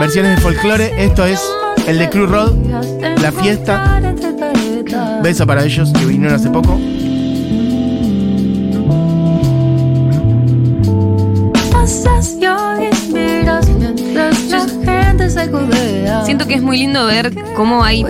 Versiones 0.00 0.34
de 0.34 0.42
folclore. 0.42 0.92
Esto 1.04 1.24
es 1.24 1.40
el 1.86 1.98
de 1.98 2.08
Crew 2.10 2.26
Road, 2.26 2.54
La 3.20 3.32
Fiesta. 3.32 4.00
Beso 5.22 5.46
para 5.46 5.64
ellos 5.64 5.92
que 5.92 6.04
vinieron 6.04 6.34
hace 6.34 6.50
poco. 6.50 6.78
Siento 16.24 16.46
que 16.46 16.54
es 16.54 16.62
muy 16.62 16.78
lindo 16.78 17.06
ver 17.06 17.32
cómo 17.56 17.84
hay 17.84 18.04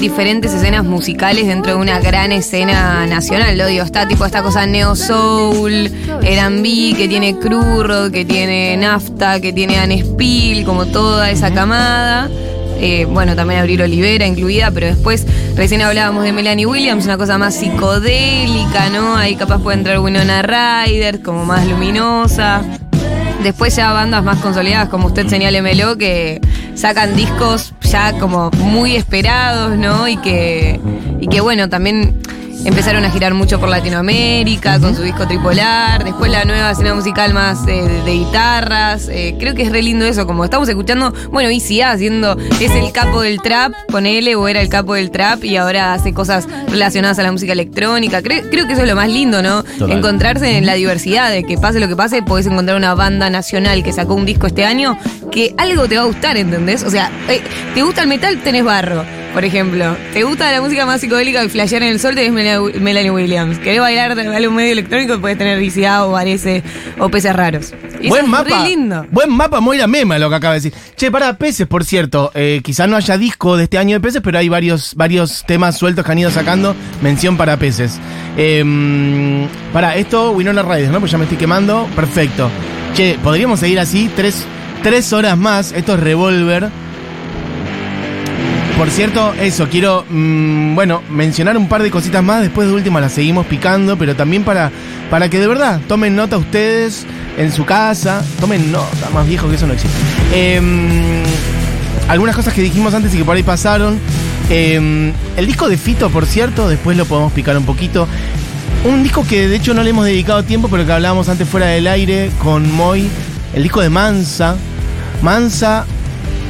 diferentes 0.00 0.52
escenas 0.52 0.84
musicales 0.84 1.46
dentro 1.46 1.72
de 1.72 1.78
una 1.78 1.98
gran 2.00 2.30
escena 2.32 3.06
nacional. 3.06 3.56
Lo 3.56 3.66
digo, 3.66 3.84
está 3.84 4.06
tipo 4.06 4.24
esta 4.24 4.42
cosa 4.42 4.66
neo 4.66 4.94
soul, 4.94 5.90
R&B, 6.22 6.94
que 6.96 7.06
tiene 7.08 7.38
Crurro, 7.38 8.10
que 8.10 8.24
tiene 8.24 8.76
Nafta, 8.76 9.40
que 9.40 9.52
tiene 9.52 9.78
Anne 9.78 10.02
Spill, 10.02 10.64
como 10.64 10.86
toda 10.86 11.30
esa 11.30 11.52
camada. 11.52 12.28
Eh, 12.78 13.06
bueno, 13.06 13.36
también 13.36 13.60
Abril 13.60 13.82
Olivera 13.82 14.26
incluida, 14.26 14.70
pero 14.70 14.86
después 14.86 15.26
recién 15.56 15.82
hablábamos 15.82 16.24
de 16.24 16.32
Melanie 16.32 16.66
Williams, 16.66 17.04
una 17.04 17.16
cosa 17.16 17.38
más 17.38 17.54
psicodélica, 17.54 18.90
¿no? 18.90 19.16
Ahí 19.16 19.36
capaz 19.36 19.60
puede 19.60 19.78
entrar 19.78 20.00
Winona 20.00 20.42
Ryder, 20.42 21.22
como 21.22 21.44
más 21.44 21.66
luminosa. 21.66 22.62
Después 23.42 23.76
ya 23.76 23.92
bandas 23.92 24.24
más 24.24 24.38
consolidadas, 24.38 24.88
como 24.88 25.08
usted 25.08 25.26
señálemelo, 25.28 25.98
que 25.98 26.40
sacan 26.74 27.14
discos 27.14 27.74
ya 27.82 28.12
como 28.18 28.50
muy 28.50 28.96
esperados, 28.96 29.76
¿no? 29.76 30.08
Y 30.08 30.16
que, 30.16 30.80
y 31.20 31.26
que 31.28 31.40
bueno, 31.40 31.68
también 31.68 32.20
empezaron 32.64 33.04
a 33.04 33.10
girar 33.10 33.34
mucho 33.34 33.60
por 33.60 33.68
Latinoamérica 33.68 34.78
con 34.80 34.94
su 34.96 35.02
disco 35.02 35.26
tripolar. 35.26 36.04
Después 36.04 36.30
la 36.30 36.44
nueva 36.44 36.70
escena 36.70 36.94
musical 36.94 37.34
más 37.34 37.66
eh, 37.68 37.82
de, 37.82 38.02
de 38.02 38.12
guitarras. 38.12 39.08
Eh, 39.08 39.36
creo 39.38 39.54
que 39.54 39.62
es 39.62 39.70
re 39.72 39.82
lindo 39.82 40.04
eso, 40.04 40.26
como 40.26 40.44
estamos 40.44 40.68
escuchando, 40.68 41.12
bueno, 41.30 41.50
ICA 41.50 41.92
haciendo, 41.92 42.36
es 42.60 42.70
el 42.72 42.90
capo 42.92 43.20
del 43.22 43.40
trap, 43.40 43.72
ponele, 43.88 44.34
o 44.36 44.48
era 44.48 44.60
el 44.60 44.68
capo 44.68 44.94
del 44.94 45.10
trap 45.10 45.44
y 45.44 45.56
ahora 45.56 45.92
hace 45.94 46.12
cosas 46.14 46.46
relacionadas 46.68 47.18
a 47.18 47.22
la 47.22 47.32
música 47.32 47.52
electrónica. 47.52 48.20
Cre- 48.22 48.48
creo 48.50 48.66
que 48.66 48.72
eso 48.74 48.82
es 48.82 48.88
lo 48.88 48.96
más 48.96 49.08
lindo, 49.08 49.42
¿no? 49.42 49.62
Total. 49.62 49.96
Encontrarse 49.98 50.56
en 50.58 50.66
la 50.66 50.74
diversidad, 50.74 51.30
de 51.30 51.44
que 51.44 51.58
pase 51.58 51.80
lo 51.80 51.88
que 51.88 51.96
pase, 51.96 52.22
podés 52.22 52.46
encontrar 52.46 52.76
una 52.76 52.94
banda 52.94 53.30
nacional 53.30 53.82
que 53.82 53.92
sacó 53.92 54.14
un 54.14 54.26
disco 54.26 54.46
este 54.46 54.64
año 54.64 54.96
que 55.30 55.54
algo 55.58 55.88
te 55.88 55.96
va 55.96 56.02
a 56.02 56.06
gustar, 56.06 56.36
¿entendés? 56.36 56.82
O 56.84 56.90
sea, 56.90 57.10
eh, 57.28 57.42
¿te 57.74 57.82
gusta 57.82 58.02
el 58.02 58.08
metal? 58.08 58.40
Tenés 58.42 58.64
barro, 58.64 59.04
por 59.34 59.44
ejemplo. 59.44 59.96
¿Te 60.12 60.22
gusta 60.22 60.50
la 60.52 60.60
música 60.62 60.86
más 60.86 61.00
psicodélica 61.00 61.44
y 61.44 61.48
flashear 61.48 61.82
en 61.82 61.90
el 61.90 62.00
sol? 62.00 62.14
Tenés 62.14 62.32
Mel- 62.32 62.80
Melanie 62.80 63.10
Williams. 63.10 63.58
¿Querés 63.58 63.80
bailar 63.80 64.12
algo 64.18 64.52
medio 64.52 64.72
electrónico? 64.72 65.20
Puedes 65.20 65.36
tener 65.36 65.58
DCA 65.60 66.04
o 66.06 66.12
Varese 66.12 66.62
o 66.98 67.08
Peces 67.10 67.34
Raros. 67.34 67.74
Y 68.00 68.06
eso 68.06 68.08
Buen 68.08 68.24
es 68.24 68.30
mapa. 68.30 68.62
re 68.62 68.68
lindo. 68.70 69.06
Buen 69.10 69.30
mapa, 69.30 69.60
Moira 69.60 69.86
Mema, 69.86 70.18
lo 70.18 70.30
que 70.30 70.36
acaba 70.36 70.54
de 70.54 70.60
decir. 70.60 70.72
Che, 70.96 71.10
para 71.10 71.36
Peces, 71.36 71.66
por 71.66 71.84
cierto, 71.84 72.30
eh, 72.34 72.60
quizá 72.62 72.86
no 72.86 72.96
haya 72.96 73.18
disco 73.18 73.56
de 73.56 73.64
este 73.64 73.76
año 73.78 73.96
de 73.96 74.00
Peces, 74.00 74.22
pero 74.22 74.38
hay 74.38 74.48
varios, 74.48 74.94
varios 74.94 75.44
temas 75.46 75.76
sueltos 75.76 76.04
que 76.04 76.12
han 76.12 76.18
ido 76.18 76.30
sacando. 76.30 76.74
Mención 77.02 77.36
para 77.36 77.56
Peces. 77.56 77.98
Eh, 78.36 79.46
para 79.72 79.96
esto, 79.96 80.30
Winona 80.32 80.62
Ryder, 80.62 80.90
¿no? 80.90 81.00
Pues 81.00 81.10
ya 81.10 81.18
me 81.18 81.24
estoy 81.24 81.38
quemando. 81.38 81.88
Perfecto. 81.96 82.48
Che, 82.94 83.18
podríamos 83.22 83.58
seguir 83.60 83.80
así 83.80 84.08
tres, 84.14 84.44
tres 84.82 85.12
horas 85.12 85.36
más. 85.36 85.72
Esto 85.72 85.94
es 85.94 86.00
Revolver. 86.00 86.68
Por 88.76 88.90
cierto, 88.90 89.32
eso, 89.34 89.68
quiero, 89.70 90.04
mm, 90.10 90.74
bueno, 90.74 91.00
mencionar 91.08 91.56
un 91.56 91.68
par 91.68 91.82
de 91.82 91.92
cositas 91.92 92.24
más, 92.24 92.42
después 92.42 92.66
de 92.66 92.74
última 92.74 93.00
las 93.00 93.12
seguimos 93.12 93.46
picando, 93.46 93.96
pero 93.96 94.16
también 94.16 94.42
para, 94.42 94.72
para 95.10 95.28
que 95.28 95.38
de 95.38 95.46
verdad 95.46 95.80
tomen 95.86 96.16
nota 96.16 96.36
ustedes 96.36 97.06
en 97.38 97.52
su 97.52 97.64
casa, 97.64 98.24
tomen 98.40 98.72
nota, 98.72 99.10
más 99.12 99.26
viejo 99.28 99.48
que 99.48 99.54
eso 99.54 99.68
no 99.68 99.74
existe. 99.74 99.96
Em, 100.32 101.22
algunas 102.08 102.34
cosas 102.34 102.52
que 102.52 102.62
dijimos 102.62 102.92
antes 102.94 103.14
y 103.14 103.18
que 103.18 103.24
por 103.24 103.36
ahí 103.36 103.44
pasaron. 103.44 103.98
Em, 104.50 105.12
el 105.36 105.46
disco 105.46 105.68
de 105.68 105.76
Fito, 105.76 106.10
por 106.10 106.26
cierto, 106.26 106.68
después 106.68 106.96
lo 106.96 107.06
podemos 107.06 107.32
picar 107.32 107.56
un 107.56 107.64
poquito. 107.64 108.08
Un 108.84 109.04
disco 109.04 109.24
que 109.26 109.48
de 109.48 109.56
hecho 109.56 109.72
no 109.72 109.84
le 109.84 109.90
hemos 109.90 110.04
dedicado 110.04 110.42
tiempo, 110.42 110.68
pero 110.68 110.84
que 110.84 110.92
hablábamos 110.92 111.28
antes 111.28 111.48
fuera 111.48 111.66
del 111.68 111.86
aire 111.86 112.30
con 112.42 112.70
Moy. 112.72 113.08
El 113.54 113.62
disco 113.62 113.80
de 113.80 113.88
Mansa. 113.88 114.56
Mansa, 115.22 115.86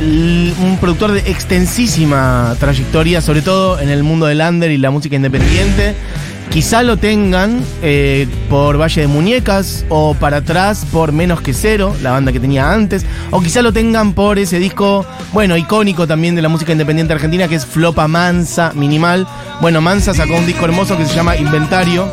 un 0.01 0.79
productor 0.81 1.13
de 1.13 1.21
extensísima 1.31 2.57
trayectoria, 2.59 3.21
sobre 3.21 3.43
todo 3.43 3.79
en 3.81 3.89
el 3.91 4.03
mundo 4.03 4.27
del 4.27 4.41
under 4.41 4.71
y 4.71 4.79
la 4.79 4.91
música 4.91 5.17
independiente. 5.17 5.95
Quizá 6.51 6.83
lo 6.83 6.97
tengan 6.97 7.65
eh, 7.83 8.29
por 8.49 8.81
Valle 8.81 9.01
de 9.01 9.07
Muñecas 9.09 9.85
o 9.89 10.15
para 10.15 10.37
atrás 10.39 10.87
por 10.93 11.11
Menos 11.11 11.41
que 11.41 11.53
Cero, 11.53 11.97
la 12.03 12.13
banda 12.13 12.33
que 12.33 12.39
tenía 12.39 12.73
antes. 12.73 13.05
O 13.31 13.41
quizá 13.41 13.63
lo 13.63 13.73
tengan 13.73 14.13
por 14.13 14.39
ese 14.39 14.59
disco, 14.59 15.05
bueno, 15.33 15.57
icónico 15.57 16.07
también 16.07 16.35
de 16.35 16.43
la 16.43 16.49
música 16.49 16.73
independiente 16.73 17.13
argentina, 17.13 17.49
que 17.49 17.57
es 17.57 17.67
Flopa 17.67 18.07
Mansa, 18.07 18.73
Minimal. 18.75 19.27
Bueno, 19.61 19.81
Mansa 19.81 20.15
sacó 20.15 20.37
un 20.37 20.47
disco 20.47 20.65
hermoso 20.65 20.97
que 20.97 21.07
se 21.07 21.15
llama 21.15 21.37
Inventario. 21.37 22.13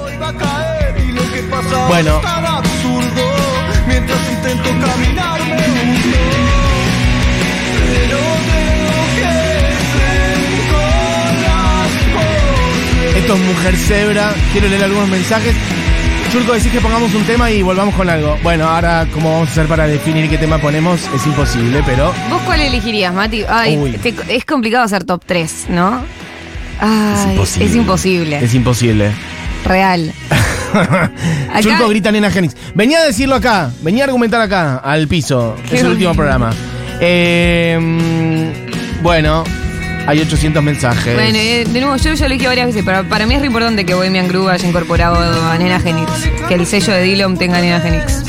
Bueno, 1.88 2.22
Mientras 3.88 4.20
intento 4.32 4.88
caminar 4.88 5.31
esto 13.22 13.36
es 13.36 13.42
Mujer 13.42 13.76
Zebra. 13.76 14.34
Quiero 14.52 14.68
leer 14.68 14.84
algunos 14.84 15.10
mensajes. 15.10 15.56
Churco, 16.32 16.54
decís 16.54 16.72
que 16.72 16.80
pongamos 16.80 17.14
un 17.14 17.24
tema 17.26 17.52
y 17.52 17.62
volvamos 17.62 17.94
con 17.96 18.10
algo. 18.10 18.38
Bueno, 18.42 18.68
ahora, 18.70 19.06
¿cómo 19.14 19.32
vamos 19.34 19.50
a 19.50 19.52
hacer 19.52 19.66
para 19.68 19.86
definir 19.86 20.30
qué 20.30 20.38
tema 20.38 20.58
ponemos? 20.60 21.02
Es 21.14 21.26
imposible, 21.26 21.84
pero. 21.86 22.14
¿Vos 22.30 22.42
cuál 22.46 22.62
elegirías, 22.62 23.14
Mati? 23.14 23.44
Ay, 23.48 23.98
te- 24.02 24.14
es 24.36 24.46
complicado 24.46 24.84
hacer 24.86 25.04
top 25.04 25.22
3, 25.26 25.66
¿no? 25.70 26.02
Ay, 26.80 27.32
imposible. 27.32 27.66
Es 27.70 27.76
imposible. 27.76 28.40
Es 28.46 28.54
imposible. 28.54 29.12
Real. 29.66 30.14
Churco 31.62 31.90
grita 31.90 32.12
Nena 32.12 32.32
Genix. 32.32 32.56
Venía 32.74 33.00
a 33.00 33.04
decirlo 33.04 33.36
acá, 33.36 33.70
venía 33.82 34.04
a 34.04 34.06
argumentar 34.06 34.40
acá, 34.42 34.78
al 34.78 35.08
piso. 35.08 35.56
Qué 35.70 35.76
es 35.76 35.82
el 35.82 35.90
último 35.92 36.16
programa. 36.16 36.52
Eh, 37.02 37.78
mm, 37.80 39.04
bueno, 39.04 39.44
hay 40.08 40.20
800 40.20 40.64
mensajes. 40.64 41.14
Bueno, 41.16 41.38
eh, 41.38 41.66
de 41.68 41.80
nuevo, 41.82 41.96
yo 41.98 42.14
ya 42.14 42.28
lo 42.28 42.34
dije 42.34 42.48
varias 42.48 42.68
veces, 42.68 42.84
pero 42.86 43.04
para 43.06 43.26
mí 43.26 43.34
es 43.36 43.42
re 43.42 43.48
importante 43.48 43.86
que 43.86 43.94
Bohemian 43.94 44.28
Groove 44.28 44.50
haya 44.52 44.68
incorporado 44.68 45.18
a 45.50 45.58
Nena 45.58 45.80
Genix. 45.80 46.12
Que 46.48 46.56
el 46.56 46.66
sello 46.66 46.94
de 46.94 47.04
Dillon 47.04 47.38
tenga 47.38 47.60
Nena 47.62 47.80
Genix. 47.80 48.24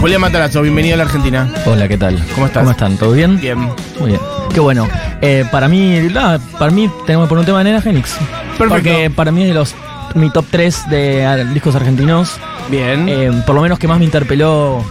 Julián 0.00 0.20
Matarazzo, 0.20 0.62
bienvenido 0.62 0.94
a 0.94 0.98
la 0.98 1.04
Argentina. 1.04 1.52
Hola, 1.66 1.88
¿qué 1.88 1.96
tal? 1.98 2.22
¿Cómo 2.34 2.46
estás? 2.46 2.60
¿Cómo 2.62 2.70
están? 2.72 2.96
¿Todo 2.96 3.12
bien? 3.12 3.40
Bien. 3.40 3.58
Muy 3.98 4.08
bien. 4.10 4.20
Qué 4.52 4.60
bueno. 4.60 4.88
Eh, 5.20 5.44
para 5.50 5.68
mí, 5.68 5.98
nada, 6.12 6.38
para 6.58 6.70
mí 6.70 6.90
tenemos 7.06 7.26
que 7.26 7.28
poner 7.30 7.40
un 7.40 7.46
tema 7.46 7.58
de 7.58 7.64
Nena 7.64 7.82
Genix. 7.82 8.16
Perfecto. 8.56 8.68
Porque 8.68 9.10
para 9.10 9.32
mí 9.32 9.42
es 9.42 9.48
de 9.48 9.54
los 9.54 9.74
mi 10.14 10.30
top 10.30 10.46
3 10.50 10.88
de 10.88 11.46
discos 11.52 11.74
argentinos. 11.74 12.36
Bien. 12.70 13.08
Eh, 13.08 13.30
por 13.46 13.54
lo 13.54 13.62
menos 13.62 13.78
que 13.78 13.88
más 13.88 13.98
me 13.98 14.04
interpeló. 14.04 14.84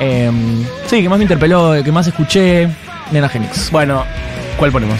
eh, 0.00 0.30
sí, 0.86 1.02
que 1.02 1.08
más 1.08 1.18
me 1.18 1.24
interpeló, 1.24 1.74
que 1.84 1.92
más 1.92 2.06
escuché. 2.06 2.68
Nena 3.12 3.28
Genix. 3.28 3.70
Bueno, 3.70 4.04
¿cuál 4.58 4.72
ponemos? 4.72 4.98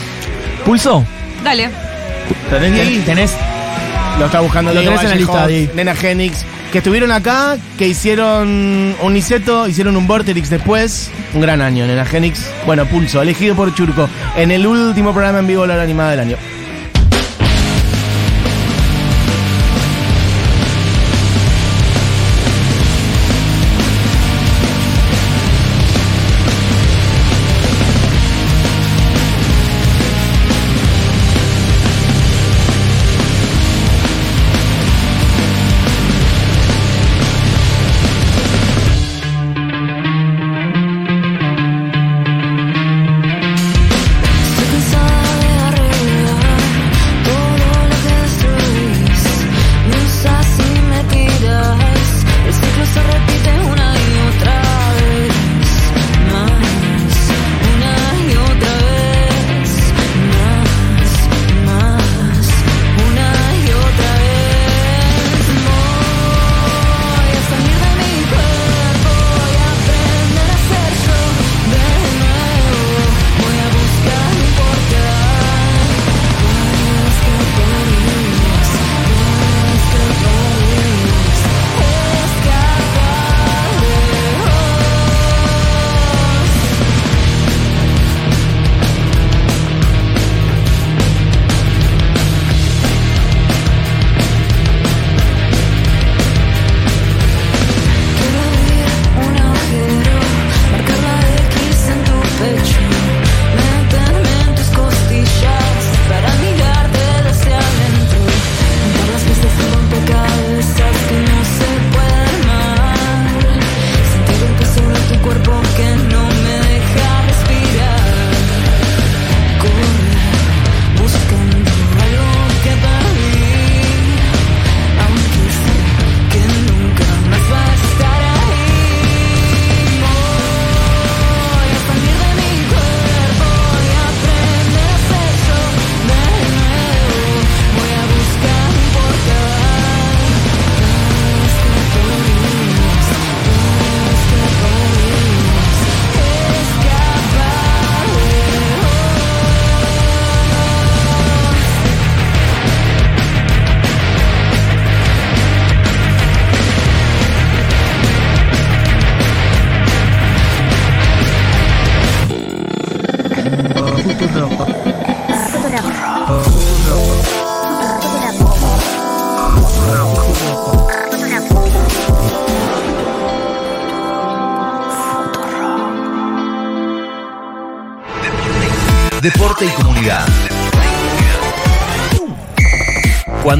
¿Pulso? 0.66 1.04
Dale. 1.44 1.70
¿Tenés 2.50 3.04
Tenés. 3.04 3.36
Lo 4.18 4.26
está 4.26 4.40
buscando 4.40 4.74
Lo 4.74 4.80
tenés 4.80 5.00
en 5.04 5.10
la 5.10 5.14
lista, 5.14 5.46
Di. 5.46 5.70
Nena 5.74 5.94
Genix, 5.94 6.44
que 6.72 6.78
estuvieron 6.78 7.12
acá, 7.12 7.56
que 7.78 7.86
hicieron 7.86 8.96
un 9.00 9.12
Niceto, 9.12 9.68
hicieron 9.68 9.96
un 9.96 10.08
Vorterix 10.08 10.50
después. 10.50 11.12
Un 11.34 11.40
gran 11.40 11.62
año, 11.62 11.86
Nena 11.86 12.04
Genix. 12.04 12.50
Bueno, 12.66 12.84
Pulso, 12.86 13.22
elegido 13.22 13.54
por 13.54 13.72
Churco 13.76 14.08
en 14.36 14.50
el 14.50 14.66
último 14.66 15.12
programa 15.12 15.38
en 15.38 15.46
vivo 15.46 15.62
de 15.62 15.68
la 15.68 15.74
hora 15.74 15.84
animada 15.84 16.10
del 16.10 16.20
año. 16.20 16.36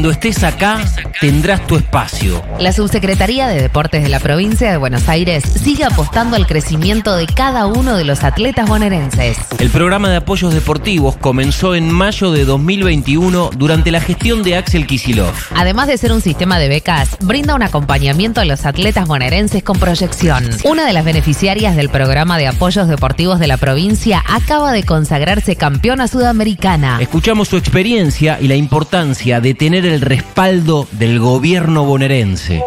Cuando 0.07 0.21
estés 0.21 0.45
acá, 0.45 0.79
tendrás 1.21 1.67
tu 1.67 1.77
espacio. 1.77 2.43
La 2.59 2.73
Subsecretaría 2.73 3.49
de 3.49 3.63
Deportes 3.63 4.03
de 4.03 4.09
la 4.09 4.21
Provincia 4.21 4.71
de 4.71 4.77
Buenos 4.77 5.09
Aires 5.09 5.45
sigue 5.45 5.85
apostando 5.85 6.37
al 6.37 6.47
crecimiento 6.47 7.17
de 7.17 7.27
cada 7.27 7.67
uno 7.67 7.97
de 7.97 8.05
los 8.05 8.25
atletas 8.25 8.69
bonaerenses. 8.69 9.39
El 9.59 9.71
programa 9.71 10.11
de 10.11 10.17
apoyos 10.17 10.53
deportivos 10.53 11.17
comenzó 11.17 11.75
en 11.75 11.91
mayo 11.91 12.33
de 12.33 12.45
2021 12.45 13.51
durante 13.57 13.91
la 13.91 14.01
gestión 14.01 14.43
de 14.43 14.57
Axel 14.57 14.87
Kisilov. 14.87 15.33
Además 15.55 15.89
de 15.89 15.99
ser 15.99 16.13
un 16.13 16.21
sistema 16.21 16.59
de 16.59 16.69
becas, 16.69 17.17
brinda 17.21 17.55
un 17.55 17.63
acompañamiento 17.63 18.41
a 18.41 18.45
los 18.45 18.67
atletas 18.67 19.07
bonaerenses 19.07 19.63
con 19.63 19.79
proyección. 19.79 20.51
Una 20.65 20.87
de 20.87 20.93
las 20.93 21.05
beneficiarias 21.05 21.77
del 21.77 21.89
programa 21.89 22.39
de 22.39 22.49
apoyos 22.49 22.89
deportivos 22.89 23.39
de 23.39 23.47
la 23.47 23.57
provincia 23.57 24.23
acaba 24.29 24.73
de 24.73 24.85
consagrarse 24.85 25.57
campeona 25.57 26.09
sudamericana. 26.09 26.99
Escuchamos 27.01 27.49
su 27.49 27.57
experiencia 27.57 28.39
y 28.41 28.49
la 28.49 28.57
importancia 28.57 29.41
de 29.41 29.55
tener 29.55 29.87
el 29.87 30.01
respaldo 30.01 30.87
del 31.07 31.21
gobierno 31.21 31.85
bonaerense. 31.85 32.65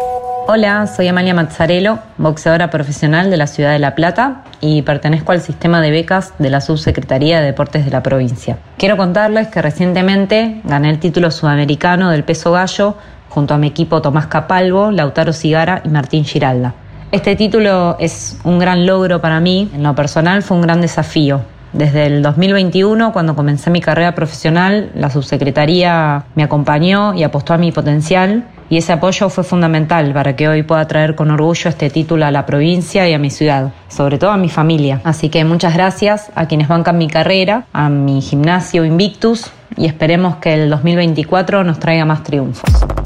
Hola, 0.48 0.86
soy 0.86 1.08
Amalia 1.08 1.34
Mazzarello, 1.34 1.98
boxeadora 2.16 2.70
profesional 2.70 3.30
de 3.30 3.36
la 3.36 3.46
ciudad 3.46 3.72
de 3.72 3.78
La 3.78 3.94
Plata 3.94 4.44
y 4.62 4.80
pertenezco 4.80 5.32
al 5.32 5.42
sistema 5.42 5.82
de 5.82 5.90
becas 5.90 6.32
de 6.38 6.48
la 6.48 6.62
Subsecretaría 6.62 7.40
de 7.40 7.48
Deportes 7.48 7.84
de 7.84 7.90
la 7.90 8.02
provincia. 8.02 8.56
Quiero 8.78 8.96
contarles 8.96 9.48
que 9.48 9.60
recientemente 9.60 10.62
gané 10.64 10.88
el 10.88 10.98
título 11.00 11.30
sudamericano 11.30 12.08
del 12.08 12.24
peso 12.24 12.50
gallo 12.52 12.96
junto 13.28 13.52
a 13.52 13.58
mi 13.58 13.66
equipo 13.66 14.00
Tomás 14.00 14.28
Capalvo, 14.28 14.90
Lautaro 14.90 15.34
Cigara 15.34 15.82
y 15.84 15.90
Martín 15.90 16.24
Giralda. 16.24 16.72
Este 17.12 17.36
título 17.36 17.98
es 18.00 18.38
un 18.44 18.58
gran 18.58 18.86
logro 18.86 19.20
para 19.20 19.38
mí, 19.40 19.70
en 19.74 19.82
lo 19.82 19.94
personal 19.94 20.42
fue 20.42 20.56
un 20.56 20.62
gran 20.62 20.80
desafío. 20.80 21.42
Desde 21.72 22.06
el 22.06 22.22
2021, 22.22 23.12
cuando 23.12 23.36
comencé 23.36 23.70
mi 23.70 23.80
carrera 23.80 24.14
profesional, 24.14 24.90
la 24.94 25.08
subsecretaría 25.08 26.24
me 26.34 26.42
acompañó 26.42 27.14
y 27.14 27.22
apostó 27.22 27.54
a 27.54 27.58
mi 27.58 27.70
potencial 27.70 28.44
y 28.68 28.76
ese 28.76 28.92
apoyo 28.92 29.28
fue 29.28 29.44
fundamental 29.44 30.12
para 30.12 30.34
que 30.34 30.48
hoy 30.48 30.62
pueda 30.62 30.86
traer 30.86 31.14
con 31.14 31.30
orgullo 31.30 31.70
este 31.70 31.90
título 31.90 32.24
a 32.26 32.30
la 32.30 32.46
provincia 32.46 33.08
y 33.08 33.14
a 33.14 33.18
mi 33.18 33.30
ciudad, 33.30 33.72
sobre 33.88 34.18
todo 34.18 34.30
a 34.30 34.36
mi 34.36 34.48
familia. 34.48 35.00
Así 35.04 35.28
que 35.28 35.44
muchas 35.44 35.74
gracias 35.74 36.30
a 36.34 36.46
quienes 36.46 36.68
bancan 36.68 36.98
mi 36.98 37.08
carrera, 37.08 37.66
a 37.72 37.88
mi 37.88 38.20
gimnasio 38.20 38.84
Invictus 38.84 39.50
y 39.76 39.86
esperemos 39.86 40.36
que 40.36 40.54
el 40.54 40.70
2024 40.70 41.62
nos 41.62 41.78
traiga 41.78 42.04
más 42.04 42.24
triunfos. 42.24 42.99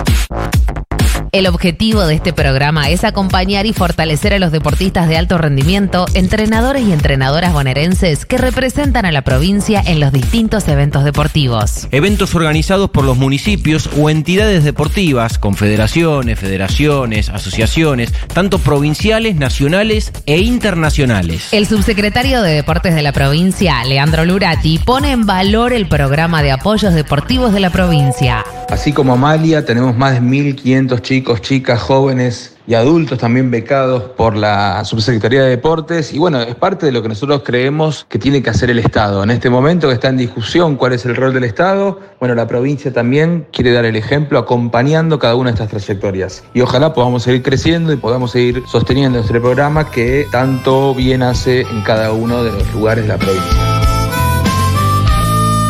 El 1.35 1.49
objetivo 1.49 2.07
de 2.07 2.15
este 2.15 2.33
programa 2.33 2.91
es 2.91 3.03
acompañar 3.03 3.67
y 3.67 3.73
fortalecer 3.73 4.35
a 4.35 4.39
los 4.39 4.53
deportistas 4.53 5.09
de 5.09 5.17
alto 5.17 5.37
rendimiento, 5.37 6.07
entrenadores 6.15 6.87
y 6.87 6.93
entrenadoras 6.93 7.53
bonaerenses 7.53 8.25
que 8.25 8.39
representan 8.39 9.05
a 9.05 9.11
la 9.11 9.23
provincia 9.23 9.83
en 9.85 9.99
los 9.99 10.13
distintos 10.13 10.69
eventos 10.69 11.03
deportivos. 11.03 11.89
Eventos 11.91 12.37
organizados 12.37 12.89
por 12.91 13.05
los 13.05 13.17
municipios 13.17 13.91
o 13.99 14.11
entidades 14.11 14.63
deportivas, 14.63 15.37
confederaciones, 15.39 16.39
federaciones, 16.39 17.31
asociaciones, 17.31 18.13
tanto 18.33 18.61
provinciales, 18.61 19.35
nacionales 19.35 20.13
e 20.27 20.39
internacionales. 20.39 21.49
El 21.51 21.67
subsecretario 21.67 22.43
de 22.43 22.53
Deportes 22.53 22.95
de 22.95 23.03
la 23.03 23.11
provincia, 23.11 23.83
Leandro 23.83 24.25
Lurati, 24.25 24.79
pone 24.79 25.11
en 25.11 25.27
valor 25.27 25.73
el 25.73 25.89
programa 25.89 26.45
de 26.45 26.53
apoyos 26.53 26.95
deportivos 26.95 27.53
de 27.53 27.59
la 27.59 27.71
provincia. 27.71 28.45
Así 28.71 28.93
como 28.93 29.15
Amalia, 29.15 29.65
tenemos 29.65 29.97
más 29.97 30.15
de 30.15 30.21
1.500 30.21 31.03
chicos, 31.03 31.24
chicas, 31.33 31.81
jóvenes 31.81 32.57
y 32.67 32.75
adultos 32.75 33.19
también 33.19 33.51
becados 33.51 34.03
por 34.03 34.37
la 34.37 34.85
Subsecretaría 34.85 35.43
de 35.43 35.51
Deportes. 35.51 36.13
Y 36.13 36.19
bueno, 36.19 36.41
es 36.41 36.55
parte 36.55 36.87
de 36.87 36.93
lo 36.93 37.03
que 37.03 37.09
nosotros 37.09 37.43
creemos 37.45 38.07
que 38.09 38.19
tiene 38.19 38.43
que 38.43 38.51
hacer 38.51 38.71
el 38.71 38.79
Estado. 38.79 39.23
En 39.23 39.31
este 39.31 39.51
momento 39.51 39.89
que 39.89 39.95
está 39.95 40.09
en 40.09 40.17
discusión 40.17 40.77
cuál 40.77 40.93
es 40.93 41.05
el 41.07 41.17
rol 41.17 41.33
del 41.33 41.45
Estado, 41.45 42.01
bueno, 42.21 42.35
la 42.35 42.47
provincia 42.47 42.93
también 42.93 43.47
quiere 43.53 43.73
dar 43.73 43.85
el 43.85 43.97
ejemplo 43.97 44.39
acompañando 44.39 45.19
cada 45.19 45.35
una 45.35 45.51
de 45.51 45.55
estas 45.55 45.71
trayectorias. 45.71 46.45
Y 46.55 46.61
ojalá 46.61 46.93
podamos 46.93 47.23
seguir 47.23 47.43
creciendo 47.43 47.93
y 47.93 47.97
podamos 47.97 48.33
seguir 48.33 48.63
sosteniendo 48.71 49.19
este 49.19 49.41
programa 49.41 49.91
que 49.91 50.27
tanto 50.31 50.95
bien 50.95 51.23
hace 51.23 51.63
en 51.63 51.83
cada 51.83 52.13
uno 52.13 52.45
de 52.45 52.53
los 52.53 52.73
lugares 52.75 53.05
de 53.05 53.09
la 53.09 53.19
provincia. 53.19 53.75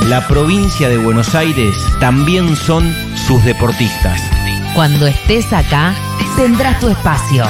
La 0.09 0.27
provincia 0.29 0.89
de 0.89 0.99
Buenos 0.99 1.35
Aires 1.35 1.75
también 1.99 2.55
son 2.57 2.95
sus 3.27 3.43
deportistas. 3.45 4.34
Cuando 4.75 5.07
estés 5.07 5.53
acá, 5.53 5.95
tendrás 6.35 6.81
tu 6.81 6.89
espacio. 6.89 7.45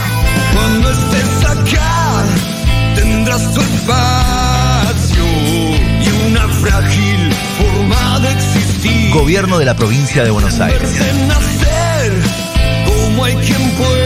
Cuando 0.53 0.91
estés 0.91 1.45
acá, 1.47 2.23
tendrás 2.95 3.55
tu 3.55 3.61
espacio 3.63 5.25
y 6.03 6.29
una 6.29 6.47
frágil 6.49 7.33
forma 7.57 8.21
de 8.21 8.31
existir. 8.31 9.11
Gobierno 9.15 9.59
de 9.59 9.65
la 9.65 9.75
provincia 9.75 10.23
de 10.23 10.31
Buenos 10.31 10.61
Aires. 10.61 11.01
Nacer, 11.27 12.13
como 12.85 13.25
hay 13.25 13.37
quien 13.37 13.71
puede 13.71 14.04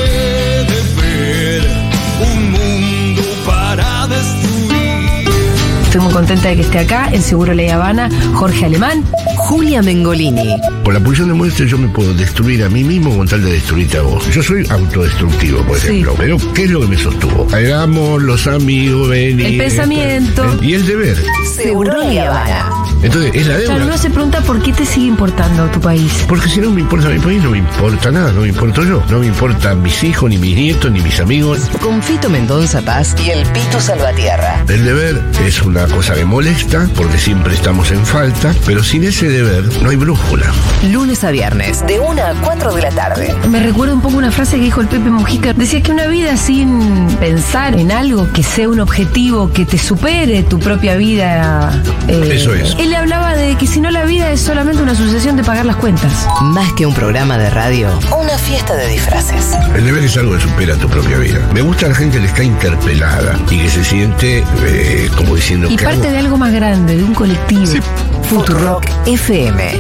Estoy 5.88 6.02
muy 6.02 6.12
contenta 6.12 6.50
de 6.50 6.56
que 6.56 6.60
esté 6.60 6.80
acá, 6.80 7.08
en 7.10 7.22
Seguro 7.22 7.54
Ley 7.54 7.70
Habana, 7.70 8.10
Jorge 8.34 8.66
Alemán. 8.66 9.02
Julia 9.38 9.80
Mengolini. 9.80 10.54
Por 10.84 10.92
la 10.92 11.00
pulsión 11.00 11.28
de 11.28 11.34
muestra 11.34 11.64
yo 11.64 11.78
me 11.78 11.88
puedo 11.88 12.12
destruir 12.12 12.62
a 12.62 12.68
mí 12.68 12.84
mismo 12.84 13.16
con 13.16 13.26
tal 13.26 13.42
de 13.42 13.52
destruirte 13.52 13.96
a 13.96 14.02
vos. 14.02 14.28
Yo 14.30 14.42
soy 14.42 14.66
autodestructivo, 14.68 15.62
por 15.62 15.78
ejemplo. 15.78 16.14
Pero 16.18 16.36
¿qué 16.52 16.64
es 16.64 16.70
lo 16.70 16.80
que 16.80 16.88
me 16.88 16.98
sostuvo? 16.98 17.46
Hagamos 17.54 18.22
los 18.22 18.46
amigos, 18.46 19.08
ven 19.08 19.40
y... 19.40 19.44
El 19.44 19.56
pensamiento. 19.56 20.44
este, 20.52 20.66
y 20.66 20.74
el 20.74 20.86
deber. 20.86 21.16
Seguro 21.56 21.96
Ley 21.96 22.18
Habana. 22.18 22.68
Entonces, 23.02 23.30
es 23.34 23.46
la 23.46 23.56
deuda. 23.56 23.74
Claro, 23.74 23.86
uno 23.86 23.98
se 23.98 24.10
pregunta 24.10 24.40
por 24.42 24.60
qué 24.60 24.72
te 24.72 24.84
sigue 24.84 25.06
importando 25.06 25.66
tu 25.68 25.80
país. 25.80 26.12
Porque 26.28 26.48
si 26.50 26.60
no 26.60 26.70
me 26.70 26.80
importa 26.80 27.08
mi 27.08 27.18
país, 27.18 27.42
no 27.42 27.50
me 27.50 27.58
importa 27.58 28.10
nada, 28.10 28.32
no 28.32 28.42
me 28.42 28.48
importo 28.48 28.82
yo. 28.84 29.02
No 29.08 29.20
me 29.20 29.26
importan 29.26 29.82
mis 29.82 30.02
hijos, 30.04 30.28
ni 30.28 30.36
mis 30.36 30.54
nietos, 30.54 30.90
ni 30.90 31.00
mis 31.00 31.18
amigos. 31.20 31.60
Con 31.80 32.02
Fito 32.02 32.28
Mendonza 32.28 32.82
Paz 32.82 33.14
y 33.24 33.30
el 33.30 33.46
Pito 33.46 33.80
Salvatierra. 33.80 34.64
El 34.68 34.84
deber 34.84 35.22
es 35.46 35.62
una 35.62 35.77
cosa 35.86 36.14
que 36.14 36.24
molesta, 36.24 36.88
porque 36.96 37.18
siempre 37.18 37.54
estamos 37.54 37.90
en 37.90 38.04
falta, 38.04 38.54
pero 38.66 38.82
sin 38.82 39.04
ese 39.04 39.28
deber 39.28 39.64
no 39.82 39.90
hay 39.90 39.96
brújula. 39.96 40.46
Lunes 40.90 41.22
a 41.24 41.30
viernes, 41.30 41.86
de 41.86 42.00
1 42.00 42.22
a 42.22 42.34
4 42.42 42.74
de 42.74 42.82
la 42.82 42.90
tarde. 42.90 43.34
Me 43.48 43.60
recuerda 43.60 43.94
un 43.94 44.00
poco 44.00 44.16
una 44.16 44.30
frase 44.32 44.56
que 44.56 44.62
dijo 44.64 44.80
el 44.80 44.88
Pepe 44.88 45.10
Mujica. 45.10 45.52
Decía 45.52 45.80
que 45.82 45.92
una 45.92 46.06
vida 46.06 46.36
sin 46.36 47.06
pensar 47.20 47.78
en 47.78 47.92
algo 47.92 48.30
que 48.32 48.42
sea 48.42 48.68
un 48.68 48.80
objetivo 48.80 49.52
que 49.52 49.64
te 49.66 49.78
supere 49.78 50.42
tu 50.42 50.58
propia 50.58 50.96
vida. 50.96 51.70
eh, 52.08 52.30
Eso 52.34 52.54
es. 52.54 52.74
Él 52.78 52.94
hablaba 52.94 53.17
de 53.38 53.56
que 53.56 53.66
si 53.66 53.80
no 53.80 53.90
la 53.90 54.04
vida 54.04 54.30
es 54.32 54.40
solamente 54.40 54.82
una 54.82 54.94
sucesión 54.94 55.36
de 55.36 55.44
pagar 55.44 55.64
las 55.64 55.76
cuentas. 55.76 56.26
Más 56.42 56.72
que 56.72 56.84
un 56.84 56.94
programa 56.94 57.38
de 57.38 57.48
radio, 57.50 57.88
una 58.18 58.36
fiesta 58.36 58.74
de 58.74 58.88
disfraces. 58.88 59.56
El 59.74 59.84
deber 59.84 60.04
es 60.04 60.16
algo 60.16 60.34
que 60.34 60.40
supera 60.40 60.76
tu 60.76 60.88
propia 60.88 61.18
vida. 61.18 61.38
Me 61.54 61.62
gusta 61.62 61.88
la 61.88 61.94
gente 61.94 62.18
que 62.18 62.26
está 62.26 62.42
interpelada 62.42 63.38
y 63.50 63.58
que 63.58 63.70
se 63.70 63.84
siente 63.84 64.44
eh, 64.66 65.10
como 65.16 65.36
diciendo 65.36 65.68
Y 65.70 65.76
que 65.76 65.84
parte 65.84 66.10
de 66.10 66.18
algo 66.18 66.36
más 66.36 66.52
grande, 66.52 66.96
de 66.96 67.04
un 67.04 67.14
colectivo. 67.14 67.82
Futurock 68.28 68.84
FM. 69.06 69.72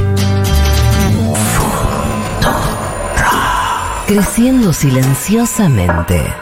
Creciendo 4.06 4.72
silenciosamente. 4.72 6.32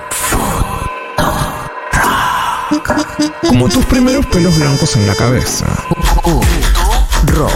Como 3.49 3.69
tus 3.69 3.85
primeros 3.87 4.27
pelos 4.27 4.59
blancos 4.59 4.97
en 4.97 5.07
la 5.07 5.15
cabeza. 5.15 5.67
Rock. 7.25 7.53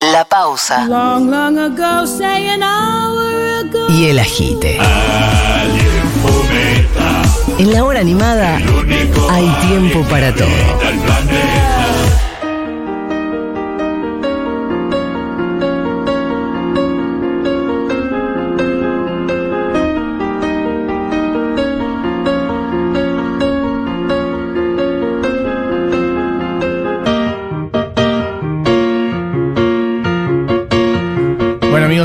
La 0.00 0.24
pausa 0.24 0.84
Long, 0.86 1.30
long 1.30 1.58
ago, 1.58 2.06
say 2.06 2.48
an 2.48 2.62
hour 2.62 3.66
ago. 3.66 3.86
y 3.88 4.06
el 4.06 4.18
agite. 4.18 4.78
En 7.58 7.72
la 7.72 7.84
hora 7.84 8.00
animada 8.00 8.56
hay 9.30 9.48
tiempo 9.68 10.02
para 10.10 10.34
todo. 10.34 10.48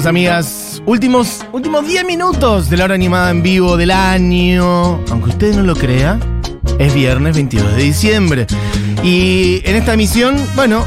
Amigas, 0.09 0.81
últimos, 0.87 1.45
últimos 1.53 1.85
10 1.85 2.03
minutos 2.03 2.69
de 2.69 2.77
la 2.77 2.85
hora 2.85 2.95
animada 2.95 3.29
en 3.29 3.43
vivo 3.43 3.77
del 3.77 3.91
año. 3.91 5.03
Aunque 5.11 5.29
usted 5.29 5.55
no 5.55 5.61
lo 5.61 5.75
crea, 5.75 6.19
es 6.79 6.95
viernes 6.95 7.35
22 7.35 7.75
de 7.75 7.83
diciembre. 7.83 8.47
Y 9.03 9.61
en 9.65 9.75
esta 9.75 9.93
emisión, 9.93 10.35
bueno, 10.55 10.83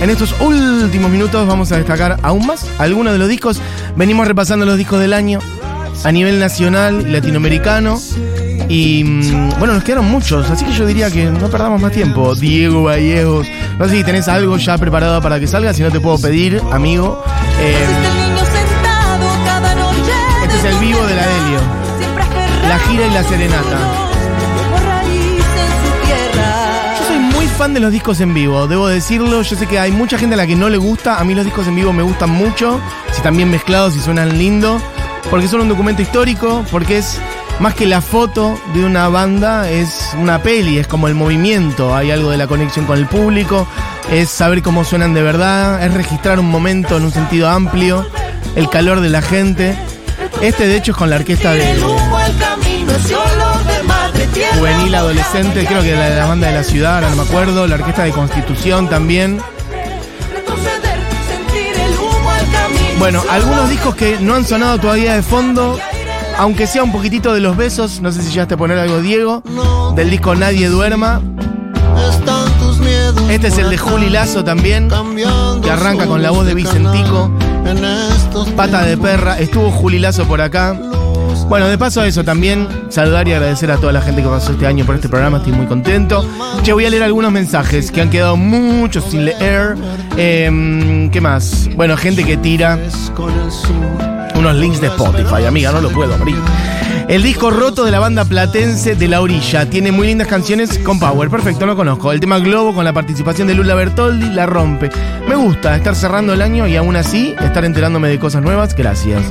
en 0.00 0.08
estos 0.08 0.34
últimos 0.40 1.10
minutos 1.10 1.46
vamos 1.46 1.70
a 1.70 1.76
destacar 1.76 2.18
aún 2.22 2.46
más 2.46 2.66
algunos 2.78 3.12
de 3.12 3.18
los 3.18 3.28
discos. 3.28 3.60
Venimos 3.94 4.26
repasando 4.26 4.64
los 4.64 4.78
discos 4.78 5.00
del 5.00 5.12
año 5.12 5.40
a 6.02 6.10
nivel 6.10 6.38
nacional 6.38 7.04
y 7.06 7.10
latinoamericano. 7.10 8.00
Y 8.70 9.04
mm, 9.04 9.58
bueno, 9.58 9.74
nos 9.74 9.84
quedaron 9.84 10.06
muchos, 10.10 10.50
así 10.50 10.64
que 10.64 10.72
yo 10.72 10.86
diría 10.86 11.10
que 11.10 11.26
no 11.26 11.50
perdamos 11.50 11.78
más 11.78 11.92
tiempo. 11.92 12.34
Diego 12.34 12.84
Vallejos, 12.84 13.46
no 13.78 13.86
sé 13.86 13.98
si 13.98 14.04
tenés 14.04 14.28
algo 14.28 14.56
ya 14.56 14.78
preparado 14.78 15.20
para 15.20 15.38
que 15.38 15.46
salga, 15.46 15.74
si 15.74 15.82
no 15.82 15.90
te 15.90 16.00
puedo 16.00 16.18
pedir, 16.18 16.62
amigo. 16.70 17.22
Eh, 17.60 18.21
Y 23.04 23.10
la 23.10 23.24
serenata. 23.24 23.78
Yo 26.98 27.06
soy 27.06 27.18
muy 27.18 27.46
fan 27.46 27.74
de 27.74 27.80
los 27.80 27.90
discos 27.90 28.20
en 28.20 28.32
vivo, 28.32 28.68
debo 28.68 28.86
decirlo. 28.86 29.42
Yo 29.42 29.56
sé 29.56 29.66
que 29.66 29.80
hay 29.80 29.90
mucha 29.90 30.18
gente 30.18 30.34
a 30.34 30.36
la 30.36 30.46
que 30.46 30.54
no 30.54 30.68
le 30.68 30.76
gusta. 30.76 31.18
A 31.18 31.24
mí 31.24 31.34
los 31.34 31.44
discos 31.44 31.66
en 31.66 31.74
vivo 31.74 31.92
me 31.92 32.04
gustan 32.04 32.30
mucho. 32.30 32.80
Si 33.10 33.16
están 33.16 33.36
bien 33.36 33.50
mezclados 33.50 33.96
y 33.96 34.00
suenan 34.00 34.38
lindo. 34.38 34.80
Porque 35.30 35.48
son 35.48 35.62
un 35.62 35.68
documento 35.68 36.00
histórico, 36.00 36.64
porque 36.70 36.98
es 36.98 37.18
más 37.58 37.74
que 37.74 37.86
la 37.86 38.02
foto 38.02 38.56
de 38.72 38.84
una 38.84 39.08
banda, 39.08 39.68
es 39.68 40.10
una 40.20 40.40
peli, 40.40 40.78
es 40.78 40.86
como 40.86 41.08
el 41.08 41.16
movimiento. 41.16 41.96
Hay 41.96 42.12
algo 42.12 42.30
de 42.30 42.36
la 42.36 42.46
conexión 42.46 42.86
con 42.86 42.98
el 42.98 43.06
público, 43.06 43.66
es 44.12 44.30
saber 44.30 44.62
cómo 44.62 44.84
suenan 44.84 45.12
de 45.12 45.22
verdad, 45.22 45.84
es 45.84 45.92
registrar 45.92 46.38
un 46.38 46.50
momento 46.50 46.98
en 46.98 47.02
un 47.02 47.10
sentido 47.10 47.48
amplio, 47.48 48.06
el 48.54 48.68
calor 48.68 49.00
de 49.00 49.08
la 49.08 49.22
gente. 49.22 49.76
Este, 50.40 50.68
de 50.68 50.76
hecho, 50.76 50.92
es 50.92 50.98
con 50.98 51.10
la 51.10 51.16
orquesta 51.16 51.52
de 51.52 51.72
juvenil 54.54 54.94
adolescente, 54.94 55.64
creo 55.66 55.82
que 55.82 55.94
la 55.94 56.10
de 56.10 56.16
la 56.16 56.26
banda 56.26 56.48
de 56.48 56.54
la 56.54 56.64
ciudad, 56.64 56.96
ahora 56.96 57.10
no 57.10 57.16
me 57.16 57.22
acuerdo, 57.22 57.66
la 57.66 57.76
orquesta 57.76 58.04
de 58.04 58.10
Constitución 58.12 58.88
también. 58.88 59.40
Bueno, 62.98 63.22
algunos 63.30 63.68
discos 63.68 63.94
que 63.96 64.18
no 64.20 64.34
han 64.34 64.46
sonado 64.46 64.78
todavía 64.78 65.14
de 65.14 65.22
fondo, 65.22 65.78
aunque 66.38 66.66
sea 66.66 66.84
un 66.84 66.92
poquitito 66.92 67.34
de 67.34 67.40
los 67.40 67.56
besos, 67.56 68.00
no 68.00 68.12
sé 68.12 68.22
si 68.22 68.30
llegaste 68.30 68.54
a 68.54 68.56
poner 68.56 68.78
algo, 68.78 69.00
Diego, 69.00 69.42
del 69.96 70.10
disco 70.10 70.34
Nadie 70.34 70.68
Duerma. 70.68 71.20
Este 73.28 73.48
es 73.48 73.58
el 73.58 73.70
de 73.70 73.78
Juli 73.78 74.10
Lazo 74.10 74.44
también, 74.44 74.88
que 75.62 75.70
arranca 75.70 76.06
con 76.06 76.22
la 76.22 76.30
voz 76.30 76.46
de 76.46 76.54
Vicentico. 76.54 77.30
Pata 78.56 78.82
de 78.82 78.96
perra, 78.96 79.38
estuvo 79.38 79.70
Juli 79.70 79.98
Lazo 79.98 80.24
por 80.26 80.40
acá. 80.40 80.76
Bueno, 81.48 81.68
de 81.68 81.76
paso 81.78 82.00
a 82.00 82.06
eso 82.06 82.24
también, 82.24 82.66
saludar 82.88 83.28
y 83.28 83.32
agradecer 83.32 83.70
a 83.70 83.76
toda 83.76 83.92
la 83.92 84.00
gente 84.00 84.22
que 84.22 84.28
pasó 84.28 84.52
este 84.52 84.66
año 84.66 84.84
por 84.84 84.94
este 84.94 85.08
programa, 85.08 85.38
estoy 85.38 85.52
muy 85.52 85.66
contento. 85.66 86.24
Che, 86.62 86.72
voy 86.72 86.86
a 86.86 86.90
leer 86.90 87.02
algunos 87.02 87.32
mensajes 87.32 87.90
que 87.90 88.00
han 88.00 88.10
quedado 88.10 88.36
muchos 88.36 89.04
sin 89.04 89.24
leer. 89.24 89.76
Em, 90.16 91.10
¿Qué 91.10 91.20
más? 91.20 91.68
Bueno, 91.76 91.96
gente 91.96 92.24
que 92.24 92.36
tira 92.36 92.78
unos 94.34 94.54
links 94.56 94.80
de 94.80 94.88
Spotify, 94.88 95.44
amiga, 95.46 95.72
no 95.72 95.80
lo 95.80 95.90
puedo 95.90 96.14
abrir. 96.14 96.36
El 97.08 97.22
disco 97.22 97.50
roto 97.50 97.84
de 97.84 97.90
la 97.90 97.98
banda 97.98 98.24
platense 98.24 98.94
de 98.94 99.08
La 99.08 99.20
Orilla. 99.20 99.68
Tiene 99.68 99.92
muy 99.92 100.06
lindas 100.06 100.28
canciones 100.28 100.78
con 100.78 100.98
Power. 100.98 101.28
Perfecto, 101.28 101.66
no 101.66 101.76
conozco. 101.76 102.12
El 102.12 102.20
tema 102.20 102.38
Globo 102.38 102.74
con 102.74 102.84
la 102.84 102.92
participación 102.92 103.48
de 103.48 103.54
Lula 103.54 103.74
Bertoldi 103.74 104.30
la 104.30 104.46
rompe. 104.46 104.90
Me 105.28 105.34
gusta 105.34 105.76
estar 105.76 105.94
cerrando 105.94 106.32
el 106.32 106.40
año 106.40 106.66
y 106.66 106.76
aún 106.76 106.96
así 106.96 107.34
estar 107.40 107.64
enterándome 107.64 108.08
de 108.08 108.18
cosas 108.18 108.42
nuevas. 108.42 108.74
Gracias. 108.74 109.22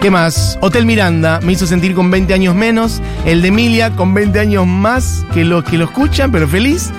¿Qué 0.00 0.10
más? 0.10 0.58
Hotel 0.60 0.86
Miranda 0.86 1.40
me 1.42 1.52
hizo 1.52 1.66
sentir 1.66 1.94
con 1.94 2.10
20 2.10 2.32
años 2.34 2.54
menos. 2.54 3.00
El 3.24 3.42
de 3.42 3.48
Emilia 3.48 3.90
con 3.90 4.14
20 4.14 4.38
años 4.38 4.66
más 4.66 5.24
que 5.32 5.44
los 5.44 5.64
que 5.64 5.78
lo 5.78 5.86
escuchan, 5.86 6.30
pero 6.30 6.46
feliz. 6.46 6.90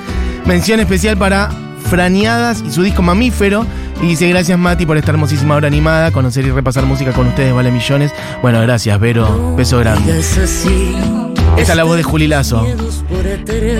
Mención 0.45 0.79
especial 0.79 1.17
para 1.17 1.49
Franeadas 1.89 2.63
y 2.65 2.71
su 2.71 2.83
disco 2.83 3.01
Mamífero. 3.01 3.65
Y 4.01 4.07
dice, 4.07 4.27
gracias 4.29 4.57
Mati 4.59 4.85
por 4.85 4.97
esta 4.97 5.11
hermosísima 5.11 5.55
hora 5.55 5.67
animada. 5.67 6.11
Conocer 6.11 6.45
y 6.45 6.51
repasar 6.51 6.85
música 6.85 7.13
con 7.13 7.27
ustedes 7.27 7.53
vale 7.53 7.71
millones. 7.71 8.11
Bueno, 8.41 8.61
gracias, 8.61 8.99
Vero. 8.99 9.55
Beso 9.55 9.79
grande. 9.79 10.21
Esa 11.57 11.71
es 11.73 11.77
la 11.77 11.83
voz 11.83 11.97
de 11.97 12.03
Juli 12.03 12.27
Lazo. 12.27 12.65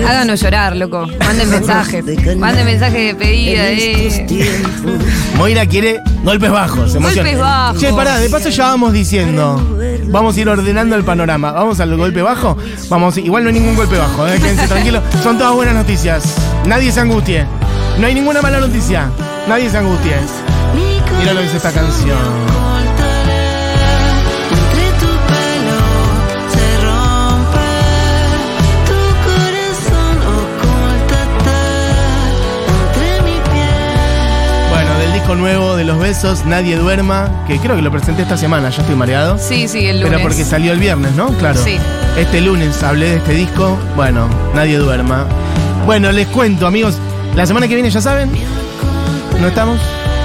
Háganos 0.06 0.40
llorar, 0.40 0.76
loco. 0.76 1.06
Manden 1.20 1.50
mensajes. 1.50 2.04
Manden 2.36 2.64
mensajes 2.64 3.06
de 3.06 3.14
pedida, 3.14 3.70
eh. 3.70 4.26
Moira 5.36 5.64
quiere 5.66 6.00
golpes 6.24 6.50
bajos. 6.50 6.96
Golpes 6.96 7.38
bajos. 7.38 7.80
Che, 7.80 7.92
pará, 7.92 8.18
de 8.18 8.28
paso 8.28 8.48
ya 8.48 8.64
vamos 8.64 8.92
diciendo. 8.92 9.78
Vamos 10.08 10.36
a 10.36 10.40
ir 10.40 10.48
ordenando 10.48 10.96
el 10.96 11.04
panorama. 11.04 11.52
Vamos 11.52 11.78
al 11.80 11.96
golpe 11.96 12.20
bajo. 12.22 12.56
Vamos, 12.88 13.16
igual 13.18 13.44
no 13.44 13.48
hay 13.50 13.54
ningún 13.54 13.76
golpe 13.76 13.96
bajo, 13.96 14.26
eh, 14.26 14.38
quédense 14.38 14.66
tranquilos. 14.68 15.02
Son 15.22 15.38
todas 15.38 15.54
buenas 15.54 15.74
noticias. 15.74 16.34
Nadie 16.66 16.90
se 16.90 17.00
angustie. 17.00 17.46
No 17.98 18.06
hay 18.06 18.14
ninguna 18.14 18.42
mala 18.42 18.58
noticia. 18.60 19.10
Nadie 19.48 19.70
se 19.70 19.78
angustie. 19.78 20.16
Mira 21.18 21.32
lo 21.32 21.40
que 21.40 21.44
dice 21.46 21.56
esta 21.56 21.72
canción. 21.72 22.47
Disco 35.28 35.42
nuevo 35.42 35.76
de 35.76 35.84
los 35.84 35.98
besos, 35.98 36.46
Nadie 36.46 36.76
duerma, 36.76 37.44
que 37.46 37.58
creo 37.58 37.76
que 37.76 37.82
lo 37.82 37.90
presenté 37.90 38.22
esta 38.22 38.38
semana, 38.38 38.70
ya 38.70 38.80
estoy 38.80 38.96
mareado. 38.96 39.36
Sí, 39.36 39.68
sí, 39.68 39.84
el 39.84 40.00
lunes. 40.00 40.10
Pero 40.10 40.22
porque 40.22 40.42
salió 40.42 40.72
el 40.72 40.78
viernes, 40.78 41.12
¿no? 41.16 41.28
Claro. 41.36 41.62
Sí. 41.62 41.76
Este 42.16 42.40
lunes 42.40 42.82
hablé 42.82 43.10
de 43.10 43.16
este 43.16 43.32
disco. 43.34 43.78
Bueno, 43.94 44.26
nadie 44.54 44.78
duerma. 44.78 45.26
Bueno, 45.84 46.10
les 46.12 46.28
cuento, 46.28 46.66
amigos. 46.66 46.96
La 47.36 47.46
semana 47.46 47.68
que 47.68 47.74
viene, 47.74 47.90
ya 47.90 48.00
saben, 48.00 48.30
no 49.38 49.48
estamos. 49.48 49.78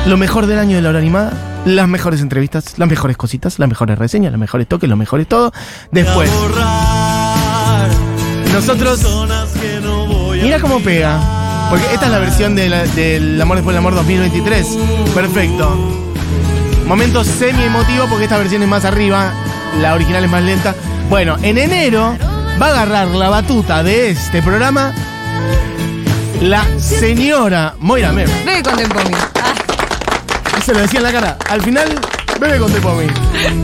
Lo 0.06 0.16
mejor 0.16 0.46
del 0.46 0.60
año 0.60 0.78
de 0.78 0.82
la 0.82 0.90
hora 0.90 1.00
animada. 1.00 1.34
Las 1.66 1.90
mejores 1.90 2.22
entrevistas, 2.22 2.76
las 2.78 2.88
mejores 2.88 3.18
cositas, 3.18 3.60
las 3.60 3.68
mejores 3.68 4.00
reseñas, 4.00 4.32
los 4.32 4.40
mejores 4.40 4.70
toques, 4.70 4.88
los 4.88 4.98
mejores 4.98 5.28
todo. 5.28 5.52
Después. 5.92 6.32
Nosotros. 8.54 9.06
Mira 10.42 10.62
cómo 10.62 10.80
pega. 10.80 11.43
Porque 11.74 11.92
esta 11.92 12.06
es 12.06 12.12
la 12.12 12.20
versión 12.20 12.54
de 12.56 12.70
la- 12.70 12.84
del 12.84 13.42
Amor 13.42 13.58
después 13.58 13.74
del 13.74 13.80
Amor 13.80 13.96
2023. 13.96 14.68
Perfecto. 15.16 15.76
Momento 16.86 17.24
semi 17.24 17.64
emotivo 17.64 18.06
porque 18.08 18.26
esta 18.26 18.38
versión 18.38 18.62
es 18.62 18.68
más 18.68 18.86
arriba, 18.86 19.32
la 19.82 19.96
original 19.96 20.24
es 20.24 20.30
más 20.30 20.44
lenta. 20.44 20.76
Bueno, 21.10 21.36
en 21.42 21.58
enero 21.58 22.16
va 22.62 22.68
a 22.68 22.70
agarrar 22.70 23.08
la 23.08 23.30
batuta 23.30 23.82
de 23.82 24.12
este 24.12 24.44
programa 24.44 24.94
la 26.42 26.64
señora 26.80 27.74
Moira 27.80 28.12
Mem. 28.12 28.30
Bebe 28.46 28.62
con 28.62 28.76
Tempomi. 28.78 29.16
Ah, 29.16 30.62
Se 30.64 30.74
lo 30.76 30.80
decía 30.80 31.00
en 31.00 31.06
la 31.06 31.12
cara. 31.12 31.38
Al 31.50 31.62
final, 31.64 31.90
bebe 32.44 32.60
con 32.60 32.72
Tepomi. 32.72 33.06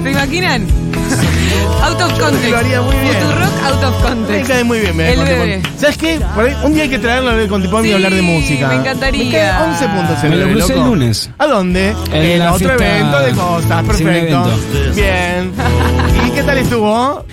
¿Se 0.03 0.11
imaginan? 0.11 0.67
Out 1.83 2.01
of 2.01 2.19
context. 2.19 2.49
Lo 2.51 2.57
haría 2.57 2.81
muy 2.81 2.95
bien. 2.97 3.13
Futurock 3.15 3.63
out 3.63 3.83
of 3.83 3.95
Me 4.03 4.09
context. 4.09 4.47
cae 4.51 4.63
muy 4.63 4.79
bien, 4.79 4.97
bebé 4.97 5.13
El 5.13 5.19
bebé. 5.25 5.61
¿Sabes 5.77 5.97
qué? 5.97 6.19
Por 6.35 6.45
ahí, 6.45 6.55
un 6.63 6.73
día 6.73 6.83
hay 6.83 6.89
que 6.89 6.99
traerlo 6.99 7.29
a 7.29 7.33
Bebé 7.33 7.47
con 7.47 7.61
Tepomi 7.61 7.87
y 7.87 7.89
Sí, 7.91 7.95
hablar 7.95 8.13
de 8.13 8.21
música. 8.21 8.67
me 8.67 8.75
encantaría. 8.75 9.23
Me 9.25 9.31
cae 9.31 9.63
11 9.69 9.87
puntos 9.87 10.23
el 10.23 10.29
Me 10.29 10.35
lo 10.37 10.49
crucé 10.49 10.73
el 10.73 10.79
lunes. 10.79 11.29
¿A 11.37 11.47
dónde? 11.47 11.95
En 12.11 12.39
la 12.39 12.53
otro 12.53 12.67
fiesta- 12.69 12.97
evento 12.97 13.19
de 13.19 13.31
cosas. 13.31 13.81
Sí, 13.97 14.03
Perfecto. 14.03 14.49
Bien. 14.95 15.51
¿Y 16.27 16.31
qué 16.31 16.43
tal 16.43 16.57
estuvo? 16.57 17.25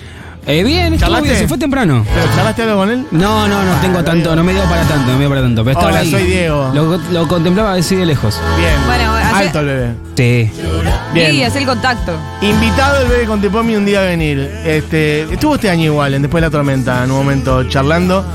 Eh, 0.49 0.63
bien, 0.63 0.85
estuvo 0.93 0.99
¿Charlaste? 0.99 1.27
bien, 1.27 1.39
se 1.41 1.47
fue 1.49 1.57
temprano. 1.57 2.05
¿Pero 2.13 2.25
charlaste 2.35 2.61
algo 2.63 2.77
con 2.77 2.89
él? 2.89 3.05
No, 3.11 3.49
no, 3.49 3.63
no 3.63 3.73
tengo 3.81 4.01
tanto, 4.01 4.33
no 4.33 4.43
me 4.45 4.53
dio 4.53 4.63
para 4.63 4.81
tanto, 4.83 5.07
no 5.11 5.13
me 5.13 5.19
dio 5.19 5.29
para 5.29 5.41
tanto. 5.41 5.65
Pero 5.65 5.77
Hola, 5.79 5.99
ahí. 5.99 6.09
soy 6.09 6.23
Diego. 6.23 6.71
Lo, 6.73 6.97
lo 7.11 7.27
contemplaba 7.27 7.73
así 7.73 7.95
de 7.97 8.05
lejos. 8.05 8.39
Bien. 8.57 8.71
Bueno, 8.85 9.13
Alto 9.37 9.59
el 9.59 9.65
bebé. 9.65 9.93
Sí. 10.15 10.51
Bien. 11.13 11.31
Sí, 11.31 11.43
hacer 11.43 11.61
el 11.61 11.67
contacto. 11.67 12.13
Invitado 12.41 13.01
el 13.01 13.07
bebé 13.07 13.25
con 13.25 13.41
Tepomi 13.41 13.75
un 13.75 13.85
día 13.85 14.01
a 14.01 14.05
venir. 14.05 14.39
Este, 14.65 15.21
estuvo 15.23 15.55
este 15.55 15.69
año 15.69 15.85
igual, 15.85 16.13
en 16.13 16.21
Después 16.21 16.41
de 16.41 16.47
la 16.47 16.51
Tormenta, 16.51 17.03
en 17.03 17.11
un 17.11 17.17
momento 17.17 17.63
charlando. 17.65 18.25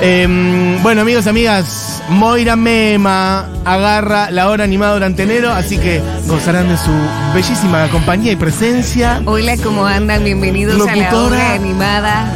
Em, 0.00 0.82
bueno, 0.82 1.02
amigos, 1.02 1.26
amigas, 1.28 2.02
Moira 2.08 2.56
Mema 2.56 3.46
agarra 3.64 4.30
la 4.30 4.48
hora 4.48 4.64
animada 4.64 4.94
durante 4.94 5.22
enero, 5.22 5.52
así 5.52 5.78
que 5.78 6.02
gozarán 6.26 6.68
de 6.68 6.76
su 6.76 6.90
bellísima 7.34 7.88
compañía 7.88 8.32
y 8.32 8.36
presencia. 8.36 9.22
Hola, 9.26 9.56
¿cómo 9.58 9.86
andan? 9.86 10.24
Bienvenidos 10.24 10.74
a 10.88 10.96
la 10.96 11.16
hora 11.16 11.52
animada. 11.52 12.32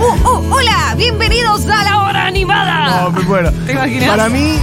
¡Uh, 0.00 0.28
uh, 0.28 0.54
hola! 0.54 0.94
¡Bienvenidos 0.96 1.66
a 1.66 1.84
la 1.84 2.02
hora 2.02 2.26
animada! 2.26 3.02
No, 3.02 3.12
pero 3.14 3.28
bueno, 3.28 3.50
¿Te 3.66 3.72
imaginas? 3.72 4.08
para 4.08 4.28
mí 4.28 4.54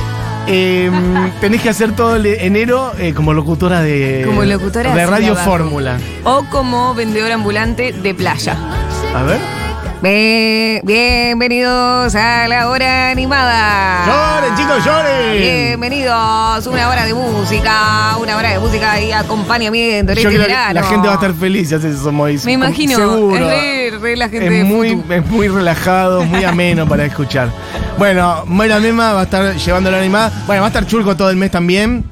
em, 0.50 1.32
tenés 1.40 1.62
que 1.62 1.70
hacer 1.70 1.96
todo 1.96 2.16
el 2.16 2.26
enero 2.26 2.92
eh, 2.98 3.14
como 3.14 3.34
locutora 3.34 3.82
de, 3.82 4.24
Como 4.26 4.44
locutora 4.44 4.96
de 4.96 5.06
Radio. 5.06 5.36
Fórmula. 5.36 6.00
O 6.24 6.44
como 6.50 6.94
vendedor 6.96 7.32
ambulante 7.32 7.94
de 7.94 8.14
playa. 8.16 8.58
A 9.16 9.24
ver. 9.24 9.69
Bien- 10.02 10.80
bienvenidos 10.86 12.16
a 12.16 12.48
la 12.48 12.70
hora 12.70 13.10
animada. 13.12 14.06
¡Lloren, 14.06 14.56
chicos, 14.56 14.86
lloren! 14.86 15.42
Bienvenidos, 15.42 16.68
una 16.68 16.88
hora 16.90 17.04
de 17.04 17.14
música, 17.14 18.16
una 18.22 18.38
hora 18.38 18.52
de 18.52 18.60
música 18.60 19.02
y 19.02 19.12
acompañamiento 19.12 20.14
en 20.14 20.18
Yo 20.20 20.30
este 20.30 20.36
creo 20.42 20.48
que 20.48 20.74
la 20.74 20.84
gente 20.84 21.06
va 21.08 21.14
a 21.14 21.16
estar 21.16 21.34
feliz 21.34 21.72
eso, 21.74 22.12
Mois. 22.14 22.46
Me 22.46 22.54
imagino, 22.54 22.96
Seguro. 22.96 23.50
es 23.50 23.92
re, 23.92 24.00
re 24.00 24.16
la 24.16 24.30
gente 24.30 24.62
Es 24.62 24.66
muy, 24.66 25.04
es 25.10 25.26
muy 25.28 25.50
relajado, 25.50 26.24
muy 26.24 26.46
ameno 26.46 26.88
para 26.88 27.04
escuchar. 27.04 27.50
Bueno, 27.98 28.44
Moira 28.46 28.80
Mema 28.80 29.12
va 29.12 29.22
a 29.22 29.24
estar 29.24 29.54
llevando 29.58 29.92
la 29.92 29.98
animada. 30.00 30.32
Bueno, 30.48 30.62
va 30.62 30.68
a 30.68 30.70
estar 30.70 30.86
Churco 30.86 31.18
todo 31.18 31.30
el 31.30 31.36
mes 31.36 31.52
también. 31.52 32.06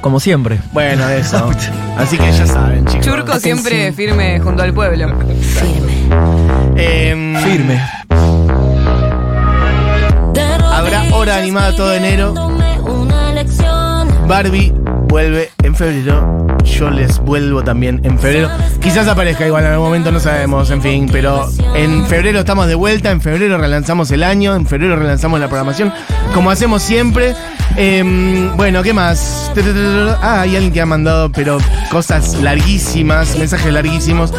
Como 0.00 0.18
siempre. 0.20 0.60
Bueno, 0.72 1.08
eso. 1.08 1.50
Así 1.96 2.16
que 2.18 2.32
ya 2.32 2.46
saben, 2.46 2.84
chicos. 2.86 3.06
Churco 3.06 3.38
siempre 3.38 3.92
firme 3.92 4.40
junto 4.40 4.62
al 4.64 4.72
pueblo. 4.72 5.08
Em, 6.80 7.34
Firme. 7.38 7.82
Habrá 10.72 11.02
hora 11.12 11.36
animada 11.36 11.74
todo 11.74 11.92
enero. 11.92 12.34
Barbie 14.28 14.72
vuelve 15.08 15.50
en 15.64 15.74
febrero. 15.74 16.46
Yo 16.62 16.88
les 16.90 17.18
vuelvo 17.18 17.64
también 17.64 18.00
en 18.04 18.16
febrero. 18.16 18.48
Quizás 18.80 19.08
aparezca 19.08 19.44
igual 19.44 19.64
en 19.64 19.72
algún 19.72 19.86
momento, 19.86 20.12
no 20.12 20.20
sabemos, 20.20 20.70
en 20.70 20.80
fin. 20.80 21.08
Pero 21.10 21.48
en 21.74 22.06
febrero 22.06 22.38
estamos 22.38 22.68
de 22.68 22.76
vuelta. 22.76 23.10
En 23.10 23.20
febrero 23.20 23.58
relanzamos 23.58 24.12
el 24.12 24.22
año. 24.22 24.54
En 24.54 24.64
febrero 24.64 24.94
relanzamos 24.94 25.40
la 25.40 25.48
programación. 25.48 25.92
Como 26.32 26.48
hacemos 26.48 26.82
siempre. 26.84 27.34
Em, 27.76 28.56
bueno, 28.56 28.84
¿qué 28.84 28.92
más? 28.92 29.50
Ah, 30.22 30.42
hay 30.42 30.54
alguien 30.54 30.72
que 30.72 30.80
ha 30.80 30.86
mandado, 30.86 31.32
pero 31.32 31.58
cosas 31.90 32.34
larguísimas, 32.34 33.36
mensajes 33.36 33.72
larguísimos. 33.72 34.32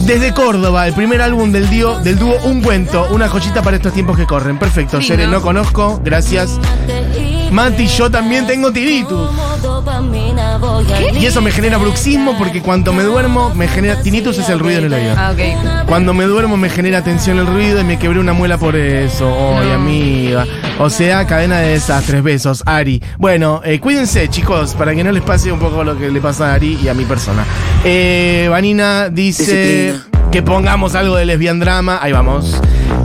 Desde 0.00 0.34
Córdoba, 0.34 0.86
el 0.88 0.94
primer 0.94 1.22
álbum 1.22 1.52
del 1.52 1.70
dúo, 1.70 2.00
del 2.00 2.18
dúo 2.18 2.36
Un 2.44 2.60
Cuento, 2.60 3.06
una 3.10 3.28
joyita 3.28 3.62
para 3.62 3.76
estos 3.76 3.92
tiempos 3.92 4.16
que 4.16 4.26
corren. 4.26 4.58
Perfecto, 4.58 4.98
Lindo. 4.98 5.14
Sere, 5.14 5.28
no 5.28 5.40
conozco, 5.40 6.00
gracias. 6.04 6.58
Mati, 7.52 7.86
yo 7.86 8.10
también 8.10 8.46
tengo 8.46 8.72
tiritus. 8.72 9.30
Y 11.20 11.26
eso 11.26 11.42
me 11.42 11.50
genera 11.50 11.76
bruxismo 11.76 12.36
porque 12.38 12.62
cuando 12.62 12.92
me 12.92 13.02
duermo, 13.02 13.54
me 13.54 13.68
genera. 13.68 14.00
Tinnitus 14.00 14.38
es 14.38 14.48
el 14.48 14.58
ruido 14.58 14.78
en 14.78 14.84
el 14.86 14.94
oído. 14.94 15.14
Ah, 15.16 15.32
ok. 15.32 15.86
Cuando 15.86 16.14
me 16.14 16.24
duermo 16.24 16.56
me 16.56 16.70
genera 16.70 17.04
tensión 17.04 17.38
el 17.38 17.46
ruido 17.46 17.80
y 17.80 17.84
me 17.84 17.98
quebré 17.98 18.18
una 18.18 18.32
muela 18.32 18.56
por 18.58 18.74
eso. 18.74 19.58
Ay, 19.60 19.70
amiga. 19.70 20.46
O 20.78 20.88
sea, 20.88 21.26
cadena 21.26 21.58
de 21.60 21.68
desastres. 21.68 22.22
Besos, 22.22 22.62
Ari. 22.66 23.02
Bueno, 23.18 23.60
eh, 23.64 23.80
cuídense, 23.80 24.28
chicos, 24.28 24.74
para 24.74 24.94
que 24.94 25.04
no 25.04 25.12
les 25.12 25.22
pase 25.22 25.52
un 25.52 25.58
poco 25.58 25.84
lo 25.84 25.98
que 25.98 26.10
le 26.10 26.20
pasa 26.20 26.52
a 26.52 26.54
Ari 26.54 26.78
y 26.82 26.88
a 26.88 26.94
mi 26.94 27.04
persona. 27.04 27.44
Eh, 27.84 28.46
Vanina 28.50 29.08
dice 29.08 29.94
que 30.30 30.42
pongamos 30.42 30.94
algo 30.94 31.16
de 31.16 31.26
lesbian 31.26 31.60
drama. 31.60 31.98
Ahí 32.00 32.12
vamos. 32.12 32.60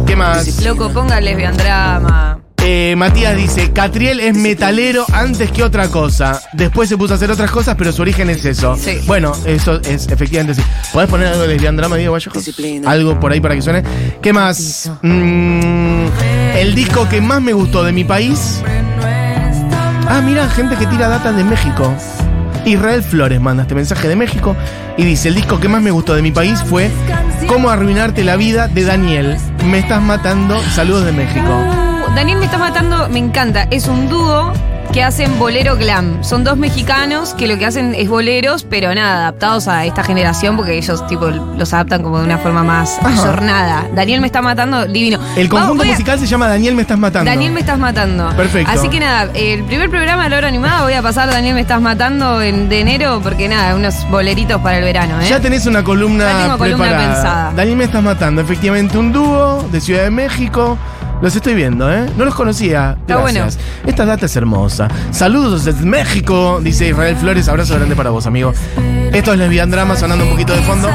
¿Qué 0.05 0.15
más? 0.15 0.63
Loco, 0.63 0.89
ponga 0.89 1.19
lesbian 1.19 1.57
drama. 1.57 2.36
Eh, 2.69 2.97
Matías 2.97 3.33
dice, 3.37 3.71
Catriel 3.71 4.19
es 4.19 4.35
metalero 4.35 5.05
antes 5.13 5.51
que 5.51 5.63
otra 5.63 5.87
cosa. 5.87 6.41
Después 6.51 6.89
se 6.89 6.97
puso 6.97 7.13
a 7.13 7.15
hacer 7.15 7.31
otras 7.31 7.49
cosas, 7.49 7.75
pero 7.77 7.93
su 7.93 8.01
origen 8.01 8.29
es 8.29 8.43
eso. 8.43 8.75
Sí. 8.75 8.97
Bueno, 9.05 9.31
eso 9.45 9.79
es 9.79 10.09
efectivamente 10.09 10.53
sí. 10.53 10.61
¿Podés 10.91 11.09
poner 11.09 11.27
algo 11.27 11.43
de 11.43 11.47
lesbian 11.47 11.77
drama, 11.77 11.95
Diego 11.95 12.11
Vallejos? 12.11 12.43
Algo 12.85 13.17
por 13.21 13.31
ahí 13.31 13.39
para 13.39 13.55
que 13.55 13.61
suene. 13.61 13.83
¿Qué 14.21 14.33
más? 14.33 14.91
Mm, 15.01 16.07
el 16.57 16.75
disco 16.75 17.07
que 17.07 17.21
más 17.21 17.41
me 17.41 17.53
gustó 17.53 17.85
de 17.85 17.93
mi 17.93 18.03
país. 18.03 18.61
Ah, 20.09 20.21
mira, 20.21 20.49
gente 20.49 20.75
que 20.75 20.87
tira 20.87 21.07
data 21.07 21.31
de 21.31 21.45
México. 21.45 21.95
Israel 22.65 23.01
Flores 23.01 23.39
manda 23.39 23.63
este 23.63 23.75
mensaje 23.75 24.09
de 24.09 24.17
México 24.17 24.57
y 24.97 25.05
dice, 25.05 25.29
el 25.29 25.35
disco 25.35 25.57
que 25.61 25.69
más 25.69 25.81
me 25.81 25.91
gustó 25.91 26.15
de 26.15 26.21
mi 26.21 26.31
país 26.31 26.61
fue 26.65 26.91
Cómo 27.47 27.69
arruinarte 27.69 28.25
la 28.25 28.35
vida 28.35 28.67
de 28.67 28.83
Daniel. 28.83 29.37
Me 29.63 29.79
estás 29.79 30.01
matando. 30.01 30.61
Saludos 30.75 31.05
de 31.05 31.13
México. 31.13 31.96
Daniel 32.17 32.39
me 32.39 32.45
está 32.45 32.57
matando, 32.57 33.07
me 33.09 33.19
encanta. 33.19 33.67
Es 33.69 33.87
un 33.87 34.09
dúo 34.09 34.51
que 34.91 35.03
hacen 35.03 35.37
bolero 35.37 35.75
glam. 35.75 36.23
Son 36.23 36.43
dos 36.43 36.57
mexicanos 36.57 37.35
que 37.35 37.45
lo 37.45 37.59
que 37.59 37.65
hacen 37.67 37.93
es 37.93 38.09
boleros, 38.09 38.63
pero 38.63 38.95
nada, 38.95 39.17
adaptados 39.19 39.67
a 39.67 39.85
esta 39.85 40.03
generación 40.03 40.55
porque 40.55 40.75
ellos 40.79 41.05
tipo 41.05 41.27
los 41.27 41.71
adaptan 41.75 42.01
como 42.01 42.17
de 42.17 42.25
una 42.25 42.39
forma 42.39 42.63
más 42.63 42.97
Ajá. 43.03 43.09
ayornada. 43.09 43.87
Daniel 43.93 44.21
me 44.21 44.25
está 44.27 44.41
matando, 44.41 44.87
divino. 44.87 45.19
El 45.35 45.47
Vamos, 45.47 45.61
conjunto 45.67 45.83
a- 45.83 45.87
musical 45.87 46.17
se 46.19 46.25
llama 46.25 46.47
Daniel 46.47 46.73
Me 46.73 46.81
Estás 46.81 46.97
Matando. 46.97 47.29
Daniel 47.29 47.51
me 47.53 47.59
estás 47.59 47.77
matando. 47.77 48.29
Perfecto. 48.35 48.71
Así 48.71 48.89
que 48.89 48.99
nada, 48.99 49.29
el 49.35 49.63
primer 49.65 49.91
programa 49.91 50.23
de 50.23 50.29
la 50.31 50.37
hora 50.37 50.47
animada 50.47 50.81
voy 50.83 50.93
a 50.93 51.03
pasar 51.03 51.29
Daniel 51.29 51.53
me 51.53 51.61
estás 51.61 51.81
matando 51.81 52.41
en, 52.41 52.67
de 52.67 52.79
enero 52.79 53.19
porque 53.21 53.47
nada, 53.47 53.75
unos 53.75 54.09
boleritos 54.09 54.59
para 54.61 54.79
el 54.79 54.83
verano, 54.83 55.21
¿eh? 55.21 55.27
Ya 55.29 55.39
tenés 55.39 55.67
una 55.67 55.83
columna, 55.83 56.23
Ya 56.31 56.43
tengo 56.45 56.57
columna 56.57 56.85
preparada. 56.87 57.13
pensada. 57.13 57.51
Daniel 57.55 57.77
me 57.77 57.83
estás 57.83 58.01
matando. 58.01 58.41
Efectivamente, 58.41 58.97
un 58.97 59.11
dúo 59.11 59.63
de 59.71 59.79
Ciudad 59.81 60.01
de 60.03 60.09
México. 60.11 60.79
Los 61.21 61.35
estoy 61.35 61.55
viendo, 61.55 61.91
¿eh? 61.91 62.05
No 62.15 62.25
los 62.25 62.35
conocía. 62.35 62.95
Está 63.01 63.17
Gracias. 63.21 63.57
Esta 63.85 64.05
data 64.05 64.27
es 64.27 64.35
hermosa. 64.35 64.87
Saludos 65.11 65.65
desde 65.65 65.83
México, 65.85 66.59
dice 66.61 66.89
Israel 66.89 67.15
Flores. 67.15 67.47
Abrazo 67.49 67.75
grande 67.75 67.95
para 67.95 68.11
vos, 68.11 68.27
amigo. 68.27 68.53
Esto 69.11 69.33
es 69.33 69.39
Lesbian 69.39 69.71
Drama 69.71 69.95
sonando 69.95 70.25
un 70.25 70.31
poquito 70.31 70.53
de 70.53 70.61
fondo. 70.61 70.87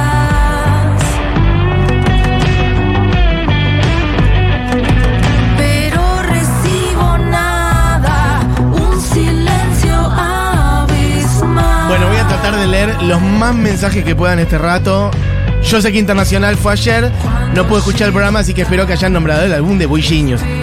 Pero 5.57 6.23
recibo 6.23 7.19
nada, 7.19 8.47
un 8.61 9.01
silencio 9.01 9.95
abismal. 9.95 11.89
Bueno, 11.89 12.07
voy 12.07 12.17
a 12.19 12.29
tratar 12.29 12.57
de 12.57 12.69
leer 12.69 13.03
los 13.03 13.21
más 13.21 13.55
mensajes 13.57 14.05
que 14.05 14.15
puedan 14.15 14.39
este 14.39 14.57
rato. 14.59 15.11
Yo 15.65 15.81
sé 15.81 15.93
que 15.93 15.99
Internacional 15.99 16.57
fue 16.57 16.73
ayer, 16.73 17.11
no 17.55 17.67
pude 17.67 17.79
escuchar 17.79 18.09
el 18.09 18.13
programa, 18.13 18.41
así 18.41 18.53
que 18.53 18.63
espero 18.63 18.87
que 18.87 18.93
hayan 18.93 19.13
nombrado 19.13 19.45
el 19.45 19.53
álbum 19.53 19.79
de 19.79 19.87
Boy. 19.87 20.03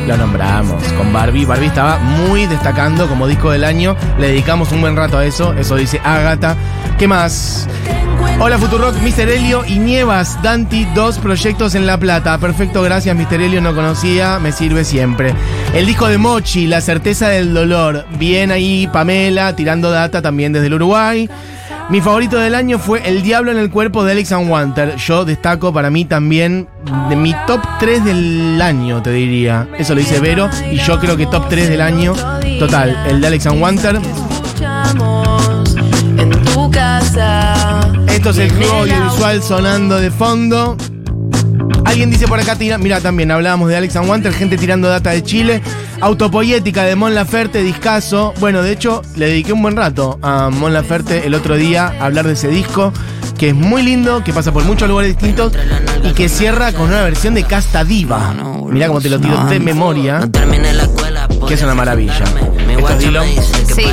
Lo 0.08 0.18
nombramos 0.18 0.84
con 0.93 1.12
Barbie. 1.12 1.45
Barbie 1.45 1.68
estaba 1.68 1.97
muy 1.97 2.45
destacando 2.45 3.08
como 3.08 3.28
disco 3.28 3.52
del 3.52 3.64
año. 3.64 3.95
Le 4.20 4.28
dedicamos 4.28 4.72
un 4.72 4.82
buen 4.82 4.95
rato 4.95 5.18
a 5.18 5.26
eso. 5.26 5.54
Eso 5.54 5.76
dice 5.76 6.00
Agatha. 6.04 6.56
¿Qué 6.97 7.08
más? 7.08 7.68
Hola 8.41 8.58
Futurock, 8.58 8.95
Mr. 9.02 9.30
Helio 9.30 9.66
y 9.66 9.80
Nievas, 9.80 10.41
Danti, 10.41 10.86
dos 10.95 11.20
proyectos 11.20 11.76
en 11.76 11.86
La 11.86 11.97
Plata. 11.97 12.38
Perfecto, 12.38 12.82
gracias 12.82 13.16
Mr. 13.16 13.41
Helio, 13.41 13.62
no 13.62 13.76
conocía, 13.76 14.39
me 14.39 14.54
sirve 14.54 14.86
siempre. 14.86 15.34
El 15.74 15.86
disco 15.86 16.08
de 16.08 16.18
Mochi, 16.18 16.66
La 16.66 16.80
certeza 16.80 17.28
del 17.28 17.54
dolor. 17.54 18.06
Bien 18.18 18.52
ahí 18.52 18.88
Pamela, 18.93 19.56
tirando 19.56 19.91
data 19.91 20.22
también 20.22 20.54
desde 20.54 20.68
el 20.68 20.76
Uruguay. 20.76 21.30
Mi 21.89 22.01
favorito 22.01 22.37
del 22.37 22.53
año 22.53 22.77
fue 22.77 23.01
El 23.03 23.23
Diablo 23.23 23.51
en 23.51 23.57
el 23.57 23.71
Cuerpo 23.71 24.03
de 24.03 24.11
Alex 24.11 24.31
and 24.31 24.47
Wanter. 24.47 24.95
Yo 24.97 25.25
destaco 25.25 25.73
para 25.73 25.89
mí 25.89 26.05
también 26.05 26.67
de 27.09 27.15
mi 27.15 27.33
top 27.47 27.61
3 27.79 28.05
del 28.05 28.61
año, 28.61 29.01
te 29.01 29.11
diría. 29.11 29.67
Eso 29.75 29.95
lo 29.95 29.99
dice 29.99 30.19
Vero. 30.19 30.49
Y 30.71 30.75
yo 30.75 30.99
creo 30.99 31.17
que 31.17 31.25
top 31.25 31.49
3 31.49 31.67
del 31.67 31.81
año. 31.81 32.13
Total, 32.59 32.95
el 33.07 33.19
de 33.19 33.27
Alex 33.27 33.47
and 33.47 33.59
Wanter. 33.59 33.99
Esto 38.07 38.29
es 38.29 38.37
el 38.37 38.51
juego 38.51 38.73
audiovisual 38.73 39.41
sonando 39.41 39.99
de 39.99 40.11
fondo. 40.11 40.77
Alguien 41.89 42.11
dice 42.11 42.27
por 42.27 42.39
acá, 42.39 42.55
tira, 42.55 42.77
mira 42.77 43.01
también 43.01 43.31
hablábamos 43.31 43.67
de 43.67 43.75
Alex 43.75 43.95
gente 44.37 44.59
tirando 44.59 44.87
data 44.89 45.09
de 45.09 45.23
Chile. 45.23 45.59
Autopoyética 46.01 46.83
de 46.83 46.95
Mon 46.95 47.15
Laferte, 47.15 47.63
discazo. 47.63 48.31
Bueno, 48.39 48.61
de 48.61 48.71
hecho, 48.71 49.01
le 49.15 49.25
dediqué 49.25 49.53
un 49.53 49.63
buen 49.63 49.75
rato 49.75 50.19
a 50.21 50.51
Mon 50.51 50.71
Laferte 50.71 51.25
el 51.25 51.33
otro 51.33 51.55
día 51.55 51.95
a 51.99 52.05
hablar 52.05 52.27
de 52.27 52.33
ese 52.33 52.47
disco, 52.47 52.93
que 53.39 53.49
es 53.49 53.55
muy 53.55 53.81
lindo, 53.81 54.23
que 54.23 54.31
pasa 54.31 54.53
por 54.53 54.65
muchos 54.65 54.87
lugares 54.87 55.17
distintos 55.17 55.51
y 56.03 56.13
que 56.13 56.29
cierra 56.29 56.73
con 56.73 56.89
una 56.89 57.01
versión 57.01 57.33
de 57.33 57.43
Casta 57.43 57.83
Diva. 57.83 58.35
Mirá 58.69 58.85
cómo 58.85 59.01
te 59.01 59.09
lo 59.09 59.19
tiro 59.19 59.45
de 59.45 59.59
memoria, 59.59 60.29
que 61.47 61.53
es 61.55 61.63
una 61.63 61.73
maravilla. 61.73 62.23
Esto 62.80 62.93
es 62.93 62.99
Dillon. 62.99 63.27
Sí. 63.75 63.84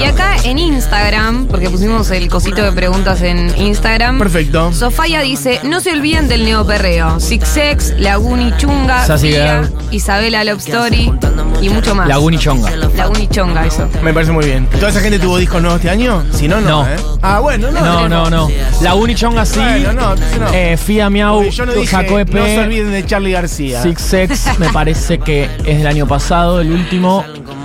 Y 0.00 0.04
acá 0.04 0.36
en 0.44 0.58
Instagram, 0.58 1.46
porque 1.46 1.70
pusimos 1.70 2.10
el 2.10 2.28
cosito 2.28 2.62
de 2.62 2.72
preguntas 2.72 3.22
en 3.22 3.52
Instagram. 3.58 4.18
Perfecto. 4.18 4.72
Sofía 4.72 5.20
dice: 5.20 5.60
No 5.64 5.80
se 5.80 5.92
olviden 5.92 6.28
del 6.28 6.44
neoperreo. 6.44 7.18
Six 7.20 7.48
Sex, 7.48 7.94
Laguni 7.98 8.52
Chunga, 8.56 9.04
Sassy 9.06 9.28
Girl. 9.28 9.72
Isabela 9.90 10.44
Love 10.44 10.58
Story 10.58 11.12
y 11.60 11.68
mucho 11.70 11.94
más. 11.94 12.08
Laguni 12.08 12.38
Chonga. 12.38 12.70
Laguni 12.94 13.28
Chonga, 13.28 13.66
eso. 13.66 13.88
Me 14.02 14.12
parece 14.12 14.32
muy 14.32 14.44
bien. 14.44 14.66
¿Toda 14.66 14.88
esa 14.90 15.00
gente 15.00 15.18
tuvo 15.18 15.38
discos 15.38 15.60
nuevos 15.62 15.80
este 15.80 15.90
año? 15.90 16.22
Si 16.32 16.48
no, 16.48 16.60
no. 16.60 16.66
No. 16.66 16.86
¿eh? 16.88 16.96
Ah, 17.22 17.40
bueno, 17.40 17.70
no. 17.70 17.80
No, 17.80 18.08
no, 18.08 18.30
no. 18.30 18.48
La 18.82 18.94
Unichonga 18.94 19.44
sí. 19.46 19.60
Bueno, 19.60 19.92
no, 19.92 20.12
entonces 20.12 20.38
no. 20.40 20.52
Eh, 20.52 20.76
Fia 20.76 21.08
Miau 21.08 21.44
yo 21.48 21.64
no 21.64 21.72
dije, 21.72 21.86
sacó 21.86 22.18
EP. 22.18 22.32
no 22.34 22.44
se 22.44 22.58
olviden 22.60 22.92
de 22.92 23.06
Charlie 23.06 23.32
García. 23.32 23.82
Six 23.82 24.00
Sex 24.02 24.58
me 24.58 24.68
parece 24.70 25.18
que 25.18 25.44
es 25.64 25.78
del 25.78 25.86
año 25.86 26.06
pasado, 26.06 26.60
el 26.60 26.72
último. 26.72 27.24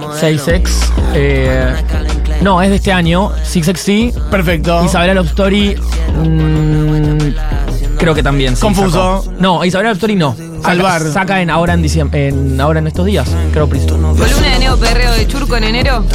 6X. 0.09 0.69
Eh, 1.13 1.73
no, 2.41 2.61
es 2.61 2.69
de 2.69 2.75
este 2.77 2.91
año. 2.91 3.31
Six 3.43 3.67
X 3.69 3.81
sí. 3.81 4.13
Perfecto. 4.29 4.83
Isabela 4.83 5.13
Love 5.13 5.27
Story. 5.27 5.75
mm, 6.23 7.97
creo 7.97 8.13
que 8.15 8.23
también. 8.23 8.55
sí, 8.55 8.61
Confuso. 8.61 9.21
sacó. 9.23 9.33
No, 9.39 9.63
Isabela 9.65 9.89
Love 9.89 9.97
Story 9.97 10.15
no. 10.15 10.35
Saca, 10.35 10.63
Salvar. 10.63 11.01
Saca 11.11 11.41
en 11.41 11.49
ahora 11.49 11.73
en 11.73 11.81
diciembre, 11.81 12.27
en 12.29 12.59
ahora 12.61 12.79
en 12.79 12.87
estos 12.87 13.05
días. 13.05 13.27
Creo 13.51 13.67
principio. 13.67 13.95
Columna 13.97 14.49
de 14.53 14.59
neoperreo 14.71 15.11
de 15.13 15.27
Churco 15.27 15.57
en 15.57 15.65
enero. 15.65 16.05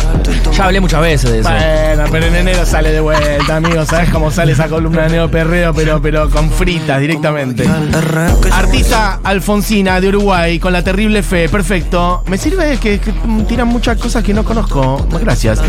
Ya 0.53 0.65
hablé 0.65 0.81
muchas 0.81 1.03
veces 1.03 1.31
de 1.31 1.41
eso. 1.41 1.51
Bueno, 1.51 2.05
pero 2.11 2.27
en 2.27 2.37
enero 2.37 2.65
sale 2.65 2.91
de 2.91 3.01
vuelta, 3.01 3.57
amigo. 3.57 3.85
¿Sabes 3.85 4.09
cómo 4.09 4.31
sale 4.31 4.53
esa 4.53 4.69
columna 4.69 5.03
de 5.03 5.11
Neo 5.11 5.31
Perreo? 5.31 5.75
Pero, 5.75 6.01
pero 6.01 6.31
con 6.31 6.51
fritas 6.51 6.99
directamente. 7.01 7.69
Artista 8.51 9.21
Alfonsina 9.23 10.01
de 10.01 10.09
Uruguay 10.09 10.59
con 10.59 10.73
la 10.73 10.83
terrible 10.83 11.23
fe. 11.23 11.51
Perfecto. 11.51 12.23
Me 12.29 12.39
sirve 12.39 12.79
que, 12.79 12.99
que 12.99 13.13
tiran 13.47 13.69
muchas 13.69 13.99
cosas 13.99 14.25
que 14.25 14.33
no 14.33 14.43
conozco. 14.43 15.07
Gracias. 15.21 15.61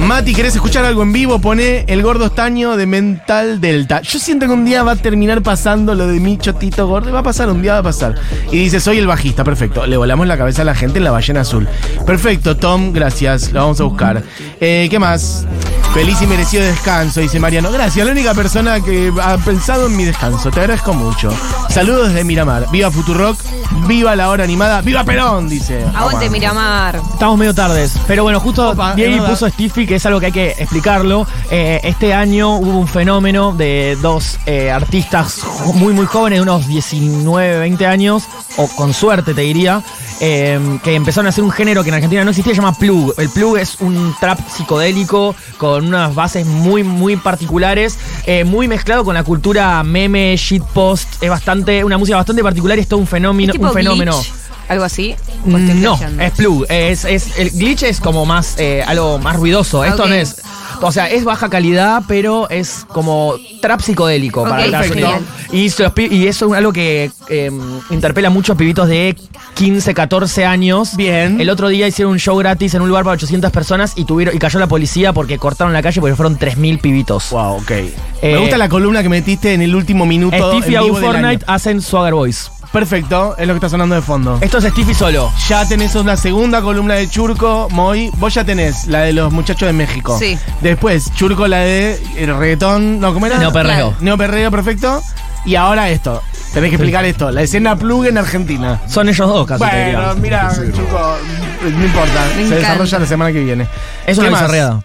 Mati, 0.00 0.34
¿querés 0.34 0.54
escuchar 0.54 0.86
algo 0.86 1.02
en 1.02 1.12
vivo? 1.12 1.38
Pone 1.38 1.84
el 1.86 2.02
gordo 2.02 2.26
estaño 2.26 2.76
de 2.76 2.86
Mental 2.86 3.60
Delta. 3.60 4.00
Yo 4.00 4.18
siento 4.18 4.46
que 4.46 4.52
un 4.52 4.64
día 4.64 4.82
va 4.82 4.92
a 4.92 4.96
terminar 4.96 5.42
pasando 5.42 5.94
lo 5.94 6.06
de 6.06 6.18
mi 6.18 6.38
chotito 6.38 6.86
gordo. 6.86 7.12
Va 7.12 7.20
a 7.20 7.22
pasar, 7.22 7.50
un 7.50 7.60
día 7.60 7.74
va 7.74 7.78
a 7.80 7.82
pasar. 7.82 8.14
Y 8.50 8.56
dice, 8.56 8.80
soy 8.80 8.98
el 8.98 9.06
bajista. 9.06 9.44
Perfecto. 9.44 9.86
Le 9.86 9.98
volamos 9.98 10.26
la 10.26 10.38
cabeza 10.38 10.62
a 10.62 10.64
la 10.64 10.74
gente 10.74 10.98
en 10.98 11.04
la 11.04 11.10
ballena 11.10 11.42
azul. 11.42 11.68
Perfecto, 12.06 12.21
Tom. 12.60 12.92
Gracias. 12.92 13.52
Lo 13.52 13.62
vamos 13.62 13.80
a 13.80 13.84
buscar. 13.84 14.22
Eh, 14.60 14.86
¿Qué 14.88 14.98
más? 14.98 15.44
Feliz 15.92 16.22
y 16.22 16.26
merecido 16.26 16.62
descanso, 16.62 17.20
dice 17.20 17.38
Mariano. 17.38 17.70
Gracias, 17.70 18.06
la 18.06 18.12
única 18.12 18.32
persona 18.32 18.80
que 18.80 19.12
ha 19.20 19.36
pensado 19.36 19.88
en 19.88 19.96
mi 19.96 20.04
descanso. 20.04 20.50
Te 20.50 20.60
agradezco 20.60 20.94
mucho. 20.94 21.30
Saludos 21.68 22.08
desde 22.08 22.24
Miramar. 22.24 22.66
Viva 22.70 22.90
Futurock, 22.90 23.38
viva 23.86 24.16
la 24.16 24.30
hora 24.30 24.44
animada, 24.44 24.80
viva 24.80 25.04
Perón, 25.04 25.50
dice. 25.50 25.84
Aguante. 25.94 26.30
Miramar. 26.30 26.98
Estamos 27.12 27.36
medio 27.36 27.54
tardes, 27.54 27.94
pero 28.06 28.22
bueno, 28.22 28.40
justo 28.40 28.70
Opa, 28.70 28.94
Diego 28.94 29.26
puso 29.26 29.48
Stiffy, 29.50 29.86
que 29.86 29.96
es 29.96 30.06
algo 30.06 30.18
que 30.18 30.26
hay 30.26 30.32
que 30.32 30.50
explicarlo. 30.52 31.26
Eh, 31.50 31.80
este 31.82 32.14
año 32.14 32.56
hubo 32.56 32.78
un 32.78 32.88
fenómeno 32.88 33.52
de 33.52 33.98
dos 34.00 34.38
eh, 34.46 34.70
artistas 34.70 35.40
muy 35.74 35.92
muy 35.92 36.06
jóvenes, 36.06 36.38
de 36.38 36.42
unos 36.42 36.66
19, 36.68 37.58
20 37.58 37.86
años, 37.86 38.22
o 38.56 38.66
con 38.68 38.94
suerte 38.94 39.34
te 39.34 39.42
diría, 39.42 39.82
eh, 40.24 40.78
que 40.84 40.94
empezaron 40.94 41.26
a 41.26 41.30
hacer 41.30 41.42
un 41.42 41.50
género 41.50 41.82
que 41.82 41.88
en 41.88 41.94
Argentina 41.96 42.22
no 42.24 42.30
existía, 42.30 42.54
se 42.54 42.60
llama 42.60 42.78
plug. 42.78 43.12
El 43.18 43.28
plug 43.28 43.58
es 43.58 43.80
un 43.80 44.14
trap 44.20 44.38
psicodélico 44.48 45.34
con 45.58 45.88
unas 45.88 46.14
bases 46.14 46.46
muy 46.46 46.84
muy 46.84 47.16
particulares, 47.16 47.98
eh, 48.24 48.44
muy 48.44 48.68
mezclado 48.68 49.04
con 49.04 49.14
la 49.14 49.24
cultura 49.24 49.82
meme, 49.82 50.36
shitpost, 50.36 51.20
es 51.20 51.28
bastante, 51.28 51.82
una 51.84 51.98
música 51.98 52.16
bastante 52.16 52.42
particular 52.42 52.78
y 52.78 52.82
es 52.82 52.88
todo 52.88 53.00
un 53.00 53.08
fenómeno, 53.08 53.50
¿Es 53.50 53.52
tipo 53.54 53.66
un 53.66 53.74
fenómeno. 53.74 54.12
glitch? 54.12 54.32
¿Algo 54.72 54.84
así? 54.84 55.14
¿O 55.44 55.56
estoy 55.58 55.74
No, 55.80 55.98
es 56.20 56.30
plug. 56.32 56.64
Es, 56.70 57.04
es, 57.04 57.38
el 57.38 57.50
glitch 57.50 57.82
es 57.82 58.00
como 58.00 58.24
más, 58.24 58.54
eh, 58.58 58.82
algo 58.86 59.18
más 59.18 59.36
ruidoso. 59.36 59.84
Esto 59.84 60.06
no 60.06 60.14
es. 60.14 60.40
O 60.80 60.90
sea, 60.90 61.08
es 61.08 61.22
baja 61.24 61.48
calidad, 61.48 62.02
pero 62.08 62.48
es 62.50 62.84
como 62.88 63.34
trap 63.60 63.80
psicodélico 63.82 64.42
para 64.42 64.66
una 64.66 64.80
perfecto. 64.80 65.08
y, 65.52 65.70
pi- 65.94 66.08
y 66.10 66.26
eso 66.26 66.46
es 66.46 66.52
algo 66.54 66.72
que 66.72 67.10
eh, 67.28 67.50
interpela 67.90 68.30
mucho 68.30 68.54
a 68.54 68.56
pibitos 68.56 68.88
de 68.88 69.14
15, 69.54 69.94
14 69.94 70.44
años. 70.44 70.96
Bien. 70.96 71.40
El 71.40 71.50
otro 71.50 71.68
día 71.68 71.86
hicieron 71.86 72.12
un 72.12 72.18
show 72.18 72.36
gratis 72.36 72.74
en 72.74 72.82
un 72.82 72.88
lugar 72.88 73.04
para 73.04 73.14
800 73.14 73.52
personas 73.52 73.92
y 73.94 74.06
tuvieron 74.06 74.34
y 74.34 74.38
cayó 74.40 74.58
la 74.58 74.66
policía 74.66 75.12
porque 75.12 75.38
cortaron 75.38 75.72
la 75.72 75.82
calle 75.82 76.00
porque 76.00 76.16
fueron 76.16 76.36
3.000 76.38 76.80
pibitos. 76.80 77.30
Wow, 77.30 77.58
ok. 77.58 77.70
Eh, 77.70 77.92
Me 78.22 78.38
gusta 78.38 78.56
la 78.58 78.68
columna 78.68 79.02
que 79.02 79.08
metiste 79.08 79.52
en 79.54 79.62
el 79.62 79.74
último 79.76 80.04
minuto. 80.06 80.60
Steve 80.62 80.80
y 80.84 80.90
Fortnite 80.90 81.44
hacen 81.46 81.80
Swagger 81.82 82.14
Boys. 82.14 82.50
Perfecto, 82.72 83.34
es 83.38 83.46
lo 83.46 83.52
que 83.54 83.58
está 83.58 83.68
sonando 83.68 83.94
de 83.94 84.02
fondo. 84.02 84.38
Esto 84.40 84.58
es 84.58 84.64
Stiffy 84.64 84.94
solo. 84.94 85.30
Ya 85.48 85.66
tenés 85.68 85.94
una 85.94 86.16
segunda 86.16 86.60
columna 86.62 86.94
de 86.94 87.08
Churco, 87.08 87.68
Moy. 87.70 88.10
Vos 88.16 88.34
ya 88.34 88.44
tenés 88.44 88.86
la 88.86 89.00
de 89.02 89.12
los 89.12 89.32
muchachos 89.32 89.66
de 89.66 89.72
México. 89.72 90.18
Sí. 90.18 90.38
Después, 90.60 91.12
Churco, 91.14 91.46
la 91.46 91.58
de 91.58 92.02
el 92.16 92.36
reggaetón. 92.36 92.98
No, 93.00 93.12
¿cómo 93.14 93.26
era? 93.26 93.38
Neoperreo. 93.38 93.94
Neoperreo, 94.00 94.50
perfecto. 94.50 95.02
Y 95.44 95.54
ahora 95.56 95.90
esto. 95.90 96.22
Tenés 96.54 96.70
que 96.70 96.76
explicar 96.76 97.04
esto. 97.04 97.30
La 97.30 97.42
escena 97.42 97.76
plug 97.76 98.06
en 98.06 98.18
Argentina. 98.18 98.80
Son 98.88 99.08
ellos 99.08 99.26
dos 99.28 99.46
casi. 99.46 99.58
Bueno, 99.58 100.14
diría. 100.14 100.14
mira, 100.20 100.52
Churco, 100.74 101.16
no 101.62 101.84
importa. 101.84 102.24
Me 102.28 102.34
se 102.34 102.40
encanta. 102.42 102.56
desarrolla 102.56 102.98
la 103.00 103.06
semana 103.06 103.32
que 103.32 103.40
viene. 103.42 103.66
Es 104.06 104.16
¿Qué 104.16 104.20
una 104.22 104.30
más? 104.30 104.40
bizarreada. 104.42 104.82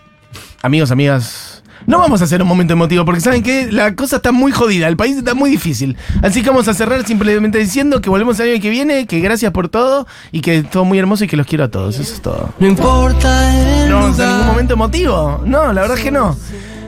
Amigos, 0.62 0.92
amigas. 0.92 1.47
No 1.88 2.00
vamos 2.00 2.20
a 2.20 2.26
hacer 2.26 2.42
un 2.42 2.50
momento 2.50 2.74
emotivo 2.74 3.06
porque 3.06 3.22
saben 3.22 3.42
que 3.42 3.72
la 3.72 3.96
cosa 3.96 4.18
está 4.18 4.34
muy 4.34 4.52
jodida, 4.52 4.90
el 4.90 4.98
país 4.98 5.16
está 5.16 5.34
muy 5.34 5.50
difícil. 5.50 5.96
Así 6.22 6.44
que 6.44 6.50
vamos 6.50 6.68
a 6.68 6.74
cerrar 6.74 7.08
simplemente 7.08 7.60
diciendo 7.60 8.02
que 8.02 8.10
volvemos 8.10 8.38
el 8.42 8.52
año 8.52 8.62
que 8.62 8.70
viene, 8.70 9.08
que 9.08 9.22
gracias 9.22 9.54
por 9.54 9.70
todo 9.70 10.06
y 10.34 10.42
que 10.42 10.64
todo 10.64 10.84
muy 10.84 11.00
hermoso 11.00 11.24
y 11.24 11.28
que 11.28 11.38
los 11.38 11.48
quiero 11.48 11.64
a 11.64 11.70
todos. 11.70 11.98
Eso 11.98 12.14
es 12.14 12.22
todo. 12.22 12.54
No 12.60 12.68
importa 12.68 13.84
el 13.84 13.90
No 13.90 14.02
vamos 14.02 14.20
a 14.20 14.28
ningún 14.30 14.48
momento 14.48 14.74
emotivo. 14.74 15.42
No, 15.46 15.72
la 15.72 15.80
verdad 15.80 15.98
es 15.98 16.04
que 16.04 16.12
no. 16.12 16.36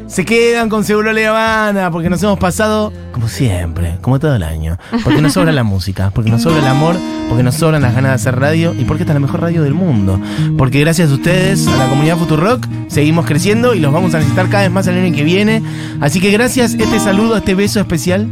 Se 0.09 0.25
quedan 0.25 0.69
con 0.69 0.83
Seguro 0.83 1.13
Le 1.13 1.27
Habana 1.27 1.91
porque 1.91 2.09
nos 2.09 2.21
hemos 2.23 2.39
pasado 2.39 2.91
como 3.11 3.27
siempre, 3.27 3.99
como 4.01 4.19
todo 4.19 4.35
el 4.35 4.41
año. 4.41 4.77
Porque 5.03 5.21
nos 5.21 5.33
sobra 5.33 5.51
la 5.51 5.63
música, 5.63 6.09
porque 6.09 6.31
nos 6.31 6.41
sobra 6.41 6.59
el 6.59 6.67
amor, 6.67 6.95
porque 7.27 7.43
nos 7.43 7.53
sobran 7.53 7.83
las 7.83 7.93
ganas 7.93 8.11
de 8.11 8.15
hacer 8.15 8.39
radio 8.39 8.73
y 8.73 8.85
porque 8.85 9.03
esta 9.03 9.13
es 9.13 9.15
la 9.15 9.19
mejor 9.19 9.41
radio 9.41 9.61
del 9.61 9.75
mundo. 9.75 10.19
Porque 10.57 10.79
gracias 10.79 11.11
a 11.11 11.13
ustedes, 11.13 11.67
a 11.67 11.77
la 11.77 11.87
comunidad 11.87 12.17
Futurock, 12.17 12.65
seguimos 12.87 13.27
creciendo 13.27 13.75
y 13.75 13.79
los 13.79 13.93
vamos 13.93 14.15
a 14.15 14.17
necesitar 14.17 14.49
cada 14.49 14.63
vez 14.63 14.71
más 14.71 14.87
el 14.87 14.97
año 14.97 15.15
que 15.15 15.23
viene. 15.23 15.61
Así 16.01 16.19
que 16.19 16.31
gracias, 16.31 16.73
este 16.73 16.99
saludo, 16.99 17.37
este 17.37 17.53
beso 17.53 17.79
especial 17.79 18.27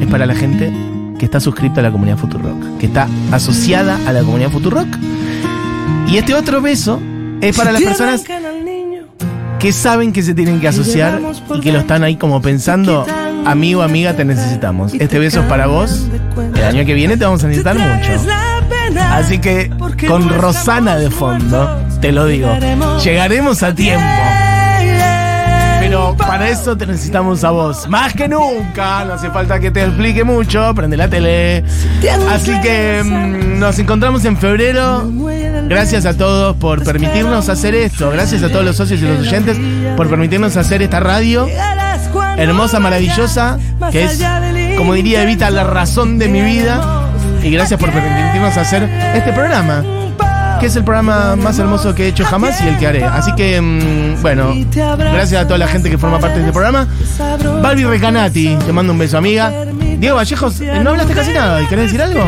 es 0.00 0.06
para 0.06 0.24
la 0.24 0.36
gente 0.36 0.72
que 1.18 1.24
está 1.24 1.40
suscrita 1.40 1.80
a 1.80 1.82
la 1.82 1.90
comunidad 1.90 2.16
Futurock, 2.16 2.78
que 2.78 2.86
está 2.86 3.08
asociada 3.32 3.98
a 4.06 4.12
la 4.12 4.20
comunidad 4.20 4.50
Futurock. 4.50 4.88
Y 6.06 6.18
este 6.18 6.34
otro 6.34 6.62
beso 6.62 7.00
es 7.40 7.56
para 7.56 7.72
las 7.72 7.82
personas 7.82 8.24
que 9.62 9.72
saben 9.72 10.12
que 10.12 10.24
se 10.24 10.34
tienen 10.34 10.60
que 10.60 10.66
asociar 10.66 11.20
y 11.54 11.60
que 11.60 11.70
lo 11.70 11.78
están 11.78 12.02
ahí 12.02 12.16
como 12.16 12.42
pensando, 12.42 13.06
amigo, 13.46 13.82
amiga, 13.82 14.12
te 14.12 14.24
necesitamos. 14.24 14.92
Este 14.94 15.20
beso 15.20 15.42
es 15.42 15.46
para 15.46 15.68
vos. 15.68 16.08
El 16.56 16.64
año 16.64 16.84
que 16.84 16.94
viene 16.94 17.16
te 17.16 17.24
vamos 17.24 17.44
a 17.44 17.46
necesitar 17.46 17.78
mucho. 17.78 18.10
Así 19.12 19.38
que 19.38 19.70
con 20.08 20.28
Rosana 20.28 20.96
de 20.96 21.10
fondo, 21.10 21.80
te 22.00 22.10
lo 22.10 22.26
digo, 22.26 22.48
llegaremos 23.04 23.62
a 23.62 23.72
tiempo. 23.72 24.04
Pero 26.02 26.16
para 26.16 26.48
eso 26.48 26.76
te 26.76 26.84
necesitamos 26.84 27.44
a 27.44 27.50
vos. 27.50 27.88
Más 27.88 28.12
que 28.12 28.26
nunca. 28.28 29.04
No 29.04 29.14
hace 29.14 29.30
falta 29.30 29.60
que 29.60 29.70
te 29.70 29.84
explique 29.84 30.24
mucho. 30.24 30.74
Prende 30.74 30.96
la 30.96 31.08
tele. 31.08 31.64
Así 32.30 32.60
que 32.60 33.02
mm, 33.04 33.60
nos 33.60 33.78
encontramos 33.78 34.24
en 34.24 34.36
febrero. 34.36 35.08
Gracias 35.68 36.04
a 36.04 36.16
todos 36.16 36.56
por 36.56 36.82
permitirnos 36.82 37.48
hacer 37.48 37.74
esto. 37.74 38.10
Gracias 38.10 38.42
a 38.42 38.48
todos 38.48 38.64
los 38.64 38.76
socios 38.76 39.00
y 39.00 39.04
los 39.04 39.20
oyentes 39.20 39.56
por 39.96 40.08
permitirnos 40.08 40.56
hacer 40.56 40.82
esta 40.82 40.98
radio. 40.98 41.46
Hermosa, 42.36 42.80
maravillosa. 42.80 43.58
Que 43.92 44.04
es, 44.04 44.20
como 44.76 44.94
diría 44.94 45.22
Evita, 45.22 45.50
la 45.50 45.64
razón 45.64 46.18
de 46.18 46.28
mi 46.28 46.42
vida. 46.42 47.10
Y 47.42 47.50
gracias 47.50 47.78
por 47.78 47.90
permitirnos 47.90 48.56
hacer 48.56 48.88
este 49.14 49.32
programa 49.32 49.84
que 50.62 50.68
es 50.68 50.76
el 50.76 50.84
programa 50.84 51.34
más 51.34 51.58
hermoso 51.58 51.92
que 51.92 52.04
he 52.04 52.08
hecho 52.08 52.24
jamás 52.24 52.60
y 52.62 52.68
el 52.68 52.78
que 52.78 52.86
haré. 52.86 53.02
Así 53.04 53.32
que, 53.34 53.60
mm, 53.60 54.22
bueno, 54.22 54.54
gracias 54.72 55.42
a 55.42 55.44
toda 55.44 55.58
la 55.58 55.66
gente 55.66 55.90
que 55.90 55.98
forma 55.98 56.20
parte 56.20 56.36
de 56.36 56.42
este 56.42 56.52
programa. 56.52 56.86
Barbie 57.60 57.84
Recanati, 57.84 58.54
te 58.64 58.72
mando 58.72 58.92
un 58.92 58.98
beso, 59.00 59.18
amiga. 59.18 59.52
Diego 59.98 60.14
Vallejos, 60.16 60.60
no 60.60 60.90
hablaste 60.90 61.14
casi 61.14 61.32
nada. 61.32 61.60
¿Y 61.62 61.66
¿Querés 61.66 61.86
decir 61.86 62.00
algo? 62.00 62.22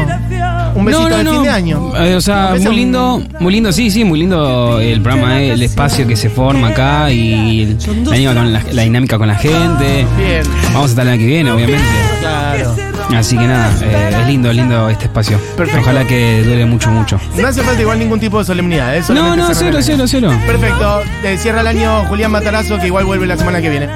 Un 0.75 0.85
besito 0.85 1.05
No, 1.05 1.11
no, 1.11 1.17
de 1.19 1.25
no. 1.25 1.33
fin 1.35 1.43
de 1.45 1.49
año. 1.51 1.93
Eh, 1.97 2.17
o 2.17 2.21
sea, 2.21 2.57
muy 2.61 2.75
lindo, 2.75 3.23
muy 3.39 3.53
lindo, 3.53 3.71
sí, 3.73 3.89
sí, 3.93 4.03
muy 4.05 4.19
lindo 4.19 4.81
el 4.81 5.01
programa, 5.01 5.41
eh, 5.41 5.53
el 5.53 5.63
espacio 5.63 6.05
que 6.05 6.17
se 6.17 6.29
forma 6.29 6.69
acá 6.71 7.13
y 7.13 7.63
el- 7.63 8.25
la, 8.35 8.45
la, 8.45 8.63
la 8.73 8.83
dinámica 8.83 9.17
con 9.17 9.29
la 9.29 9.37
gente. 9.37 10.05
Bien. 10.19 10.43
Vamos 10.73 10.87
a 10.87 10.91
estar 10.91 11.07
el 11.07 11.13
año 11.13 11.21
que 11.21 11.27
viene, 11.27 11.53
obviamente. 11.53 11.85
Claro. 12.21 12.75
Así 13.15 13.37
que 13.39 13.47
nada, 13.47 13.71
eh, 13.83 14.17
es 14.21 14.27
lindo, 14.27 14.51
es 14.51 14.57
lindo 14.57 14.89
este 14.89 15.05
espacio. 15.05 15.39
Perfecto. 15.57 15.81
Ojalá 15.83 16.05
que 16.07 16.43
dure 16.45 16.65
mucho, 16.67 16.91
mucho. 16.91 17.19
No 17.39 17.47
hace 17.49 17.63
falta 17.63 17.81
igual 17.81 17.99
ningún 17.99 18.19
tipo 18.21 18.39
de 18.39 18.45
solemnidad. 18.45 18.97
¿eh? 18.97 19.03
No, 19.11 19.37
no, 19.37 19.49
cero, 19.55 19.79
cero, 19.81 20.05
cero. 20.07 20.33
Perfecto. 20.47 21.01
Eh, 21.23 21.37
cierra 21.39 21.61
el 21.61 21.67
año 21.67 22.05
Julián 22.07 22.31
Matarazo, 22.33 22.79
que 22.79 22.87
igual 22.87 23.05
vuelve 23.05 23.27
la 23.27 23.37
semana 23.37 23.61
que 23.61 23.71
viene. 23.71 23.89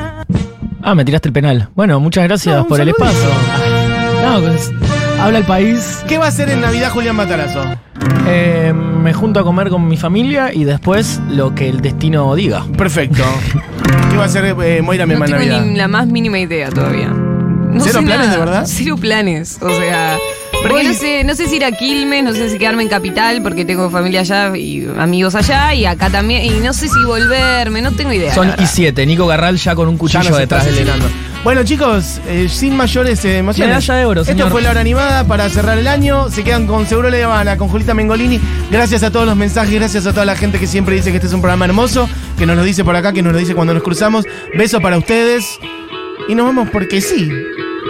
Ah, 0.82 0.94
me 0.94 1.04
tiraste 1.04 1.28
el 1.28 1.32
penal. 1.32 1.68
Bueno, 1.74 1.98
muchas 2.00 2.24
gracias 2.24 2.54
No, 2.54 2.62
un 2.62 2.68
por 2.68 2.80
el 2.80 2.92
saludo. 2.94 3.10
espacio. 3.10 4.30
No, 4.30 4.40
pues, 4.40 4.70
habla 5.20 5.38
el 5.38 5.44
país. 5.44 6.04
¿Qué 6.06 6.18
va 6.18 6.26
a 6.26 6.28
hacer 6.28 6.50
en 6.50 6.60
Navidad 6.60 6.90
Julián 6.90 7.16
Matarazo? 7.16 7.62
Eh, 8.26 8.72
me 8.74 9.12
junto 9.14 9.40
a 9.40 9.44
comer 9.44 9.70
con 9.70 9.88
mi 9.88 9.96
familia 9.96 10.52
y 10.52 10.64
después 10.64 11.20
lo 11.30 11.54
que 11.54 11.68
el 11.68 11.80
destino 11.80 12.34
diga. 12.36 12.64
Perfecto. 12.76 13.24
¿Qué 14.10 14.16
va 14.16 14.24
a 14.24 14.26
hacer 14.26 14.44
eh, 14.62 14.82
Moira 14.82 15.04
No 15.06 15.14
Mema 15.14 15.26
en 15.26 15.32
tengo 15.32 15.44
Navidad? 15.44 15.64
ni 15.64 15.76
la 15.76 15.88
más 15.88 16.06
mínima 16.06 16.38
idea 16.38 16.68
todavía. 16.70 17.12
No 17.72 17.84
¿Cero 17.84 18.00
sé 18.00 18.06
planes, 18.06 18.26
nada. 18.26 18.32
de 18.32 18.38
verdad? 18.38 18.64
Cero 18.66 18.96
planes. 18.96 19.58
O 19.60 19.68
sea. 19.70 20.18
Porque 20.62 20.82
no 20.82 20.92
sé, 20.92 21.22
no 21.22 21.34
sé 21.36 21.46
si 21.46 21.56
ir 21.56 21.64
a 21.64 21.70
Quilmes, 21.70 22.24
no 22.24 22.32
sé 22.32 22.50
si 22.50 22.58
quedarme 22.58 22.82
en 22.82 22.88
Capital, 22.88 23.42
porque 23.42 23.64
tengo 23.64 23.90
familia 23.90 24.20
allá 24.20 24.56
y 24.56 24.88
amigos 24.98 25.36
allá, 25.36 25.72
y 25.72 25.86
acá 25.86 26.10
también, 26.10 26.44
y 26.44 26.50
no 26.58 26.72
sé 26.72 26.88
si 26.88 27.04
volverme, 27.04 27.80
no 27.80 27.92
tengo 27.92 28.12
idea. 28.12 28.34
Son 28.34 28.48
verdad. 28.48 28.64
I7, 28.64 29.06
Nico 29.06 29.26
Garral 29.28 29.56
ya 29.56 29.76
con 29.76 29.86
un 29.86 29.96
cuchillo 29.96 30.20
está 30.36 30.38
detrás 30.38 30.64
del. 30.64 30.88
Bueno, 31.44 31.62
chicos, 31.62 32.20
eh, 32.26 32.48
sin 32.50 32.76
mayores 32.76 33.24
eh, 33.24 33.38
emociones. 33.38 33.68
Medalla 33.72 33.94
de 33.94 34.04
oro, 34.06 34.20
Esto 34.22 34.32
señor. 34.32 34.50
fue 34.50 34.60
la 34.60 34.70
hora 34.70 34.80
animada 34.80 35.24
para 35.28 35.48
cerrar 35.48 35.78
el 35.78 35.86
año. 35.86 36.28
Se 36.28 36.42
quedan 36.42 36.66
con 36.66 36.86
Seguro 36.88 37.08
Le 37.08 37.22
Habana, 37.22 37.56
con 37.56 37.68
Julita 37.68 37.94
Mengolini. 37.94 38.40
Gracias 38.72 39.04
a 39.04 39.12
todos 39.12 39.26
los 39.26 39.36
mensajes, 39.36 39.72
gracias 39.72 40.06
a 40.06 40.12
toda 40.12 40.24
la 40.26 40.34
gente 40.34 40.58
que 40.58 40.66
siempre 40.66 40.96
dice 40.96 41.10
que 41.10 41.18
este 41.18 41.28
es 41.28 41.32
un 41.32 41.40
programa 41.40 41.66
hermoso, 41.66 42.08
que 42.36 42.44
nos 42.46 42.56
lo 42.56 42.64
dice 42.64 42.82
por 42.84 42.96
acá, 42.96 43.12
que 43.12 43.22
nos 43.22 43.32
lo 43.32 43.38
dice 43.38 43.54
cuando 43.54 43.72
nos 43.74 43.84
cruzamos. 43.84 44.24
Beso 44.56 44.80
para 44.80 44.98
ustedes. 44.98 45.60
Y 46.28 46.34
nos 46.34 46.44
vamos 46.44 46.68
porque 46.70 47.00
sí, 47.00 47.30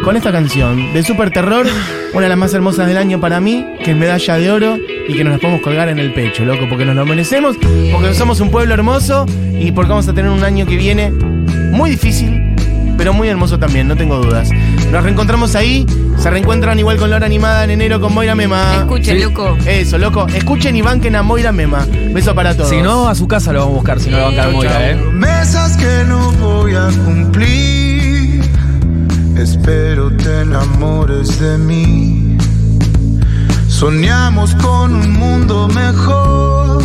con 0.05 0.16
esta 0.16 0.30
canción 0.30 0.93
de 0.93 1.03
Super 1.03 1.30
Terror, 1.30 1.66
una 2.12 2.22
de 2.22 2.28
las 2.28 2.39
más 2.39 2.55
hermosas 2.55 2.86
del 2.86 2.97
año 2.97 3.20
para 3.20 3.41
mí, 3.41 3.66
que 3.84 3.91
es 3.91 3.97
Medalla 3.97 4.39
de 4.39 4.51
Oro 4.53 4.78
y 5.09 5.12
que 5.12 5.24
nos 5.24 5.32
la 5.32 5.39
podemos 5.41 5.61
colgar 5.61 5.89
en 5.89 5.99
el 5.99 6.14
pecho, 6.14 6.45
loco, 6.45 6.66
porque 6.68 6.84
nos 6.84 6.95
lo 6.95 7.05
merecemos, 7.05 7.57
porque 7.93 8.14
somos 8.14 8.41
un 8.41 8.53
pueblo 8.53 8.74
hermoso 8.74 9.26
y 9.59 9.72
porque 9.72 9.91
vamos 9.91 10.07
a 10.07 10.14
tener 10.14 10.30
un 10.30 10.45
año 10.45 10.66
que 10.66 10.76
viene 10.76 11.11
muy 11.11 11.91
difícil, 11.91 12.55
pero 12.97 13.12
muy 13.12 13.26
hermoso 13.26 13.59
también, 13.59 13.89
no 13.89 13.97
tengo 13.97 14.18
dudas. 14.18 14.51
Nos 14.93 15.03
reencontramos 15.03 15.57
ahí, 15.57 15.84
se 16.16 16.30
reencuentran 16.30 16.78
igual 16.78 16.97
con 16.97 17.11
la 17.11 17.16
hora 17.16 17.26
animada 17.26 17.64
en 17.64 17.70
enero 17.70 18.01
con 18.01 18.14
Moira 18.14 18.36
Mema. 18.36 18.76
Escuchen, 18.76 19.20
loco. 19.20 19.59
Eso, 19.66 19.99
loco. 19.99 20.28
Escuchen 20.28 20.76
y 20.76 20.82
banquen 20.82 21.16
a 21.16 21.24
Moira 21.24 21.51
Mema. 21.51 21.84
Beso 22.14 22.36
para 22.36 22.55
todos. 22.55 22.70
Si 22.70 22.80
no, 22.82 23.09
a 23.09 23.16
su 23.16 23.26
casa 23.26 23.53
lo 23.53 23.61
vamos 23.61 23.72
a 23.72 23.76
buscar, 23.78 24.01
si 24.01 24.11
no 24.11 24.18
lo 24.18 24.36
va 24.36 24.45
a 24.45 24.49
Moira. 24.49 24.91
¿eh? 24.91 24.95
Promesas 24.95 25.76
que 25.76 26.05
no 26.07 26.30
voy 26.32 26.74
a 26.76 26.89
cumplir. 27.05 27.88
Enamores 30.41 31.41
de 31.41 31.59
mí. 31.59 32.39
Soñamos 33.66 34.55
con 34.55 34.95
un 34.95 35.12
mundo 35.12 35.66
mejor. 35.66 36.80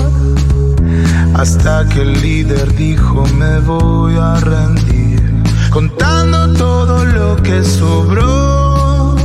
Hasta 1.35 1.87
que 1.87 2.01
el 2.01 2.19
líder 2.19 2.75
dijo 2.75 3.23
me 3.37 3.59
voy 3.59 4.15
a 4.17 4.39
rendir. 4.39 5.43
Contando 5.69 6.53
todo 6.53 7.05
lo 7.05 7.35
que 7.43 7.63
sobró. 7.63 9.15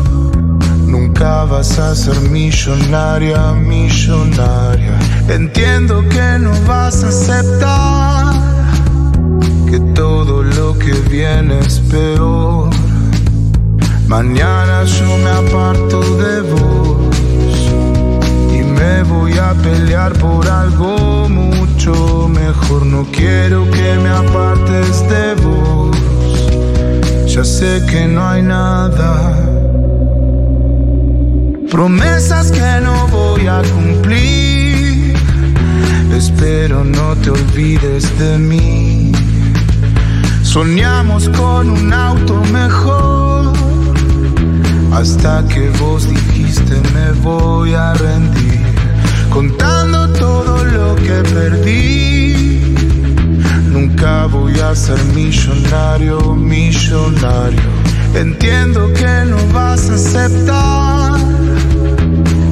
Nunca 0.86 1.44
vas 1.44 1.78
a 1.78 1.94
ser 1.94 2.20
millonaria, 2.20 3.52
millonaria. 3.52 4.98
Entiendo 5.28 6.06
que 6.10 6.38
no 6.38 6.52
vas 6.66 7.02
a 7.02 7.08
aceptar 7.08 8.34
que 9.70 9.80
todo 9.94 10.42
lo 10.42 10.78
que 10.78 10.92
viene 11.08 11.60
es 11.60 11.80
peor. 11.80 12.87
Mañana 14.08 14.84
yo 14.84 15.18
me 15.18 15.28
aparto 15.28 16.00
de 16.16 16.40
vos 16.40 17.14
y 18.50 18.62
me 18.62 19.02
voy 19.02 19.36
a 19.36 19.52
pelear 19.62 20.14
por 20.14 20.48
algo 20.48 21.28
mucho 21.28 22.26
mejor. 22.26 22.86
No 22.86 23.06
quiero 23.12 23.70
que 23.70 23.98
me 24.02 24.08
apartes 24.08 25.06
de 25.10 25.34
vos. 25.44 25.94
Ya 27.26 27.44
sé 27.44 27.82
que 27.90 28.06
no 28.06 28.26
hay 28.26 28.40
nada. 28.40 29.34
Promesas 31.70 32.50
que 32.50 32.80
no 32.82 33.08
voy 33.08 33.46
a 33.46 33.60
cumplir. 33.74 35.14
Espero 36.16 36.82
no 36.82 37.14
te 37.16 37.30
olvides 37.30 38.18
de 38.18 38.38
mí. 38.38 39.12
Soñamos 40.42 41.28
con 41.28 41.68
un 41.68 41.92
auto 41.92 42.42
mejor. 42.50 43.17
Hasta 44.92 45.44
que 45.46 45.70
vos 45.80 46.08
dijiste 46.08 46.74
me 46.94 47.12
voy 47.20 47.74
a 47.74 47.94
rendir. 47.94 48.60
Contando 49.30 50.08
todo 50.14 50.64
lo 50.64 50.94
que 50.96 51.22
perdí. 51.34 52.74
Nunca 53.70 54.26
voy 54.26 54.58
a 54.60 54.74
ser 54.74 55.02
millonario, 55.14 56.34
millonario. 56.34 57.60
Entiendo 58.14 58.92
que 58.94 59.24
no 59.26 59.36
vas 59.52 59.90
a 59.90 59.94
aceptar 59.94 61.20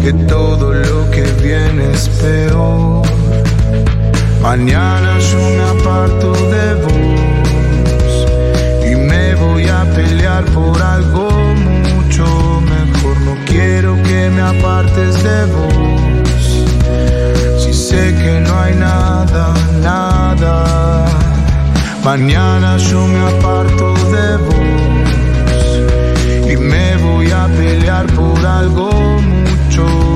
que 0.03 0.12
todo 0.28 0.72
lo 0.72 1.11
que 1.11 1.22
viene 1.43 1.91
es 1.93 2.09
peor. 2.09 3.05
Mañana 4.41 5.18
yo 5.18 5.39
me 5.57 5.80
aparto 5.80 6.32
de 6.32 6.74
vos 6.84 8.12
y 8.89 8.95
me 8.95 9.34
voy 9.34 9.66
a 9.66 9.84
pelear 9.97 10.45
por 10.45 10.80
algo. 10.80 11.28
No 11.64 11.76
quiero 13.77 13.95
que 14.05 14.31
me 14.31 14.41
apartes 14.41 15.22
de 15.22 15.45
vos. 15.53 16.43
Si 17.62 17.74
sé 17.74 18.14
que 18.20 18.41
no 18.41 18.59
hay 18.59 18.74
nada, 18.74 19.53
nada. 19.83 21.05
Mañana 22.03 22.79
yo 22.79 23.07
me 23.07 23.20
aparto 23.33 23.87
de 24.14 24.29
vos 24.47 25.09
y 26.53 26.57
me 26.57 26.97
voy 27.05 27.31
a 27.31 27.47
pelear 27.59 28.07
por 28.18 28.39
algo 28.47 28.89